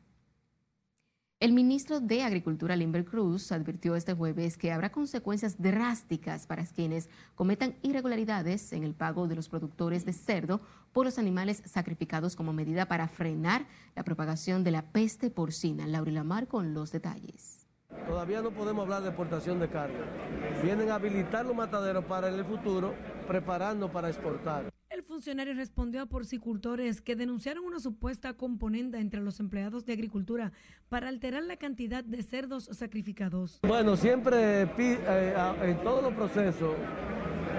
El 1.40 1.52
ministro 1.52 2.00
de 2.00 2.24
Agricultura, 2.24 2.74
Limber 2.74 3.04
Cruz, 3.04 3.52
advirtió 3.52 3.94
este 3.94 4.12
jueves 4.12 4.58
que 4.58 4.72
habrá 4.72 4.90
consecuencias 4.90 5.62
drásticas 5.62 6.48
para 6.48 6.66
quienes 6.66 7.08
cometan 7.36 7.76
irregularidades 7.82 8.72
en 8.72 8.82
el 8.82 8.92
pago 8.92 9.28
de 9.28 9.36
los 9.36 9.48
productores 9.48 10.04
de 10.04 10.14
cerdo 10.14 10.60
por 10.92 11.06
los 11.06 11.16
animales 11.16 11.62
sacrificados 11.64 12.34
como 12.34 12.52
medida 12.52 12.86
para 12.86 13.06
frenar 13.06 13.68
la 13.94 14.02
propagación 14.02 14.64
de 14.64 14.72
la 14.72 14.82
peste 14.90 15.30
porcina. 15.30 15.86
Laura 15.86 16.10
Lamar 16.10 16.48
con 16.48 16.74
los 16.74 16.90
detalles. 16.90 17.68
Todavía 18.08 18.42
no 18.42 18.50
podemos 18.50 18.82
hablar 18.82 19.02
de 19.02 19.10
exportación 19.10 19.60
de 19.60 19.68
carne. 19.68 20.00
Vienen 20.64 20.90
a 20.90 20.96
habilitar 20.96 21.46
los 21.46 21.54
mataderos 21.54 22.04
para 22.06 22.30
el 22.30 22.44
futuro, 22.44 22.96
preparando 23.28 23.92
para 23.92 24.08
exportar. 24.08 24.72
Funcionario 25.18 25.54
respondió 25.54 26.00
a 26.00 26.06
porcicultores 26.06 27.00
que 27.00 27.16
denunciaron 27.16 27.64
una 27.64 27.80
supuesta 27.80 28.34
componenda 28.34 29.00
entre 29.00 29.20
los 29.20 29.40
empleados 29.40 29.84
de 29.84 29.92
agricultura 29.92 30.52
para 30.88 31.08
alterar 31.08 31.42
la 31.42 31.56
cantidad 31.56 32.04
de 32.04 32.22
cerdos 32.22 32.70
sacrificados. 32.70 33.58
Bueno, 33.66 33.96
siempre 33.96 34.62
eh, 34.62 35.34
en 35.62 35.82
todos 35.82 36.04
los 36.04 36.12
procesos 36.12 36.72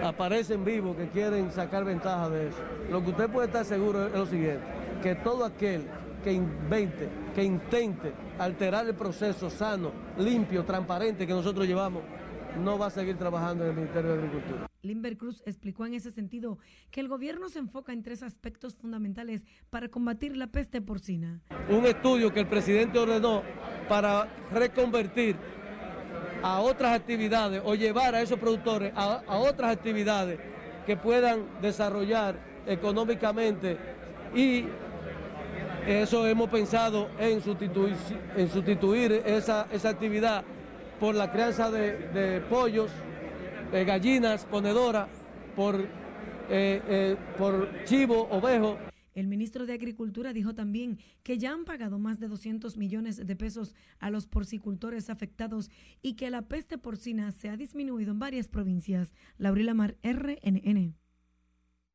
aparecen 0.02 0.64
vivos 0.64 0.96
que 0.96 1.10
quieren 1.10 1.52
sacar 1.52 1.84
ventaja 1.84 2.30
de 2.30 2.48
eso. 2.48 2.60
Lo 2.90 3.04
que 3.04 3.10
usted 3.10 3.30
puede 3.30 3.48
estar 3.48 3.66
seguro 3.66 4.08
es 4.08 4.14
lo 4.14 4.26
siguiente, 4.26 4.64
que 5.04 5.16
todo 5.16 5.44
aquel 5.44 5.84
que 6.24 6.32
invente, 6.32 7.10
que 7.36 7.44
intente 7.44 8.14
alterar 8.38 8.86
el 8.86 8.96
proceso 8.96 9.50
sano, 9.50 9.92
limpio, 10.18 10.64
transparente 10.64 11.28
que 11.28 11.34
nosotros 11.34 11.68
llevamos, 11.68 12.04
no 12.64 12.80
va 12.80 12.86
a 12.86 12.90
seguir 12.90 13.18
trabajando 13.18 13.66
en 13.66 13.72
el 13.72 13.76
Ministerio 13.76 14.14
de 14.14 14.18
Agricultura. 14.18 14.69
Limber 14.82 15.18
Cruz 15.18 15.44
explicó 15.46 15.86
en 15.86 15.94
ese 15.94 16.12
sentido 16.12 16.58
que 16.92 17.02
el 17.02 17.08
gobierno 17.08 17.50
se 17.50 17.60
enfoca 17.60 17.94
en 17.94 18.04
tres 18.04 18.24
aspectos 18.24 18.76
fundamentales 18.76 19.44
para 19.70 19.90
combatir 19.90 20.38
la 20.38 20.48
peste 20.48 20.82
porcina. 20.82 21.42
Un 21.70 21.86
estudio 21.86 22.34
que 22.34 22.42
el 22.42 22.48
presidente 22.48 23.00
ordenó 23.00 23.44
para 23.88 24.28
reconvertir 24.52 25.36
a 26.42 26.62
otras 26.62 26.96
actividades 26.96 27.62
o 27.66 27.76
llevar 27.76 28.16
a 28.16 28.22
esos 28.22 28.40
productores 28.40 28.94
a, 28.96 29.38
otras 29.38 29.72
actividades 29.72 30.40
que 30.86 30.96
puedan 30.96 31.62
desarrollar 31.62 32.40
económicamente 32.66 33.78
y 34.34 34.66
eso 35.86 36.28
hemos 36.28 36.50
pensado 36.50 37.10
en 37.20 37.42
sustituir, 37.42 37.96
en 38.36 38.50
sustituir 38.50 39.24
esa, 39.26 39.68
esa 39.72 39.90
actividad 39.90 40.44
por 41.00 41.16
la 41.16 41.32
crianza 41.32 41.72
de, 41.72 42.42
pollos, 42.50 42.92
de 43.72 43.86
gallinas, 43.86 44.46
ponedoras, 44.46 45.10
por, 45.56 45.76
eh, 45.80 45.88
eh, 46.50 47.18
por 47.38 47.84
chivo, 47.86 48.28
ovejo. 48.32 48.78
El 49.14 49.28
ministro 49.28 49.66
de 49.66 49.74
Agricultura 49.74 50.34
dijo 50.34 50.56
también 50.56 51.00
que 51.24 51.38
ya 51.38 51.52
han 51.52 51.66
pagado 51.66 52.00
más 52.00 52.20
de 52.20 52.28
200 52.28 52.78
millones 52.78 53.18
de 53.26 53.36
pesos 53.36 53.76
a 54.00 54.10
los 54.10 54.28
porcicultores 54.28 55.10
afectados 55.10 55.70
y 56.02 56.14
que 56.14 56.30
la 56.30 56.44
peste 56.44 56.78
porcina 56.78 57.32
se 57.32 57.50
ha 57.50 57.58
disminuido 57.58 58.12
en 58.12 58.20
varias 58.20 58.48
provincias. 58.48 59.14
Laurila 59.38 59.74
Mar, 59.74 59.98
RNN. 60.04 60.96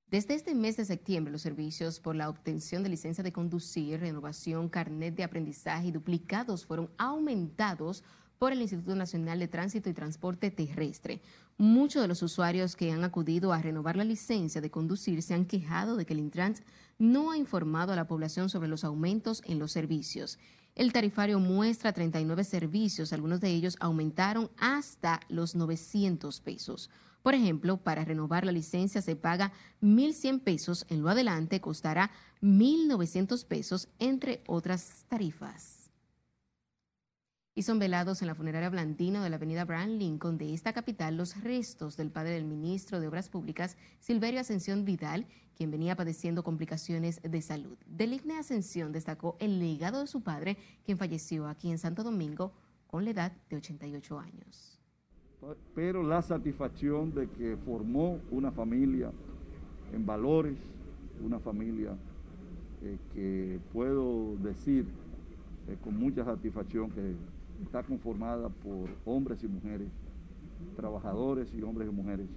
Desde 0.09 0.35
este 0.35 0.55
mes 0.55 0.77
de 0.77 0.85
septiembre, 0.85 1.33
los 1.33 1.43
servicios 1.43 1.99
por 1.99 2.15
la 2.15 2.29
obtención 2.29 2.83
de 2.83 2.91
licencia 2.91 3.25
de 3.25 3.33
conducir, 3.33 4.01
renovación, 4.01 4.69
carnet 4.69 5.17
de 5.17 5.25
aprendizaje 5.25 5.89
y 5.89 5.93
duplicados 5.93 6.67
fueron 6.67 6.91
aumentados 6.99 8.05
por 8.39 8.53
el 8.53 8.61
Instituto 8.61 8.95
Nacional 8.95 9.39
de 9.39 9.49
Tránsito 9.49 9.89
y 9.89 9.95
Transporte 9.95 10.51
Terrestre. 10.51 11.23
Muchos 11.57 12.03
de 12.03 12.09
los 12.09 12.21
usuarios 12.23 12.75
que 12.75 12.91
han 12.91 13.05
acudido 13.05 13.53
a 13.53 13.63
renovar 13.63 13.95
la 13.95 14.03
licencia 14.03 14.61
de 14.61 14.73
conducir 14.73 15.23
se 15.23 15.35
han 15.35 15.45
quejado 15.45 15.97
de 15.97 16.05
que 16.05 16.13
el 16.13 16.19
Intrans 16.19 16.65
no 16.99 17.31
ha 17.31 17.39
informado 17.39 17.93
a 17.93 17.97
la 17.97 18.09
población 18.09 18.51
sobre 18.51 18.67
los 18.67 18.83
aumentos 18.83 19.41
en 19.47 19.61
los 19.61 19.71
servicios. 19.71 20.41
El 20.75 20.93
tarifario 20.93 21.39
muestra 21.39 21.93
39 21.93 22.43
servicios, 22.43 23.13
algunos 23.13 23.41
de 23.41 23.51
ellos 23.51 23.77
aumentaron 23.79 24.51
hasta 24.59 25.21
los 25.29 25.55
900 25.55 26.41
pesos. 26.41 26.91
Por 27.23 27.35
ejemplo, 27.35 27.77
para 27.77 28.05
renovar 28.05 28.45
la 28.45 28.51
licencia 28.51 29.01
se 29.01 29.15
paga 29.15 29.53
1.100 29.81 30.41
pesos, 30.41 30.85
en 30.89 31.03
lo 31.03 31.09
adelante 31.09 31.61
costará 31.61 32.11
1.900 32.43 33.47
pesos, 33.47 33.89
entre 34.01 34.43
otras 34.49 35.05
tarifas 35.09 35.74
y 37.55 37.63
son 37.63 37.79
velados 37.79 38.21
en 38.21 38.29
la 38.29 38.35
funeraria 38.35 38.69
Blandino 38.69 39.23
de 39.23 39.31
la 39.31 39.37
avenida 39.37 39.65
Brian 39.65 39.99
Lincoln 39.99 40.39
de 40.39 40.53
esta 40.53 40.73
capital 40.73 41.17
los 41.17 41.41
restos 41.41 41.97
del 41.97 42.11
padre 42.11 42.33
del 42.33 42.45
ministro 42.45 42.99
de 42.99 43.07
Obras 43.07 43.29
Públicas, 43.29 43.77
Silverio 44.01 44.41
Ascensión 44.41 44.85
Vidal, 44.85 45.27
quien 45.57 45.71
venía 45.71 45.95
padeciendo 45.95 46.43
complicaciones 46.43 47.21
de 47.23 47.43
salud. 47.43 47.79
Deligne 47.87 48.39
Ascensión 48.39 48.91
destacó 48.91 49.37
el 49.39 49.61
legado 49.61 50.01
de 50.01 50.09
su 50.09 50.23
padre, 50.23 50.57
quien 50.85 50.99
falleció 50.99 51.47
aquí 51.47 51.71
en 51.71 51.79
Santo 51.79 52.03
Domingo 52.03 52.53
con 52.89 53.05
la 53.05 53.11
edad 53.11 53.33
de 53.49 53.57
88 53.57 54.19
años. 54.19 54.81
Pero 55.77 56.03
la 56.03 56.23
satisfacción 56.23 57.15
de 57.15 57.29
que 57.29 57.57
formó 57.65 58.19
una 58.33 58.51
familia 58.51 59.13
en 59.93 60.05
valores, 60.05 60.57
una 61.23 61.39
familia 61.39 61.97
eh, 62.83 62.99
que 63.13 63.61
puedo 63.73 64.37
decir 64.39 64.87
eh, 65.69 65.77
con 65.83 65.97
mucha 65.97 66.25
satisfacción 66.25 66.91
que 66.91 67.15
está 67.65 67.83
conformada 67.83 68.49
por 68.49 68.89
hombres 69.05 69.43
y 69.43 69.49
mujeres, 69.49 69.89
trabajadores 70.77 71.53
y 71.55 71.63
hombres 71.63 71.89
y 71.89 71.93
mujeres 71.93 72.29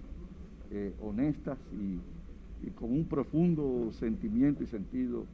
eh, 0.71 0.93
honestas 1.01 1.57
y, 1.73 1.99
con 2.71 2.91
un 2.91 3.05
profundo 3.05 3.91
sentimiento 3.91 4.63
y 4.63 4.67
sentido 4.67 5.25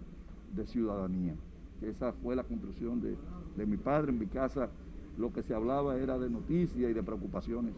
de 0.54 0.68
ciudadanía. 0.68 1.34
Esa 1.82 2.12
fue 2.12 2.36
la 2.36 2.44
construcción 2.44 3.00
de, 3.02 3.16
de 3.56 3.66
mi 3.66 3.78
padre. 3.78 4.12
En 4.12 4.20
mi 4.20 4.28
casa 4.28 4.70
lo 5.18 5.32
que 5.32 5.42
se 5.42 5.54
hablaba 5.54 5.98
era 5.98 6.20
de 6.20 6.30
noticias 6.30 6.92
y 6.92 6.94
de 6.94 7.02
preocupaciones 7.02 7.74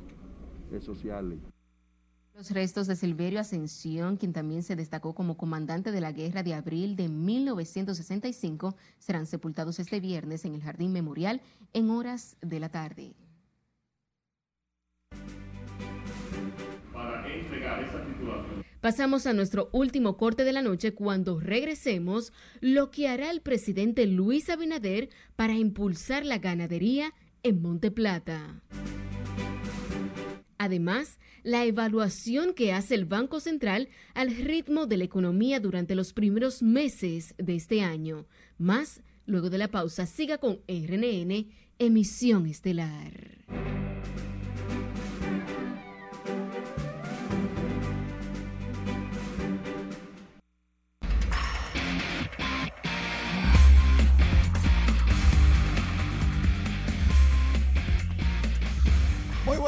eh, 0.71 0.81
sociales. 0.81 1.39
Los 2.35 2.51
restos 2.51 2.87
de 2.87 2.97
Silverio 2.97 3.39
Ascensión, 3.39 4.17
quien 4.17 4.33
también 4.33 4.61
se 4.61 4.75
destacó 4.75 5.15
como 5.15 5.37
comandante 5.37 5.93
de 5.93 6.01
la 6.01 6.11
Guerra 6.11 6.43
de 6.43 6.53
Abril 6.53 6.97
de 6.97 7.07
1965, 7.07 8.75
serán 8.99 9.25
sepultados 9.25 9.79
este 9.79 10.01
viernes 10.01 10.43
en 10.43 10.53
el 10.53 10.61
Jardín 10.61 10.91
Memorial 10.91 11.41
en 11.71 11.89
horas 11.89 12.35
de 12.41 12.59
la 12.59 12.67
tarde. 12.67 13.15
Pasamos 18.81 19.25
a 19.27 19.33
nuestro 19.33 19.69
último 19.71 20.17
corte 20.17 20.43
de 20.43 20.51
la 20.51 20.61
noche 20.61 20.93
cuando 20.93 21.39
regresemos 21.39 22.33
lo 22.59 22.91
que 22.91 23.07
hará 23.07 23.31
el 23.31 23.39
presidente 23.39 24.07
Luis 24.07 24.49
Abinader 24.49 25.07
para 25.37 25.53
impulsar 25.53 26.25
la 26.25 26.39
ganadería 26.39 27.13
en 27.43 27.61
Monte 27.61 27.91
Plata. 27.91 28.61
Además, 30.57 31.19
la 31.43 31.65
evaluación 31.65 32.53
que 32.53 32.73
hace 32.73 32.95
el 32.95 33.05
Banco 33.05 33.39
Central 33.39 33.89
al 34.13 34.35
ritmo 34.35 34.85
de 34.87 34.97
la 34.97 35.03
economía 35.03 35.59
durante 35.59 35.95
los 35.95 36.13
primeros 36.13 36.63
meses 36.63 37.35
de 37.37 37.55
este 37.55 37.81
año. 37.81 38.25
Más 38.57 39.01
luego 39.25 39.49
de 39.49 39.57
la 39.57 39.69
pausa, 39.69 40.05
siga 40.05 40.37
con 40.37 40.59
RNN, 40.67 41.47
emisión 41.79 42.45
estelar. 42.45 43.45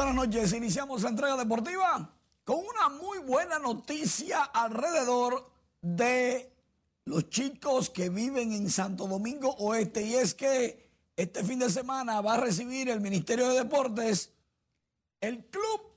Buenas 0.08 0.26
noches. 0.26 0.52
Iniciamos 0.54 1.02
la 1.02 1.10
entrega 1.10 1.36
deportiva 1.36 2.10
con 2.42 2.60
una 2.60 2.88
muy 2.88 3.18
buena 3.18 3.58
noticia 3.58 4.42
alrededor 4.42 5.50
de 5.82 6.50
los 7.04 7.28
chicos 7.28 7.90
que 7.90 8.08
viven 8.08 8.52
en 8.52 8.70
Santo 8.70 9.06
Domingo 9.06 9.50
Oeste 9.58 10.00
y 10.02 10.14
es 10.14 10.32
que 10.32 10.88
este 11.14 11.44
fin 11.44 11.58
de 11.58 11.68
semana 11.68 12.22
va 12.22 12.34
a 12.34 12.40
recibir 12.40 12.88
el 12.88 13.02
Ministerio 13.02 13.48
de 13.48 13.58
Deportes 13.58 14.32
el 15.20 15.44
club 15.46 15.92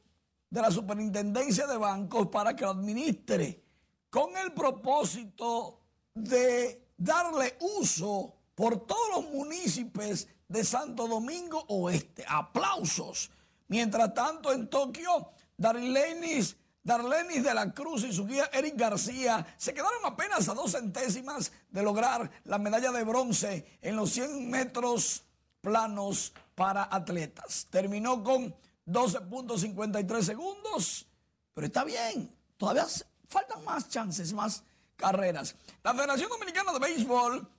de 0.49 0.61
la 0.61 0.71
Superintendencia 0.71 1.65
de 1.65 1.77
Bancos 1.77 2.27
para 2.27 2.53
que 2.53 2.65
lo 2.65 2.71
administre 2.71 3.63
con 4.09 4.35
el 4.35 4.51
propósito 4.51 5.79
de 6.13 6.85
darle 6.97 7.57
uso 7.79 8.33
por 8.55 8.85
todos 8.85 9.09
los 9.15 9.31
municipios 9.31 10.27
de 10.49 10.65
Santo 10.65 11.07
Domingo 11.07 11.63
Oeste. 11.69 12.25
Aplausos. 12.27 13.31
Mientras 13.71 14.13
tanto, 14.13 14.51
en 14.51 14.67
Tokio, 14.67 15.31
Darlenis, 15.55 16.57
Darlenis 16.83 17.41
de 17.41 17.53
la 17.53 17.71
Cruz 17.71 18.03
y 18.03 18.11
su 18.11 18.27
guía 18.27 18.49
Eric 18.51 18.75
García 18.75 19.55
se 19.55 19.73
quedaron 19.73 20.03
apenas 20.03 20.49
a 20.49 20.53
dos 20.53 20.73
centésimas 20.73 21.53
de 21.69 21.81
lograr 21.81 22.29
la 22.43 22.57
medalla 22.57 22.91
de 22.91 23.05
bronce 23.05 23.79
en 23.81 23.95
los 23.95 24.11
100 24.11 24.49
metros 24.49 25.23
planos 25.61 26.33
para 26.53 26.89
atletas. 26.91 27.65
Terminó 27.69 28.21
con 28.21 28.53
12.53 28.87 30.21
segundos, 30.21 31.07
pero 31.53 31.67
está 31.67 31.85
bien. 31.85 32.29
Todavía 32.57 32.85
faltan 33.29 33.63
más 33.63 33.87
chances, 33.87 34.33
más 34.33 34.65
carreras. 34.97 35.55
La 35.81 35.93
Federación 35.93 36.27
Dominicana 36.27 36.73
de 36.73 36.79
Béisbol 36.79 37.49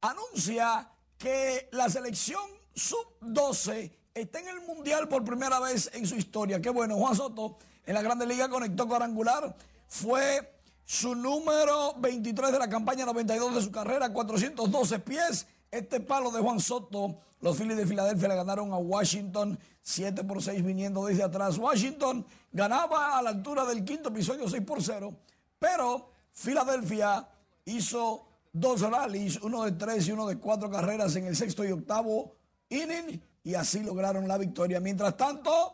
anuncia 0.00 0.90
que 1.16 1.68
la 1.70 1.88
selección 1.88 2.50
sub-12 2.74 3.97
está 4.22 4.40
en 4.40 4.48
el 4.48 4.60
Mundial 4.62 5.08
por 5.08 5.24
primera 5.24 5.60
vez 5.60 5.90
en 5.94 6.06
su 6.06 6.16
historia. 6.16 6.60
Qué 6.60 6.70
bueno, 6.70 6.96
Juan 6.96 7.14
Soto 7.14 7.58
en 7.86 7.94
la 7.94 8.02
Grande 8.02 8.26
Liga 8.26 8.48
conectó 8.48 8.86
cuadrangular. 8.86 9.54
Fue 9.88 10.54
su 10.84 11.14
número 11.14 11.94
23 11.98 12.52
de 12.52 12.58
la 12.58 12.68
campaña 12.68 13.04
92 13.06 13.54
de 13.54 13.62
su 13.62 13.70
carrera, 13.70 14.12
412 14.12 14.98
pies. 15.00 15.46
Este 15.70 16.00
palo 16.00 16.30
de 16.30 16.40
Juan 16.40 16.60
Soto, 16.60 17.16
los 17.40 17.56
Phillies 17.56 17.76
de 17.76 17.86
Filadelfia 17.86 18.28
le 18.28 18.36
ganaron 18.36 18.72
a 18.72 18.76
Washington 18.78 19.58
7 19.82 20.24
por 20.24 20.42
6 20.42 20.64
viniendo 20.64 21.04
desde 21.06 21.22
atrás. 21.22 21.58
Washington 21.58 22.26
ganaba 22.52 23.18
a 23.18 23.22
la 23.22 23.30
altura 23.30 23.64
del 23.64 23.84
quinto 23.84 24.08
episodio 24.08 24.48
6 24.48 24.62
por 24.64 24.82
0, 24.82 25.14
pero 25.58 26.10
Filadelfia 26.32 27.28
hizo 27.66 28.26
dos 28.52 28.80
rallies, 28.80 29.40
uno 29.42 29.64
de 29.64 29.72
tres 29.72 30.08
y 30.08 30.12
uno 30.12 30.26
de 30.26 30.38
cuatro 30.38 30.70
carreras 30.70 31.14
en 31.16 31.26
el 31.26 31.36
sexto 31.36 31.64
y 31.64 31.72
octavo 31.72 32.34
inning 32.70 33.20
y 33.48 33.54
así 33.54 33.80
lograron 33.80 34.28
la 34.28 34.36
victoria. 34.36 34.78
Mientras 34.78 35.16
tanto, 35.16 35.72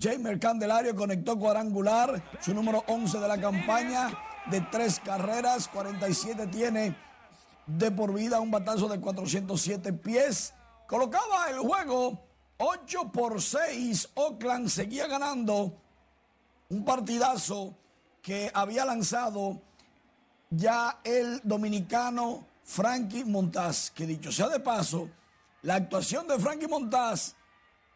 Jamer 0.00 0.40
Candelario 0.40 0.96
conectó 0.96 1.38
cuadrangular, 1.38 2.30
su 2.40 2.54
número 2.54 2.82
11 2.88 3.18
de 3.20 3.28
la 3.28 3.38
campaña 3.38 4.10
de 4.50 4.62
tres 4.72 5.00
carreras, 5.00 5.68
47 5.68 6.46
tiene 6.46 6.96
de 7.66 7.90
por 7.90 8.14
vida, 8.14 8.40
un 8.40 8.50
batazo 8.50 8.88
de 8.88 8.98
407 8.98 9.92
pies. 9.92 10.54
Colocaba 10.86 11.50
el 11.50 11.58
juego 11.58 12.26
8 12.56 13.12
por 13.12 13.42
6. 13.42 14.08
Oakland 14.14 14.70
seguía 14.70 15.06
ganando 15.06 15.76
un 16.70 16.86
partidazo 16.86 17.76
que 18.22 18.50
había 18.54 18.86
lanzado 18.86 19.60
ya 20.48 21.00
el 21.04 21.42
dominicano 21.44 22.46
Frankie 22.64 23.24
Montaz, 23.24 23.90
que 23.90 24.06
dicho 24.06 24.32
sea 24.32 24.48
de 24.48 24.60
paso, 24.60 25.10
la 25.64 25.76
actuación 25.76 26.28
de 26.28 26.38
Frankie 26.38 26.68
Montaz 26.68 27.34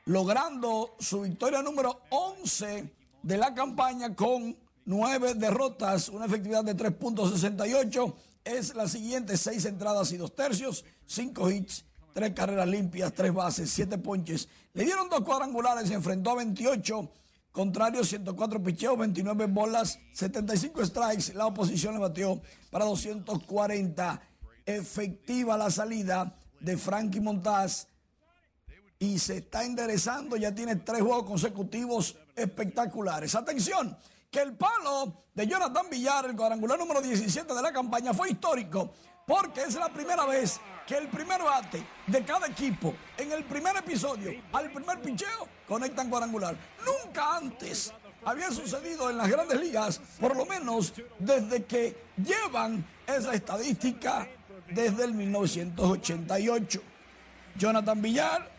logrando 0.06 0.96
su 0.98 1.20
victoria 1.20 1.62
número 1.62 2.00
11 2.10 2.92
de 3.22 3.36
la 3.36 3.54
campaña 3.54 4.14
con 4.14 4.56
nueve 4.86 5.34
derrotas, 5.34 6.08
una 6.08 6.24
efectividad 6.24 6.64
de 6.64 6.74
3.68, 6.74 8.14
es 8.42 8.74
la 8.74 8.88
siguiente, 8.88 9.36
seis 9.36 9.66
entradas 9.66 10.10
y 10.12 10.16
dos 10.16 10.34
tercios, 10.34 10.84
cinco 11.04 11.50
hits, 11.50 11.84
tres 12.14 12.32
carreras 12.32 12.66
limpias, 12.66 13.12
tres 13.12 13.34
bases, 13.34 13.70
siete 13.70 13.98
ponches. 13.98 14.48
Le 14.72 14.84
dieron 14.84 15.10
dos 15.10 15.20
cuadrangulares, 15.20 15.88
se 15.88 15.94
enfrentó 15.94 16.30
a 16.30 16.36
28 16.36 17.10
Contrario, 17.52 18.04
104 18.04 18.62
picheos, 18.62 18.96
29 18.96 19.46
bolas, 19.46 19.98
75 20.12 20.86
strikes. 20.86 21.34
La 21.34 21.46
oposición 21.46 21.94
le 21.94 22.00
batió 22.00 22.40
para 22.70 22.84
240. 22.84 24.22
Efectiva 24.64 25.56
la 25.56 25.68
salida 25.68 26.38
de 26.60 26.76
Frankie 26.76 27.20
Montaz. 27.20 27.86
Y 28.98 29.18
se 29.18 29.38
está 29.38 29.64
enderezando. 29.64 30.36
Ya 30.36 30.54
tiene 30.54 30.76
tres 30.76 31.02
juegos 31.02 31.24
consecutivos 31.24 32.16
espectaculares. 32.34 33.34
Atención, 33.34 33.96
que 34.30 34.40
el 34.40 34.54
palo 34.56 35.14
de 35.34 35.46
Jonathan 35.46 35.88
Villar, 35.90 36.26
el 36.26 36.36
cuadrangular 36.36 36.78
número 36.78 37.00
17 37.00 37.54
de 37.54 37.62
la 37.62 37.72
campaña, 37.72 38.12
fue 38.12 38.30
histórico. 38.30 38.92
Porque 39.26 39.62
es 39.62 39.74
la 39.74 39.90
primera 39.90 40.24
vez 40.24 40.58
que 40.86 40.96
el 40.96 41.08
primer 41.08 41.42
bate 41.42 41.86
de 42.06 42.24
cada 42.24 42.46
equipo 42.46 42.94
en 43.18 43.30
el 43.30 43.44
primer 43.44 43.76
episodio, 43.76 44.32
al 44.52 44.72
primer 44.72 45.02
picheo, 45.02 45.46
conectan 45.66 46.08
cuadrangular. 46.08 46.56
Nunca 46.82 47.36
antes 47.36 47.92
había 48.24 48.50
sucedido 48.50 49.10
en 49.10 49.18
las 49.18 49.28
grandes 49.28 49.60
ligas, 49.60 50.00
por 50.18 50.34
lo 50.34 50.46
menos 50.46 50.94
desde 51.18 51.64
que 51.66 51.94
llevan 52.16 52.84
esa 53.06 53.34
estadística 53.34 54.26
desde 54.72 55.04
el 55.04 55.14
1988. 55.14 56.82
Jonathan 57.56 58.02
Villar, 58.02 58.50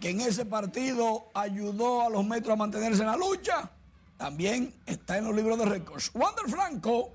que 0.00 0.10
en 0.10 0.20
ese 0.20 0.44
partido 0.44 1.30
ayudó 1.34 2.02
a 2.02 2.10
los 2.10 2.24
metros 2.24 2.52
a 2.52 2.56
mantenerse 2.56 3.02
en 3.02 3.08
la 3.08 3.16
lucha, 3.16 3.70
también 4.16 4.74
está 4.84 5.18
en 5.18 5.24
los 5.24 5.34
libros 5.34 5.58
de 5.58 5.64
récords. 5.64 6.10
Wander 6.14 6.48
Franco 6.48 7.12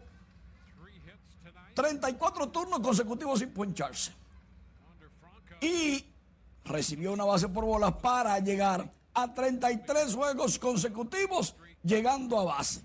34 1.74 2.50
turnos 2.50 2.80
consecutivos 2.80 3.40
sin 3.40 3.52
poncharse. 3.52 4.14
Y 5.62 6.06
recibió 6.66 7.14
una 7.14 7.26
base 7.26 7.50
por 7.50 7.66
bolas 7.66 7.94
para 7.94 8.40
llegar 8.40 8.90
a 9.14 9.34
33 9.34 10.16
juegos 10.16 10.60
consecutivos 10.60 11.56
llegando 11.84 12.40
a 12.40 12.44
base. 12.46 12.82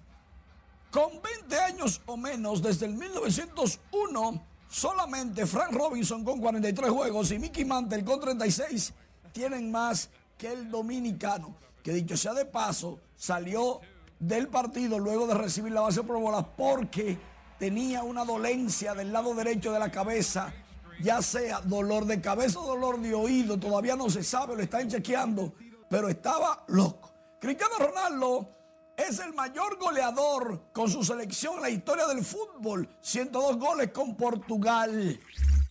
Con 0.90 1.20
20 1.20 1.58
años 1.58 2.00
o 2.06 2.16
menos 2.16 2.62
desde 2.62 2.86
el 2.86 2.94
1901, 2.94 4.42
solamente 4.68 5.46
Frank 5.46 5.72
Robinson 5.72 6.24
con 6.24 6.40
43 6.40 6.90
juegos 6.90 7.30
y 7.32 7.38
Mickey 7.38 7.64
Mantle 7.64 8.04
con 8.04 8.20
36 8.20 8.92
tienen 9.32 9.70
más 9.70 10.10
que 10.36 10.52
el 10.52 10.70
dominicano, 10.70 11.56
que 11.82 11.92
dicho 11.92 12.16
sea 12.16 12.34
de 12.34 12.44
paso, 12.44 12.98
salió 13.16 13.80
del 14.18 14.48
partido 14.48 14.98
luego 14.98 15.26
de 15.26 15.34
recibir 15.34 15.72
la 15.72 15.80
base 15.80 16.02
por 16.02 16.20
bolas 16.20 16.44
porque 16.56 17.18
tenía 17.58 18.02
una 18.02 18.24
dolencia 18.24 18.94
del 18.94 19.12
lado 19.12 19.34
derecho 19.34 19.72
de 19.72 19.78
la 19.78 19.90
cabeza, 19.90 20.52
ya 21.00 21.22
sea 21.22 21.60
dolor 21.60 22.06
de 22.06 22.20
cabeza 22.20 22.60
o 22.60 22.66
dolor 22.66 23.00
de 23.00 23.14
oído, 23.14 23.58
todavía 23.58 23.96
no 23.96 24.10
se 24.10 24.22
sabe, 24.22 24.56
lo 24.56 24.62
están 24.62 24.88
chequeando, 24.88 25.52
pero 25.88 26.08
estaba 26.08 26.64
loco. 26.68 27.12
Cristiano 27.40 27.74
Ronaldo 27.78 28.57
es 28.98 29.20
el 29.20 29.32
mayor 29.32 29.78
goleador 29.78 30.70
con 30.72 30.90
su 30.90 31.04
selección 31.04 31.56
en 31.56 31.62
la 31.62 31.70
historia 31.70 32.06
del 32.06 32.24
fútbol, 32.24 32.88
102 33.00 33.56
goles 33.56 33.90
con 33.92 34.16
Portugal. 34.16 35.18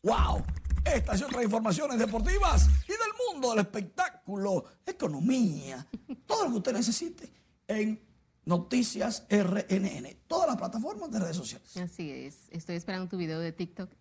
¡Wow! 0.01 0.43
Estas 0.85 1.19
y 1.19 1.23
otras 1.25 1.43
informaciones 1.43 1.99
deportivas 1.99 2.69
y 2.85 2.91
del 2.91 3.33
mundo 3.33 3.49
del 3.49 3.59
espectáculo, 3.59 4.63
economía, 4.85 5.85
todo 6.25 6.45
lo 6.45 6.51
que 6.51 6.57
usted 6.57 6.73
necesite 6.73 7.29
en 7.67 8.01
Noticias 8.45 9.27
RNN. 9.29 10.19
Todas 10.25 10.47
las 10.47 10.55
plataformas 10.55 11.11
de 11.11 11.19
redes 11.19 11.35
sociales. 11.35 11.75
Así 11.75 12.09
es. 12.09 12.47
Estoy 12.49 12.77
esperando 12.77 13.09
tu 13.09 13.17
video 13.17 13.41
de 13.41 13.51
TikTok. 13.51 13.91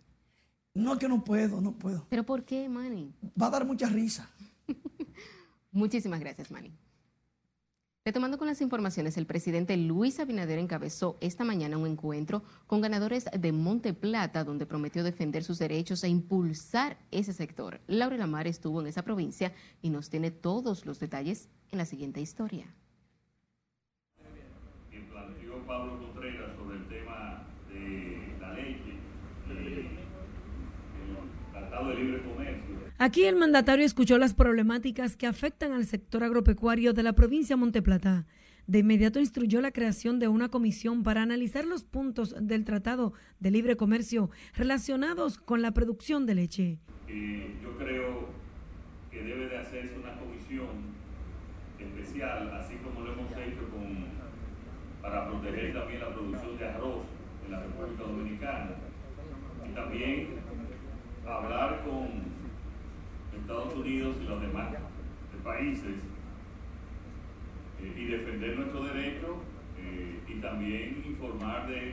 No, 0.75 0.93
es 0.93 0.99
que 1.01 1.09
no 1.09 1.25
puedo, 1.25 1.61
no 1.61 1.73
puedo. 1.77 2.07
¿Pero 2.09 2.25
por 2.25 2.45
qué, 2.45 2.69
Manny? 2.69 3.13
Va 3.41 3.49
a 3.49 3.51
dar 3.51 3.65
mucha 3.65 3.89
risa. 3.89 4.31
Muchísimas 5.73 6.21
gracias, 6.21 6.53
Manny. 6.53 6.73
Retomando 8.07 8.39
con 8.39 8.47
las 8.47 8.61
informaciones, 8.61 9.17
el 9.17 9.27
presidente 9.27 9.77
Luis 9.77 10.21
Abinader 10.21 10.61
encabezó 10.61 11.19
esta 11.21 11.43
mañana 11.43 11.77
un 11.77 11.89
encuentro 11.89 12.45
con 12.69 12.81
ganadores 12.81 13.25
de 13.37 13.51
Monte 13.51 13.95
Plata, 13.95 14.45
donde 14.45 14.65
prometió 14.65 15.03
defender 15.03 15.43
sus 15.43 15.59
derechos 15.59 16.05
e 16.05 16.09
impulsar 16.09 16.99
ese 17.11 17.33
sector. 17.33 17.81
Laura 17.89 18.17
Lamar 18.17 18.47
estuvo 18.47 18.81
en 18.81 18.87
esa 18.87 19.03
provincia 19.03 19.53
y 19.83 19.91
nos 19.91 20.09
tiene 20.09 20.31
todos 20.31 20.87
los 20.87 21.01
detalles 21.01 21.49
en 21.73 21.79
la 21.79 21.85
siguiente 21.85 22.21
historia. 22.21 22.73
Pablo 25.67 25.99
Contreras 25.99 26.55
sobre 26.55 26.77
el 26.77 26.87
tema 26.87 27.43
de 27.69 28.37
la 28.41 28.53
leche 28.53 29.01
y 29.49 29.51
el 29.51 29.89
Tratado 31.53 31.89
de 31.89 31.95
Libre. 31.97 32.36
Aquí 32.99 33.25
el 33.25 33.37
mandatario 33.37 33.85
escuchó 33.85 34.17
las 34.17 34.33
problemáticas 34.33 35.17
que 35.17 35.27
afectan 35.27 35.73
al 35.73 35.85
sector 35.85 36.25
agropecuario 36.25 36.95
de 36.95 37.03
la 37.03 37.13
provincia 37.13 37.55
de 37.55 37.61
Monteplata. 37.61 38.25
De 38.67 38.79
inmediato 38.79 39.21
instruyó 39.21 39.61
la 39.61 39.71
creación 39.71 40.19
de 40.19 40.29
una 40.29 40.49
comisión 40.49 41.03
para 41.03 41.21
analizar 41.21 41.67
los 41.67 41.85
puntos 41.85 42.35
del 42.41 42.65
Tratado 42.65 43.13
de 43.39 43.51
Libre 43.51 43.77
Comercio 43.77 44.31
relacionados 44.55 45.37
con 45.37 45.61
la 45.61 45.73
producción 45.73 46.25
de 46.25 46.35
leche. 46.37 46.79
Eh, 47.07 47.55
yo 47.63 47.77
creo 47.77 48.31
que 49.11 49.23
debe 49.23 49.49
de 49.49 49.59
hacerse 49.59 49.95
una 49.99 50.19
comisión 50.19 50.97
especial, 51.79 52.51
así 52.59 52.77
como 52.77 53.05
lo 53.05 53.13
hemos 53.13 53.31
hecho 53.33 53.69
con, 53.73 54.07
para 55.03 55.29
proteger 55.29 55.75
también 55.75 56.01
la 56.01 56.15
producción 56.15 56.57
de 56.57 56.67
arroz 56.67 57.05
en 57.45 57.53
la 57.53 57.61
República 57.61 58.05
Dominicana. 58.05 58.71
Y 59.69 59.75
también 59.75 60.29
hablar 61.27 61.85
con 61.85 62.36
Estados 63.47 63.75
Unidos 63.77 64.17
y 64.21 64.25
los 64.27 64.43
demás 64.43 64.71
países 65.45 65.95
eh, 67.81 67.95
y 67.97 68.05
defender 68.07 68.57
nuestro 68.57 68.83
derecho 68.83 69.37
eh, 69.79 70.19
y 70.27 70.35
también 70.41 71.05
informar 71.07 71.69
de 71.69 71.91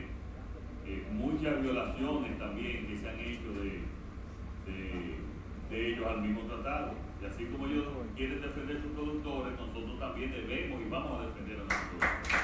eh, 0.84 1.06
muchas 1.12 1.62
violaciones 1.62 2.36
también 2.40 2.88
que 2.88 2.96
se 2.96 3.08
han 3.08 3.20
hecho 3.20 3.52
de, 3.52 3.82
de 5.70 5.92
ellos 5.92 6.04
al 6.08 6.22
mismo 6.22 6.40
tratado. 6.40 6.94
Y 7.22 7.26
así 7.26 7.44
como 7.44 7.68
ellos 7.68 7.86
quieren 8.16 8.42
defender 8.42 8.82
sus 8.82 8.90
productores, 8.90 9.52
nosotros 9.56 10.00
también 10.00 10.32
debemos 10.32 10.82
y 10.84 10.90
vamos 10.90 11.20
a 11.20 11.26
defender 11.26 11.54
a 11.54 11.58
nuestros 11.60 11.88
productores. 12.00 12.43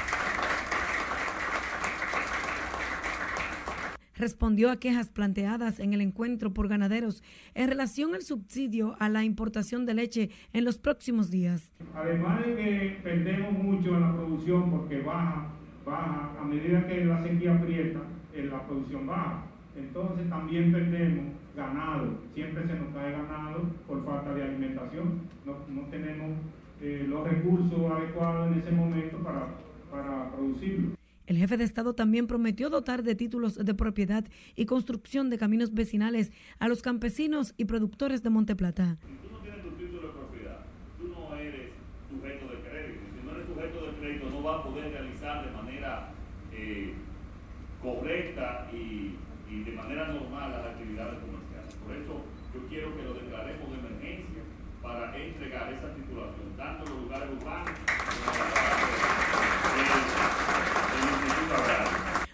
Respondió 4.21 4.71
a 4.71 4.79
quejas 4.79 5.09
planteadas 5.09 5.81
en 5.81 5.93
el 5.93 6.01
encuentro 6.01 6.53
por 6.53 6.68
ganaderos 6.68 7.23
en 7.55 7.68
relación 7.68 8.14
al 8.14 8.23
subsidio 8.23 8.95
a 8.99 9.09
la 9.09 9.25
importación 9.25 9.87
de 9.87 9.95
leche 9.95 10.31
en 10.53 10.64
los 10.64 10.79
próximos 10.79 11.31
días. 11.31 11.73
Además 11.95 12.47
de 12.47 12.55
que 12.57 13.01
perdemos 13.03 13.53
mucho 13.53 13.95
en 13.95 14.01
la 14.01 14.12
producción 14.14 14.71
porque 14.71 15.01
baja, 15.03 15.49
baja, 15.85 16.31
a 16.41 16.45
medida 16.45 16.87
que 16.87 17.05
la 17.05 17.23
sequía 17.23 17.55
aprieta, 17.57 18.01
la 18.49 18.66
producción 18.66 19.07
baja. 19.07 19.45
Entonces 19.77 20.29
también 20.29 20.73
perdemos 20.73 21.35
ganado, 21.57 22.18
siempre 22.35 22.66
se 22.66 22.75
nos 22.75 22.95
cae 22.95 23.12
ganado 23.12 23.62
por 23.87 24.05
falta 24.05 24.35
de 24.35 24.43
alimentación, 24.43 25.23
no, 25.45 25.57
no 25.68 25.83
tenemos 25.89 26.31
eh, 26.81 27.05
los 27.09 27.29
recursos 27.29 27.93
adecuados 27.93 28.53
en 28.53 28.59
ese 28.61 28.71
momento 28.73 29.18
para, 29.18 29.49
para 29.91 30.31
producirlo. 30.33 31.00
El 31.31 31.39
jefe 31.39 31.57
de 31.57 31.62
Estado 31.62 31.95
también 31.95 32.26
prometió 32.26 32.70
dotar 32.70 33.05
de 33.05 33.14
títulos 33.14 33.55
de 33.55 33.72
propiedad 33.72 34.24
y 34.57 34.66
construcción 34.66 35.31
de 35.31 35.39
caminos 35.39 35.72
vecinales 35.72 36.33
a 36.59 36.66
los 36.66 36.83
campesinos 36.83 37.55
y 37.57 37.66
productores 37.66 38.24
de 38.24 38.31
Monteplata. 38.31 38.99
Tú 39.01 39.31
no 39.31 39.39
tienes 39.39 39.62
tu 39.62 39.70
título 39.78 40.09
de 40.09 40.12
propiedad, 40.12 40.66
tú 40.99 41.07
no 41.07 41.37
eres 41.37 41.70
sujeto 42.11 42.51
de 42.51 42.59
crédito. 42.68 43.01
Si 43.14 43.24
no 43.24 43.31
eres 43.31 43.47
sujeto 43.47 43.78
de 43.87 43.93
crédito, 44.01 44.28
no 44.28 44.43
vas 44.43 44.59
a 44.59 44.64
poder 44.64 44.91
realizar 44.91 45.47
de 45.47 45.53
manera 45.53 46.11
eh, 46.51 46.95
correcta 47.81 48.68
y, 48.74 49.14
y 49.49 49.62
de 49.62 49.70
manera 49.70 50.09
normal 50.09 50.51
las 50.51 50.66
actividades 50.74 51.20
comerciales. 51.20 51.74
Por 51.87 51.95
eso 51.95 52.24
yo 52.53 52.66
quiero 52.68 52.97
que 52.97 53.05
lo 53.05 53.14
declaremos 53.14 53.70
de 53.70 53.78
emergencia 53.78 54.43
para 54.83 55.16
entregar 55.16 55.72
esa 55.74 55.95
titulación, 55.95 56.57
tanto 56.57 56.87
en 56.87 56.91
los 56.91 57.03
lugares 57.05 57.28
urbanos 57.39 57.70
como 57.87 58.35
en 58.35 58.49
los 59.95 60.20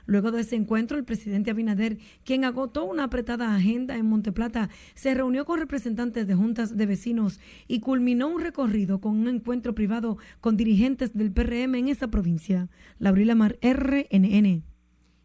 Luego 0.06 0.30
de 0.30 0.40
ese 0.40 0.56
encuentro, 0.56 0.96
el 0.96 1.04
presidente 1.04 1.50
Abinader, 1.50 1.98
quien 2.24 2.44
agotó 2.44 2.84
una 2.84 3.04
apretada 3.04 3.54
agenda 3.54 3.96
en 3.96 4.06
Monteplata, 4.06 4.70
se 4.94 5.14
reunió 5.14 5.44
con 5.44 5.58
representantes 5.58 6.26
de 6.26 6.34
juntas 6.34 6.76
de 6.76 6.86
vecinos 6.86 7.40
y 7.66 7.80
culminó 7.80 8.28
un 8.28 8.40
recorrido 8.40 9.00
con 9.00 9.16
un 9.16 9.28
encuentro 9.28 9.74
privado 9.74 10.16
con 10.40 10.56
dirigentes 10.56 11.12
del 11.12 11.32
PRM 11.32 11.74
en 11.74 11.88
esa 11.88 12.08
provincia. 12.08 12.68
Laurila 12.98 13.34
Mar, 13.34 13.58
RNN. 13.60 14.62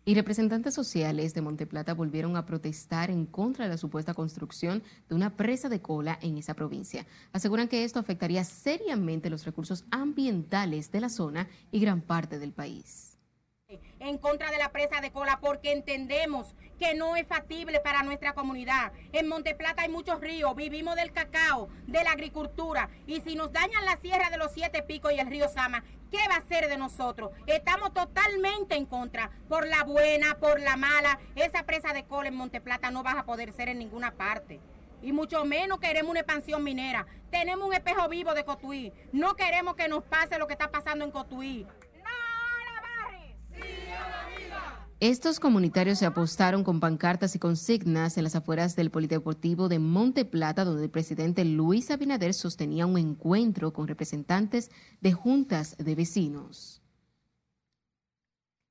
Y 0.04 0.16
representantes 0.16 0.74
sociales 0.74 1.36
de 1.36 1.42
Monteplata 1.42 1.94
volvieron 1.94 2.36
a 2.36 2.48
protestar 2.48 3.12
en 3.12 3.28
contra 3.28 3.66
de 3.66 3.70
la 3.70 3.78
supuesta 3.78 4.16
construcción 4.16 4.82
de 5.08 5.14
una 5.14 5.38
presa 5.38 5.70
de 5.70 5.80
cola 5.80 6.18
en 6.24 6.40
esa 6.40 6.56
provincia. 6.56 7.06
Aseguran 7.34 7.68
que 7.68 7.84
esto 7.84 8.00
afectaría 8.00 8.44
seriamente 8.44 9.30
los 9.30 9.46
recursos 9.46 9.86
ambientales 9.92 10.92
de 10.92 11.02
la 11.02 11.10
zona 11.10 11.48
y 11.72 11.80
gran 11.80 12.02
parte 12.02 12.40
del 12.40 12.52
país 12.52 13.11
en 14.00 14.18
contra 14.18 14.52
de 14.52 14.58
la 14.58 14.72
presa 14.72 15.02
de 15.02 15.12
cola 15.12 15.40
porque 15.42 15.72
entendemos 15.72 16.56
que 16.80 16.94
no 16.96 17.16
es 17.16 17.28
factible 17.28 17.80
para 17.80 18.04
nuestra 18.04 18.34
comunidad. 18.34 18.92
En 19.14 19.28
Monteplata 19.28 19.84
hay 19.84 19.90
muchos 19.90 20.20
ríos, 20.20 20.56
vivimos 20.56 20.96
del 20.96 21.12
cacao, 21.12 21.70
de 21.88 22.04
la 22.04 22.12
agricultura 22.12 22.90
y 23.08 23.22
si 23.22 23.36
nos 23.36 23.52
dañan 23.52 23.86
la 23.86 23.98
sierra 23.98 24.30
de 24.30 24.38
los 24.38 24.52
siete 24.52 24.82
picos 24.82 25.14
y 25.14 25.20
el 25.20 25.28
río 25.28 25.48
Sama, 25.48 25.84
¿qué 26.10 26.20
va 26.30 26.36
a 26.36 26.48
ser 26.48 26.68
de 26.68 26.78
nosotros? 26.78 27.32
Estamos 27.46 27.94
totalmente 27.94 28.76
en 28.76 28.86
contra, 28.86 29.32
por 29.48 29.68
la 29.68 29.84
buena, 29.84 30.38
por 30.40 30.60
la 30.60 30.76
mala. 30.76 31.20
Esa 31.36 31.64
presa 31.64 31.94
de 31.94 32.06
cola 32.06 32.30
en 32.30 32.36
Monteplata 32.36 32.92
no 32.92 33.04
va 33.04 33.12
a 33.12 33.26
poder 33.26 33.54
ser 33.54 33.70
en 33.70 33.80
ninguna 33.80 34.12
parte 34.12 34.60
y 35.02 35.14
mucho 35.14 35.44
menos 35.46 35.80
queremos 35.80 36.12
una 36.12 36.20
expansión 36.20 36.64
minera. 36.64 37.06
Tenemos 37.32 37.68
un 37.68 37.74
espejo 37.74 38.08
vivo 38.08 38.34
de 38.34 38.46
Cotuí. 38.46 38.94
No 39.12 39.36
queremos 39.36 39.76
que 39.76 39.88
nos 39.88 40.04
pase 40.04 40.38
lo 40.38 40.48
que 40.48 40.54
está 40.54 40.70
pasando 40.70 41.04
en 41.06 41.12
Cotuí. 41.12 41.66
Estos 45.02 45.40
comunitarios 45.40 45.98
se 45.98 46.06
apostaron 46.06 46.64
con 46.64 46.80
pancartas 46.80 47.36
y 47.36 47.40
consignas 47.40 48.18
en 48.18 48.24
las 48.24 48.36
afueras 48.36 48.76
del 48.76 48.92
Polideportivo 48.92 49.68
de 49.68 49.80
Monte 49.80 50.26
Plata, 50.26 50.64
donde 50.64 50.84
el 50.84 50.92
presidente 50.92 51.44
Luis 51.44 51.90
Abinader 51.90 52.36
sostenía 52.36 52.86
un 52.86 53.00
encuentro 53.00 53.74
con 53.74 53.88
representantes 53.88 54.70
de 55.02 55.12
juntas 55.12 55.76
de 55.80 55.96
vecinos 55.96 56.81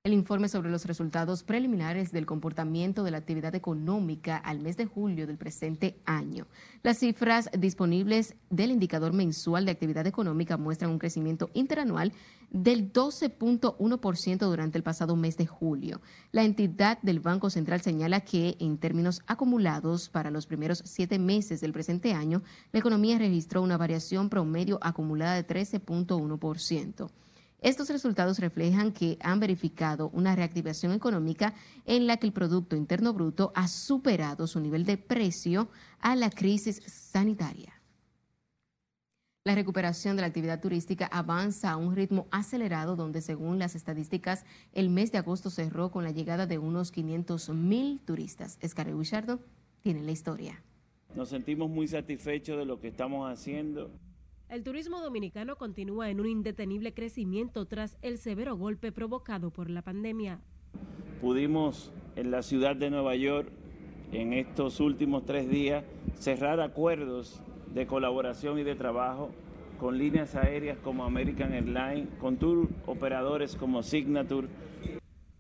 el 0.03 0.15
informe 0.15 0.49
sobre 0.49 0.71
los 0.71 0.87
resultados 0.87 1.43
preliminares 1.43 2.11
del 2.11 2.25
comportamiento 2.25 3.05
de 3.05 3.11
la 3.11 3.19
actividad 3.19 3.55
económica 3.55 4.39
al 4.39 4.59
mes 4.59 4.79
de 4.79 4.87
julio 4.87 5.27
del 5.27 5.37
presente 5.37 6.01
año. 6.07 6.47
Las 6.83 7.01
cifras 7.01 7.51
disponibles 7.59 8.35
del 8.49 8.71
indicador 8.71 9.13
mensual 9.13 9.67
de 9.67 9.73
actividad 9.73 10.07
económica 10.07 10.57
muestran 10.57 10.91
un 10.91 10.99
crecimiento 10.99 11.51
interanual 11.53 12.15
del 12.49 12.91
12.1% 12.95 14.39
durante 14.39 14.79
el 14.79 14.85
pasado 14.85 15.17
mes 15.17 15.37
de 15.37 15.47
julio. 15.47 16.01
La 16.33 16.45
entidad 16.45 16.99
del 17.03 17.21
Banco 17.21 17.51
Central 17.51 17.83
señala 17.83 18.23
que 18.23 18.57
en 18.59 18.79
términos 18.79 19.21
acumulados 19.27 20.09
para 20.09 20.31
los 20.31 20.47
primeros 20.47 20.83
siete 20.87 21.19
meses 21.19 21.61
del 21.61 21.75
presente 21.75 22.15
año, 22.15 22.43
la 22.73 22.81
economía 22.81 23.19
registró 23.19 23.61
una 23.61 23.77
variación 23.77 24.31
promedio 24.31 24.79
acumulada 24.81 25.35
de 25.35 25.47
13.1%. 25.47 27.11
Estos 27.61 27.91
resultados 27.91 28.39
reflejan 28.39 28.93
que 28.93 29.19
han 29.21 29.39
verificado 29.39 30.09
una 30.15 30.35
reactivación 30.35 30.93
económica 30.93 31.55
en 31.85 32.07
la 32.07 32.17
que 32.17 32.27
el 32.27 32.33
Producto 32.33 32.75
Interno 32.75 33.13
Bruto 33.13 33.53
ha 33.55 33.69
superado 33.69 34.47
su 34.47 34.61
nivel 34.61 34.85
de 34.85 34.97
precio 34.97 35.69
a 36.01 36.17
la 36.17 36.31
crisis 36.31 36.83
sanitaria. 36.87 37.75
La 39.45 39.55
recuperación 39.55 40.17
de 40.17 40.23
la 40.23 40.29
actividad 40.29 40.61
turística 40.61 41.07
avanza 41.07 41.71
a 41.71 41.77
un 41.77 41.97
ritmo 41.97 42.29
acelerado 42.31 42.95
donde 42.97 43.23
según 43.23 43.59
las 43.59 43.75
estadísticas 43.75 44.45
el 44.73 44.91
mes 44.91 45.13
de 45.13 45.19
agosto 45.19 45.51
cerró 45.51 45.91
con 45.91 46.05
la 46.05 46.11
llegada 46.11 46.47
de 46.47 46.59
unos 46.59 46.91
500 46.93 47.51
mil 47.51 48.01
turistas. 48.01 48.59
Escarre 48.61 48.93
Bouchardo 48.93 49.41
tiene 49.81 50.03
la 50.03 50.13
historia. 50.13 50.63
Nos 51.15 51.31
sentimos 51.31 51.71
muy 51.71 51.89
satisfechos 51.89 52.59
de 52.59 52.65
lo 52.65 52.81
que 52.81 52.89
estamos 52.89 53.31
haciendo. 53.31 53.91
El 54.51 54.65
turismo 54.65 55.01
dominicano 55.01 55.55
continúa 55.55 56.11
en 56.11 56.19
un 56.19 56.27
indetenible 56.27 56.93
crecimiento 56.93 57.67
tras 57.67 57.97
el 58.03 58.19
severo 58.19 58.57
golpe 58.57 58.91
provocado 58.91 59.53
por 59.53 59.71
la 59.71 59.83
pandemia. 59.83 60.41
Pudimos 61.21 61.93
en 62.17 62.33
la 62.33 62.43
ciudad 62.43 62.75
de 62.75 62.91
Nueva 62.91 63.15
York 63.15 63.49
en 64.11 64.33
estos 64.33 64.81
últimos 64.81 65.25
tres 65.25 65.49
días 65.49 65.85
cerrar 66.17 66.61
acuerdos 66.61 67.41
de 67.73 67.87
colaboración 67.87 68.59
y 68.59 68.65
de 68.65 68.75
trabajo 68.75 69.31
con 69.79 69.97
líneas 69.97 70.35
aéreas 70.35 70.79
como 70.79 71.05
American 71.05 71.53
Airlines, 71.53 72.09
con 72.19 72.37
tour 72.37 72.69
operadores 72.87 73.55
como 73.55 73.85
Signature. 73.85 74.49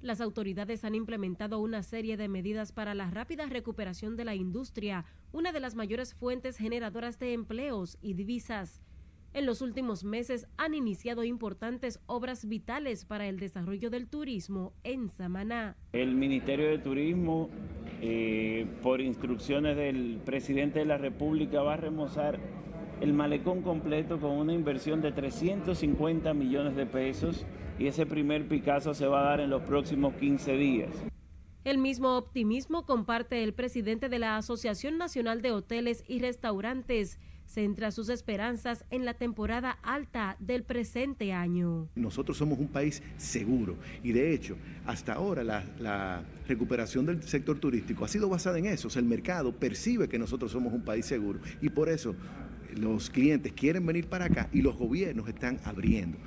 Las 0.03 0.21
autoridades 0.21 0.85
han 0.85 0.95
implementado 0.95 1.59
una 1.59 1.83
serie 1.83 2.17
de 2.17 2.29
medidas 2.29 2.71
para 2.71 2.95
la 2.95 3.11
rápida 3.11 3.47
recuperación 3.47 4.17
de 4.17 4.25
la 4.25 4.37
industria, 4.37 5.05
una 5.33 5.51
de 5.51 5.59
las 5.59 5.75
mayores 5.75 6.15
fuentes 6.15 6.57
generadoras 6.57 7.19
de 7.19 7.33
empleos 7.33 7.99
y 8.01 8.15
divisas. 8.15 8.81
En 9.33 9.47
los 9.47 9.63
últimos 9.63 10.03
meses 10.03 10.49
han 10.57 10.75
iniciado 10.75 11.23
importantes 11.23 12.01
obras 12.07 12.49
vitales 12.49 13.05
para 13.05 13.29
el 13.29 13.39
desarrollo 13.39 13.89
del 13.89 14.09
turismo 14.09 14.73
en 14.83 15.09
Samaná. 15.09 15.77
El 15.93 16.17
Ministerio 16.17 16.69
de 16.69 16.79
Turismo, 16.79 17.49
eh, 18.01 18.67
por 18.83 19.01
instrucciones 19.01 19.77
del 19.77 20.21
presidente 20.25 20.81
de 20.81 20.85
la 20.85 20.99
República, 20.99 21.63
va 21.63 21.75
a 21.75 21.77
remozar 21.77 22.41
el 23.01 23.13
malecón 23.13 23.63
completo 23.63 24.19
con 24.19 24.33
una 24.33 24.53
inversión 24.53 25.01
de 25.01 25.13
350 25.13 26.35
millones 26.35 26.75
de 26.75 26.87
pesos 26.87 27.47
y 27.79 27.87
ese 27.87 28.07
primer 28.07 28.49
Picasso 28.49 28.95
se 28.95 29.07
va 29.07 29.21
a 29.21 29.25
dar 29.31 29.41
en 29.41 29.51
los 29.51 29.63
próximos 29.63 30.13
15 30.15 30.57
días. 30.57 30.91
El 31.63 31.79
mismo 31.79 32.17
optimismo 32.17 32.85
comparte 32.85 33.45
el 33.45 33.55
presidente 33.55 34.09
de 34.09 34.19
la 34.19 34.39
Asociación 34.39 34.99
Nacional 34.99 35.41
de 35.41 35.53
Hoteles 35.53 36.03
y 36.09 36.19
Restaurantes, 36.19 37.21
centra 37.51 37.91
sus 37.91 38.09
esperanzas 38.09 38.85
en 38.91 39.05
la 39.05 39.15
temporada 39.15 39.73
alta 39.83 40.37
del 40.39 40.63
presente 40.63 41.33
año. 41.33 41.89
Nosotros 41.97 42.37
somos 42.37 42.59
un 42.59 42.69
país 42.69 43.03
seguro 43.17 43.77
y 44.03 44.13
de 44.13 44.33
hecho 44.33 44.57
hasta 44.87 45.15
ahora 45.15 45.43
la, 45.45 46.25
recuperación 46.47 47.07
del 47.07 47.23
sector 47.23 47.61
turístico 47.61 48.05
ha 48.05 48.09
sido 48.09 48.29
basada 48.29 48.59
en 48.59 48.67
eso. 48.67 48.89
El 48.99 49.05
mercado 49.05 49.53
percibe 49.53 50.09
que 50.09 50.19
nosotros 50.19 50.51
somos 50.51 50.73
un 50.73 50.83
país 50.83 51.07
seguro 51.07 51.39
y 51.63 51.69
por 51.69 51.89
eso 51.89 52.17
los 52.77 53.09
clientes 53.09 53.53
quieren 53.53 53.87
venir 53.87 54.09
para 54.09 54.25
acá 54.25 54.49
y 54.53 54.61
los 54.61 54.77
gobiernos 54.77 55.29
están 55.29 55.61
abriendo. 55.65 56.19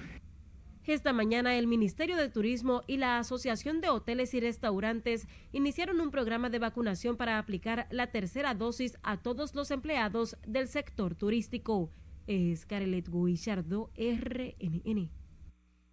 Esta 0.86 1.14
mañana 1.14 1.56
el 1.56 1.66
Ministerio 1.66 2.18
de 2.18 2.28
Turismo 2.28 2.82
y 2.88 2.98
la 2.98 3.18
Asociación 3.18 3.80
de 3.80 3.88
Hoteles 3.88 4.34
y 4.34 4.42
Restaurantes 4.42 5.28
iniciaron 5.54 6.02
un 6.02 6.12
programa 6.12 6.50
de 6.50 6.60
vacunación 6.60 7.16
para 7.16 7.40
aplicar 7.40 7.88
la 7.90 8.08
tercera 8.08 8.54
dosis 8.54 8.98
a 9.02 9.16
todos 9.16 9.56
los 9.56 9.72
empleados 9.72 10.36
del 10.46 10.68
sector 10.68 11.16
turístico. 11.16 11.90
Es 12.28 12.66
Carelet 12.66 13.08
Guillardo, 13.10 13.92
RNN. 13.96 15.10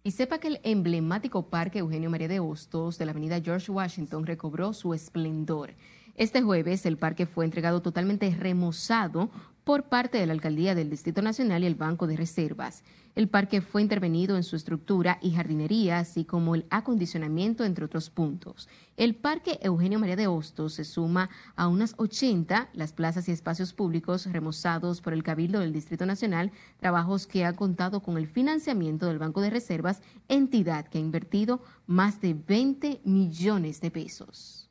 Y 0.03 0.11
sepa 0.11 0.39
que 0.39 0.49
el 0.49 0.59
emblemático 0.63 1.49
Parque 1.49 1.79
Eugenio 1.79 2.09
María 2.09 2.27
de 2.27 2.41
Hostos 2.41 2.97
de 2.97 3.05
la 3.05 3.11
avenida 3.11 3.39
George 3.39 3.71
Washington 3.71 4.25
recobró 4.25 4.73
su 4.73 4.93
esplendor. 4.93 5.73
Este 6.15 6.41
jueves 6.41 6.85
el 6.85 6.97
parque 6.97 7.25
fue 7.25 7.45
entregado 7.45 7.81
totalmente 7.81 8.29
remozado 8.37 9.31
por 9.63 9.83
parte 9.83 10.17
de 10.17 10.25
la 10.25 10.33
Alcaldía 10.33 10.75
del 10.75 10.89
Distrito 10.89 11.21
Nacional 11.21 11.63
y 11.63 11.67
el 11.67 11.75
Banco 11.75 12.07
de 12.07 12.17
Reservas. 12.17 12.83
El 13.13 13.27
parque 13.27 13.61
fue 13.61 13.81
intervenido 13.81 14.37
en 14.37 14.43
su 14.43 14.55
estructura 14.55 15.19
y 15.21 15.31
jardinería, 15.31 15.99
así 15.99 16.23
como 16.23 16.55
el 16.55 16.65
acondicionamiento, 16.69 17.65
entre 17.65 17.83
otros 17.83 18.09
puntos. 18.09 18.69
El 18.95 19.15
Parque 19.15 19.59
Eugenio 19.61 19.99
María 19.99 20.15
de 20.15 20.27
Hostos 20.27 20.75
se 20.75 20.85
suma 20.85 21.29
a 21.55 21.67
unas 21.67 21.93
80 21.97 22.69
las 22.73 22.93
plazas 22.93 23.27
y 23.27 23.33
espacios 23.33 23.73
públicos 23.73 24.27
remozados 24.31 25.01
por 25.01 25.11
el 25.13 25.23
Cabildo 25.23 25.59
del 25.59 25.73
Distrito 25.73 26.05
Nacional, 26.05 26.51
trabajos 26.79 27.27
que 27.27 27.43
ha 27.43 27.53
contado 27.53 28.01
con 28.01 28.17
el 28.17 28.27
financiamiento 28.27 29.07
del 29.07 29.19
Banco 29.19 29.41
de 29.41 29.49
Reservas, 29.49 30.01
entidad 30.29 30.87
que 30.87 30.97
ha 30.97 31.01
invertido 31.01 31.61
más 31.87 32.21
de 32.21 32.33
20 32.33 33.01
millones 33.03 33.81
de 33.81 33.91
pesos. 33.91 34.69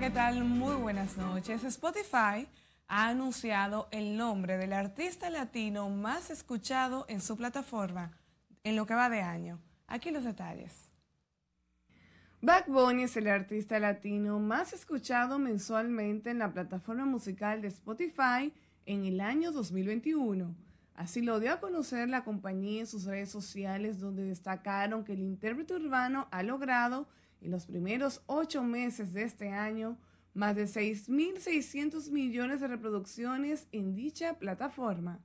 ¿Qué 0.00 0.08
tal? 0.08 0.44
Muy 0.44 0.76
buenas 0.76 1.18
noches. 1.18 1.62
Spotify 1.62 2.48
ha 2.88 3.08
anunciado 3.08 3.86
el 3.90 4.16
nombre 4.16 4.56
del 4.56 4.72
artista 4.72 5.28
latino 5.28 5.90
más 5.90 6.30
escuchado 6.30 7.04
en 7.10 7.20
su 7.20 7.36
plataforma 7.36 8.10
en 8.64 8.76
lo 8.76 8.86
que 8.86 8.94
va 8.94 9.10
de 9.10 9.20
año. 9.20 9.60
Aquí 9.86 10.10
los 10.10 10.24
detalles. 10.24 10.90
Bad 12.40 12.68
Bunny 12.68 13.02
es 13.02 13.16
el 13.18 13.28
artista 13.28 13.78
latino 13.78 14.38
más 14.38 14.72
escuchado 14.72 15.38
mensualmente 15.38 16.30
en 16.30 16.38
la 16.38 16.50
plataforma 16.50 17.04
musical 17.04 17.60
de 17.60 17.68
Spotify 17.68 18.54
en 18.86 19.04
el 19.04 19.20
año 19.20 19.52
2021. 19.52 20.56
Así 20.94 21.20
lo 21.20 21.40
dio 21.40 21.52
a 21.52 21.60
conocer 21.60 22.08
la 22.08 22.24
compañía 22.24 22.80
en 22.80 22.86
sus 22.86 23.04
redes 23.04 23.30
sociales 23.30 24.00
donde 24.00 24.24
destacaron 24.24 25.04
que 25.04 25.12
el 25.12 25.20
intérprete 25.20 25.74
urbano 25.74 26.26
ha 26.30 26.42
logrado 26.42 27.06
en 27.40 27.50
los 27.50 27.66
primeros 27.66 28.22
ocho 28.26 28.62
meses 28.62 29.12
de 29.12 29.22
este 29.22 29.50
año 29.50 29.98
más 30.34 30.54
de 30.56 30.64
6.600 30.64 32.10
millones 32.10 32.60
de 32.60 32.68
reproducciones 32.68 33.66
en 33.72 33.94
dicha 33.94 34.38
plataforma. 34.38 35.20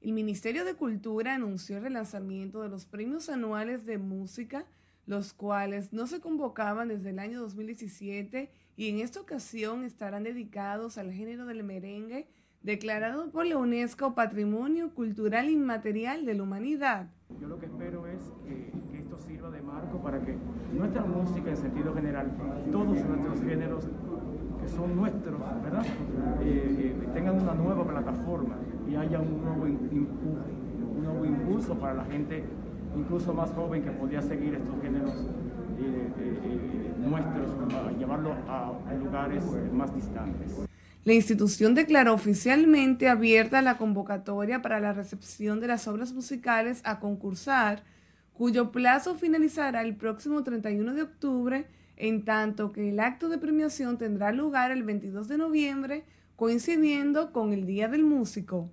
El 0.00 0.12
Ministerio 0.12 0.64
de 0.64 0.74
Cultura 0.74 1.34
anunció 1.34 1.76
el 1.76 1.82
relanzamiento 1.82 2.62
de 2.62 2.68
los 2.68 2.86
premios 2.86 3.28
anuales 3.28 3.84
de 3.84 3.98
música, 3.98 4.64
los 5.06 5.32
cuales 5.32 5.92
no 5.92 6.06
se 6.06 6.20
convocaban 6.20 6.88
desde 6.88 7.10
el 7.10 7.18
año 7.18 7.40
2017 7.40 8.50
y 8.76 8.88
en 8.88 9.00
esta 9.00 9.20
ocasión 9.20 9.84
estarán 9.84 10.22
dedicados 10.22 10.96
al 10.96 11.12
género 11.12 11.46
del 11.46 11.64
merengue, 11.64 12.28
declarado 12.62 13.30
por 13.30 13.44
la 13.46 13.58
UNESCO 13.58 14.14
Patrimonio 14.14 14.94
Cultural 14.94 15.50
Inmaterial 15.50 16.24
de 16.24 16.34
la 16.34 16.42
Humanidad. 16.44 17.10
Yo 17.38 17.48
lo 17.48 17.58
que 17.58 17.66
espero 17.66 18.06
es 18.06 18.32
que, 18.46 18.70
esto 18.98 19.18
sirva 19.18 19.50
de 19.50 19.60
marco 19.62 19.98
para 19.98 20.20
que 20.20 20.36
nuestra 20.76 21.02
música 21.02 21.50
en 21.50 21.56
sentido 21.56 21.94
general, 21.94 22.30
todos 22.70 22.86
nuestros 22.86 23.40
géneros 23.40 23.88
que 24.60 24.68
son 24.68 24.96
nuestros, 24.96 25.40
¿verdad? 25.62 25.84
Eh, 26.42 26.94
eh, 27.02 27.08
tengan 27.14 27.40
una 27.40 27.54
nueva 27.54 27.84
plataforma 27.84 28.56
y 28.88 28.94
haya 28.94 29.20
un 29.20 29.44
nuevo 29.44 29.66
impulso, 31.24 31.74
para 31.74 31.94
la 31.94 32.04
gente 32.04 32.44
incluso 32.96 33.32
más 33.32 33.50
joven 33.52 33.82
que 33.82 33.90
podía 33.90 34.22
seguir 34.22 34.54
estos 34.54 34.80
géneros 34.80 35.12
eh, 35.78 36.94
nuestros, 36.98 37.98
llevarlos 37.98 38.36
a 38.48 38.94
lugares 38.94 39.44
más 39.72 39.94
distantes. 39.94 40.69
La 41.02 41.14
institución 41.14 41.74
declaró 41.74 42.12
oficialmente 42.12 43.08
abierta 43.08 43.62
la 43.62 43.78
convocatoria 43.78 44.60
para 44.60 44.80
la 44.80 44.92
recepción 44.92 45.58
de 45.58 45.66
las 45.66 45.88
obras 45.88 46.12
musicales 46.12 46.82
a 46.84 47.00
concursar, 47.00 47.84
cuyo 48.34 48.70
plazo 48.70 49.14
finalizará 49.14 49.80
el 49.80 49.96
próximo 49.96 50.42
31 50.42 50.92
de 50.92 51.02
octubre, 51.02 51.66
en 51.96 52.24
tanto 52.26 52.70
que 52.72 52.90
el 52.90 53.00
acto 53.00 53.30
de 53.30 53.38
premiación 53.38 53.96
tendrá 53.96 54.30
lugar 54.30 54.72
el 54.72 54.82
22 54.82 55.26
de 55.26 55.38
noviembre, 55.38 56.04
coincidiendo 56.36 57.32
con 57.32 57.54
el 57.54 57.64
Día 57.64 57.88
del 57.88 58.04
Músico. 58.04 58.70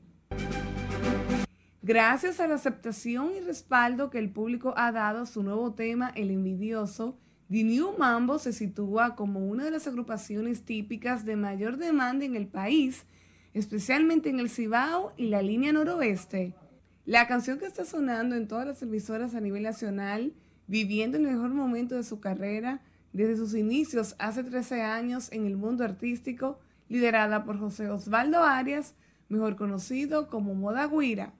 Gracias 1.81 2.41
a 2.41 2.47
la 2.47 2.55
aceptación 2.55 3.31
y 3.37 3.39
respaldo 3.39 4.09
que 4.09 4.19
el 4.19 4.29
público 4.29 4.73
ha 4.75 4.91
dado 4.91 5.21
a 5.21 5.25
su 5.25 5.43
nuevo 5.43 5.73
tema, 5.73 6.11
El 6.13 6.31
Envidioso, 6.31 7.17
The 7.49 7.63
New 7.63 7.97
Mambo 7.97 8.39
se 8.39 8.51
sitúa 8.51 9.15
como 9.15 9.39
una 9.39 9.63
de 9.63 9.71
las 9.71 9.87
agrupaciones 9.87 10.63
típicas 10.63 11.23
de 11.23 11.37
mayor 11.37 11.77
demanda 11.77 12.25
en 12.25 12.35
el 12.35 12.45
país, 12.45 13.05
especialmente 13.53 14.29
en 14.29 14.41
el 14.41 14.49
Cibao 14.49 15.13
y 15.15 15.27
la 15.27 15.41
línea 15.41 15.71
noroeste. 15.71 16.55
La 17.05 17.25
canción 17.25 17.57
que 17.57 17.65
está 17.65 17.85
sonando 17.85 18.35
en 18.35 18.49
todas 18.49 18.67
las 18.67 18.81
emisoras 18.81 19.33
a 19.33 19.39
nivel 19.39 19.63
nacional, 19.63 20.33
viviendo 20.67 21.17
el 21.17 21.23
mejor 21.23 21.51
momento 21.51 21.95
de 21.95 22.03
su 22.03 22.19
carrera 22.19 22.81
desde 23.13 23.37
sus 23.37 23.53
inicios 23.53 24.17
hace 24.19 24.43
13 24.43 24.81
años 24.81 25.31
en 25.31 25.45
el 25.45 25.55
mundo 25.55 25.85
artístico, 25.85 26.59
liderada 26.89 27.45
por 27.45 27.57
José 27.59 27.89
Osvaldo 27.89 28.43
Arias, 28.43 28.93
mejor 29.29 29.55
conocido 29.55 30.29
como 30.29 30.53
Moda 30.53 30.85
Guira. 30.87 31.31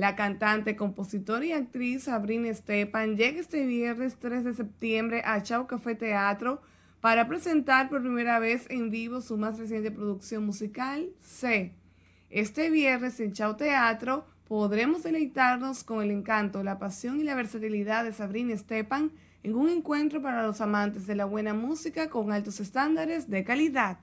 La 0.00 0.16
cantante, 0.16 0.76
compositora 0.76 1.44
y 1.44 1.52
actriz 1.52 2.04
Sabrina 2.04 2.50
Stepan 2.54 3.18
llega 3.18 3.38
este 3.38 3.66
viernes 3.66 4.16
3 4.18 4.44
de 4.44 4.54
septiembre 4.54 5.20
a 5.26 5.42
Chau 5.42 5.66
Café 5.66 5.94
Teatro 5.94 6.62
para 7.02 7.28
presentar 7.28 7.90
por 7.90 8.00
primera 8.00 8.38
vez 8.38 8.64
en 8.70 8.88
vivo 8.88 9.20
su 9.20 9.36
más 9.36 9.58
reciente 9.58 9.90
producción 9.90 10.46
musical, 10.46 11.10
C. 11.20 11.74
Este 12.30 12.70
viernes 12.70 13.20
en 13.20 13.34
Chau 13.34 13.58
Teatro 13.58 14.24
podremos 14.48 15.02
deleitarnos 15.02 15.84
con 15.84 16.02
el 16.02 16.10
encanto, 16.10 16.64
la 16.64 16.78
pasión 16.78 17.20
y 17.20 17.24
la 17.24 17.34
versatilidad 17.34 18.02
de 18.02 18.14
Sabrina 18.14 18.56
Stepan 18.56 19.12
en 19.42 19.54
un 19.54 19.68
encuentro 19.68 20.22
para 20.22 20.46
los 20.46 20.62
amantes 20.62 21.06
de 21.06 21.14
la 21.14 21.26
buena 21.26 21.52
música 21.52 22.08
con 22.08 22.32
altos 22.32 22.58
estándares 22.58 23.28
de 23.28 23.44
calidad. 23.44 23.98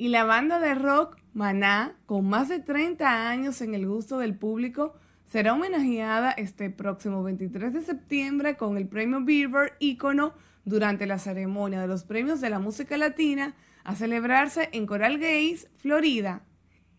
Y 0.00 0.08
la 0.08 0.24
banda 0.24 0.60
de 0.60 0.74
rock 0.74 1.18
Maná, 1.34 1.94
con 2.06 2.26
más 2.26 2.48
de 2.48 2.58
30 2.58 3.28
años 3.28 3.60
en 3.60 3.74
el 3.74 3.86
gusto 3.86 4.16
del 4.16 4.34
público, 4.34 4.94
será 5.26 5.52
homenajeada 5.52 6.30
este 6.30 6.70
próximo 6.70 7.22
23 7.22 7.74
de 7.74 7.82
septiembre 7.82 8.56
con 8.56 8.78
el 8.78 8.88
premio 8.88 9.20
Billboard 9.20 9.72
ícono 9.78 10.32
durante 10.64 11.04
la 11.04 11.18
ceremonia 11.18 11.82
de 11.82 11.86
los 11.86 12.04
premios 12.04 12.40
de 12.40 12.48
la 12.48 12.58
música 12.58 12.96
latina 12.96 13.54
a 13.84 13.94
celebrarse 13.94 14.70
en 14.72 14.86
Coral 14.86 15.18
Gays, 15.18 15.68
Florida. 15.76 16.44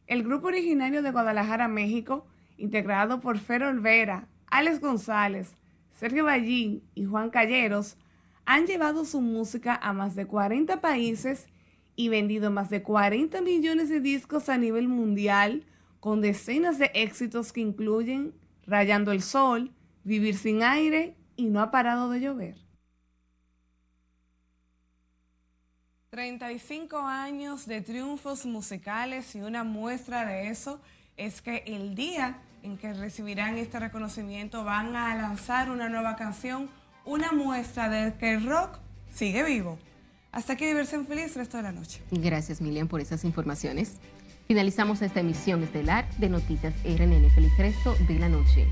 El 0.05 0.21
grupo 0.21 0.49
originario 0.49 1.01
de 1.01 1.09
Guadalajara, 1.09 1.67
México, 1.67 2.27
integrado 2.57 3.19
por 3.19 3.39
Fer 3.39 3.63
Olvera, 3.63 4.27
Alex 4.45 4.79
González, 4.79 5.55
Sergio 5.89 6.25
Ballín 6.25 6.83
y 6.93 7.05
Juan 7.05 7.31
Calleros, 7.31 7.97
han 8.45 8.67
llevado 8.67 9.05
su 9.05 9.21
música 9.21 9.75
a 9.75 9.91
más 9.91 10.13
de 10.13 10.27
40 10.27 10.81
países 10.81 11.47
y 11.95 12.09
vendido 12.09 12.51
más 12.51 12.69
de 12.69 12.83
40 12.83 13.41
millones 13.41 13.89
de 13.89 13.99
discos 13.99 14.49
a 14.49 14.57
nivel 14.57 14.87
mundial, 14.87 15.65
con 15.99 16.21
decenas 16.21 16.79
de 16.79 16.91
éxitos 16.93 17.53
que 17.53 17.61
incluyen 17.61 18.33
Rayando 18.65 19.11
el 19.11 19.21
Sol, 19.21 19.71
Vivir 20.03 20.35
sin 20.35 20.63
aire 20.63 21.15
y 21.35 21.45
No 21.45 21.61
ha 21.61 21.69
parado 21.69 22.09
de 22.09 22.19
llover. 22.21 22.55
35 26.09 26.97
años 26.97 27.67
de 27.67 27.79
triunfos 27.81 28.45
musicales 28.45 29.33
y 29.35 29.41
una 29.41 29.63
muestra 29.63 30.25
de 30.25 30.49
eso 30.49 30.81
es 31.15 31.41
que 31.41 31.63
el 31.67 31.95
día 31.95 32.41
en 32.63 32.77
que 32.77 32.93
recibirán 32.93 33.57
este 33.57 33.79
reconocimiento 33.79 34.63
van 34.63 34.95
a 34.95 35.15
lanzar 35.15 35.71
una 35.71 35.87
nueva 35.87 36.15
canción, 36.15 36.69
una 37.05 37.31
muestra 37.31 37.87
de 37.87 38.13
que 38.17 38.33
el 38.33 38.45
rock 38.45 38.79
sigue 39.09 39.43
vivo. 39.43 39.79
Hasta 40.31 40.53
aquí 40.53 40.65
diversión 40.65 41.05
feliz 41.05 41.35
resto 41.35 41.57
de 41.57 41.63
la 41.63 41.71
noche. 41.71 42.01
Gracias, 42.11 42.61
Milian, 42.61 42.87
por 42.87 43.01
esas 43.01 43.25
informaciones. 43.25 43.97
Finalizamos 44.47 45.01
esta 45.01 45.19
emisión 45.19 45.63
estelar 45.63 46.09
de 46.17 46.29
Noticias 46.29 46.73
RNN. 46.85 47.29
Feliz 47.31 47.57
resto 47.57 47.95
de 48.07 48.19
la 48.19 48.29
noche. 48.29 48.67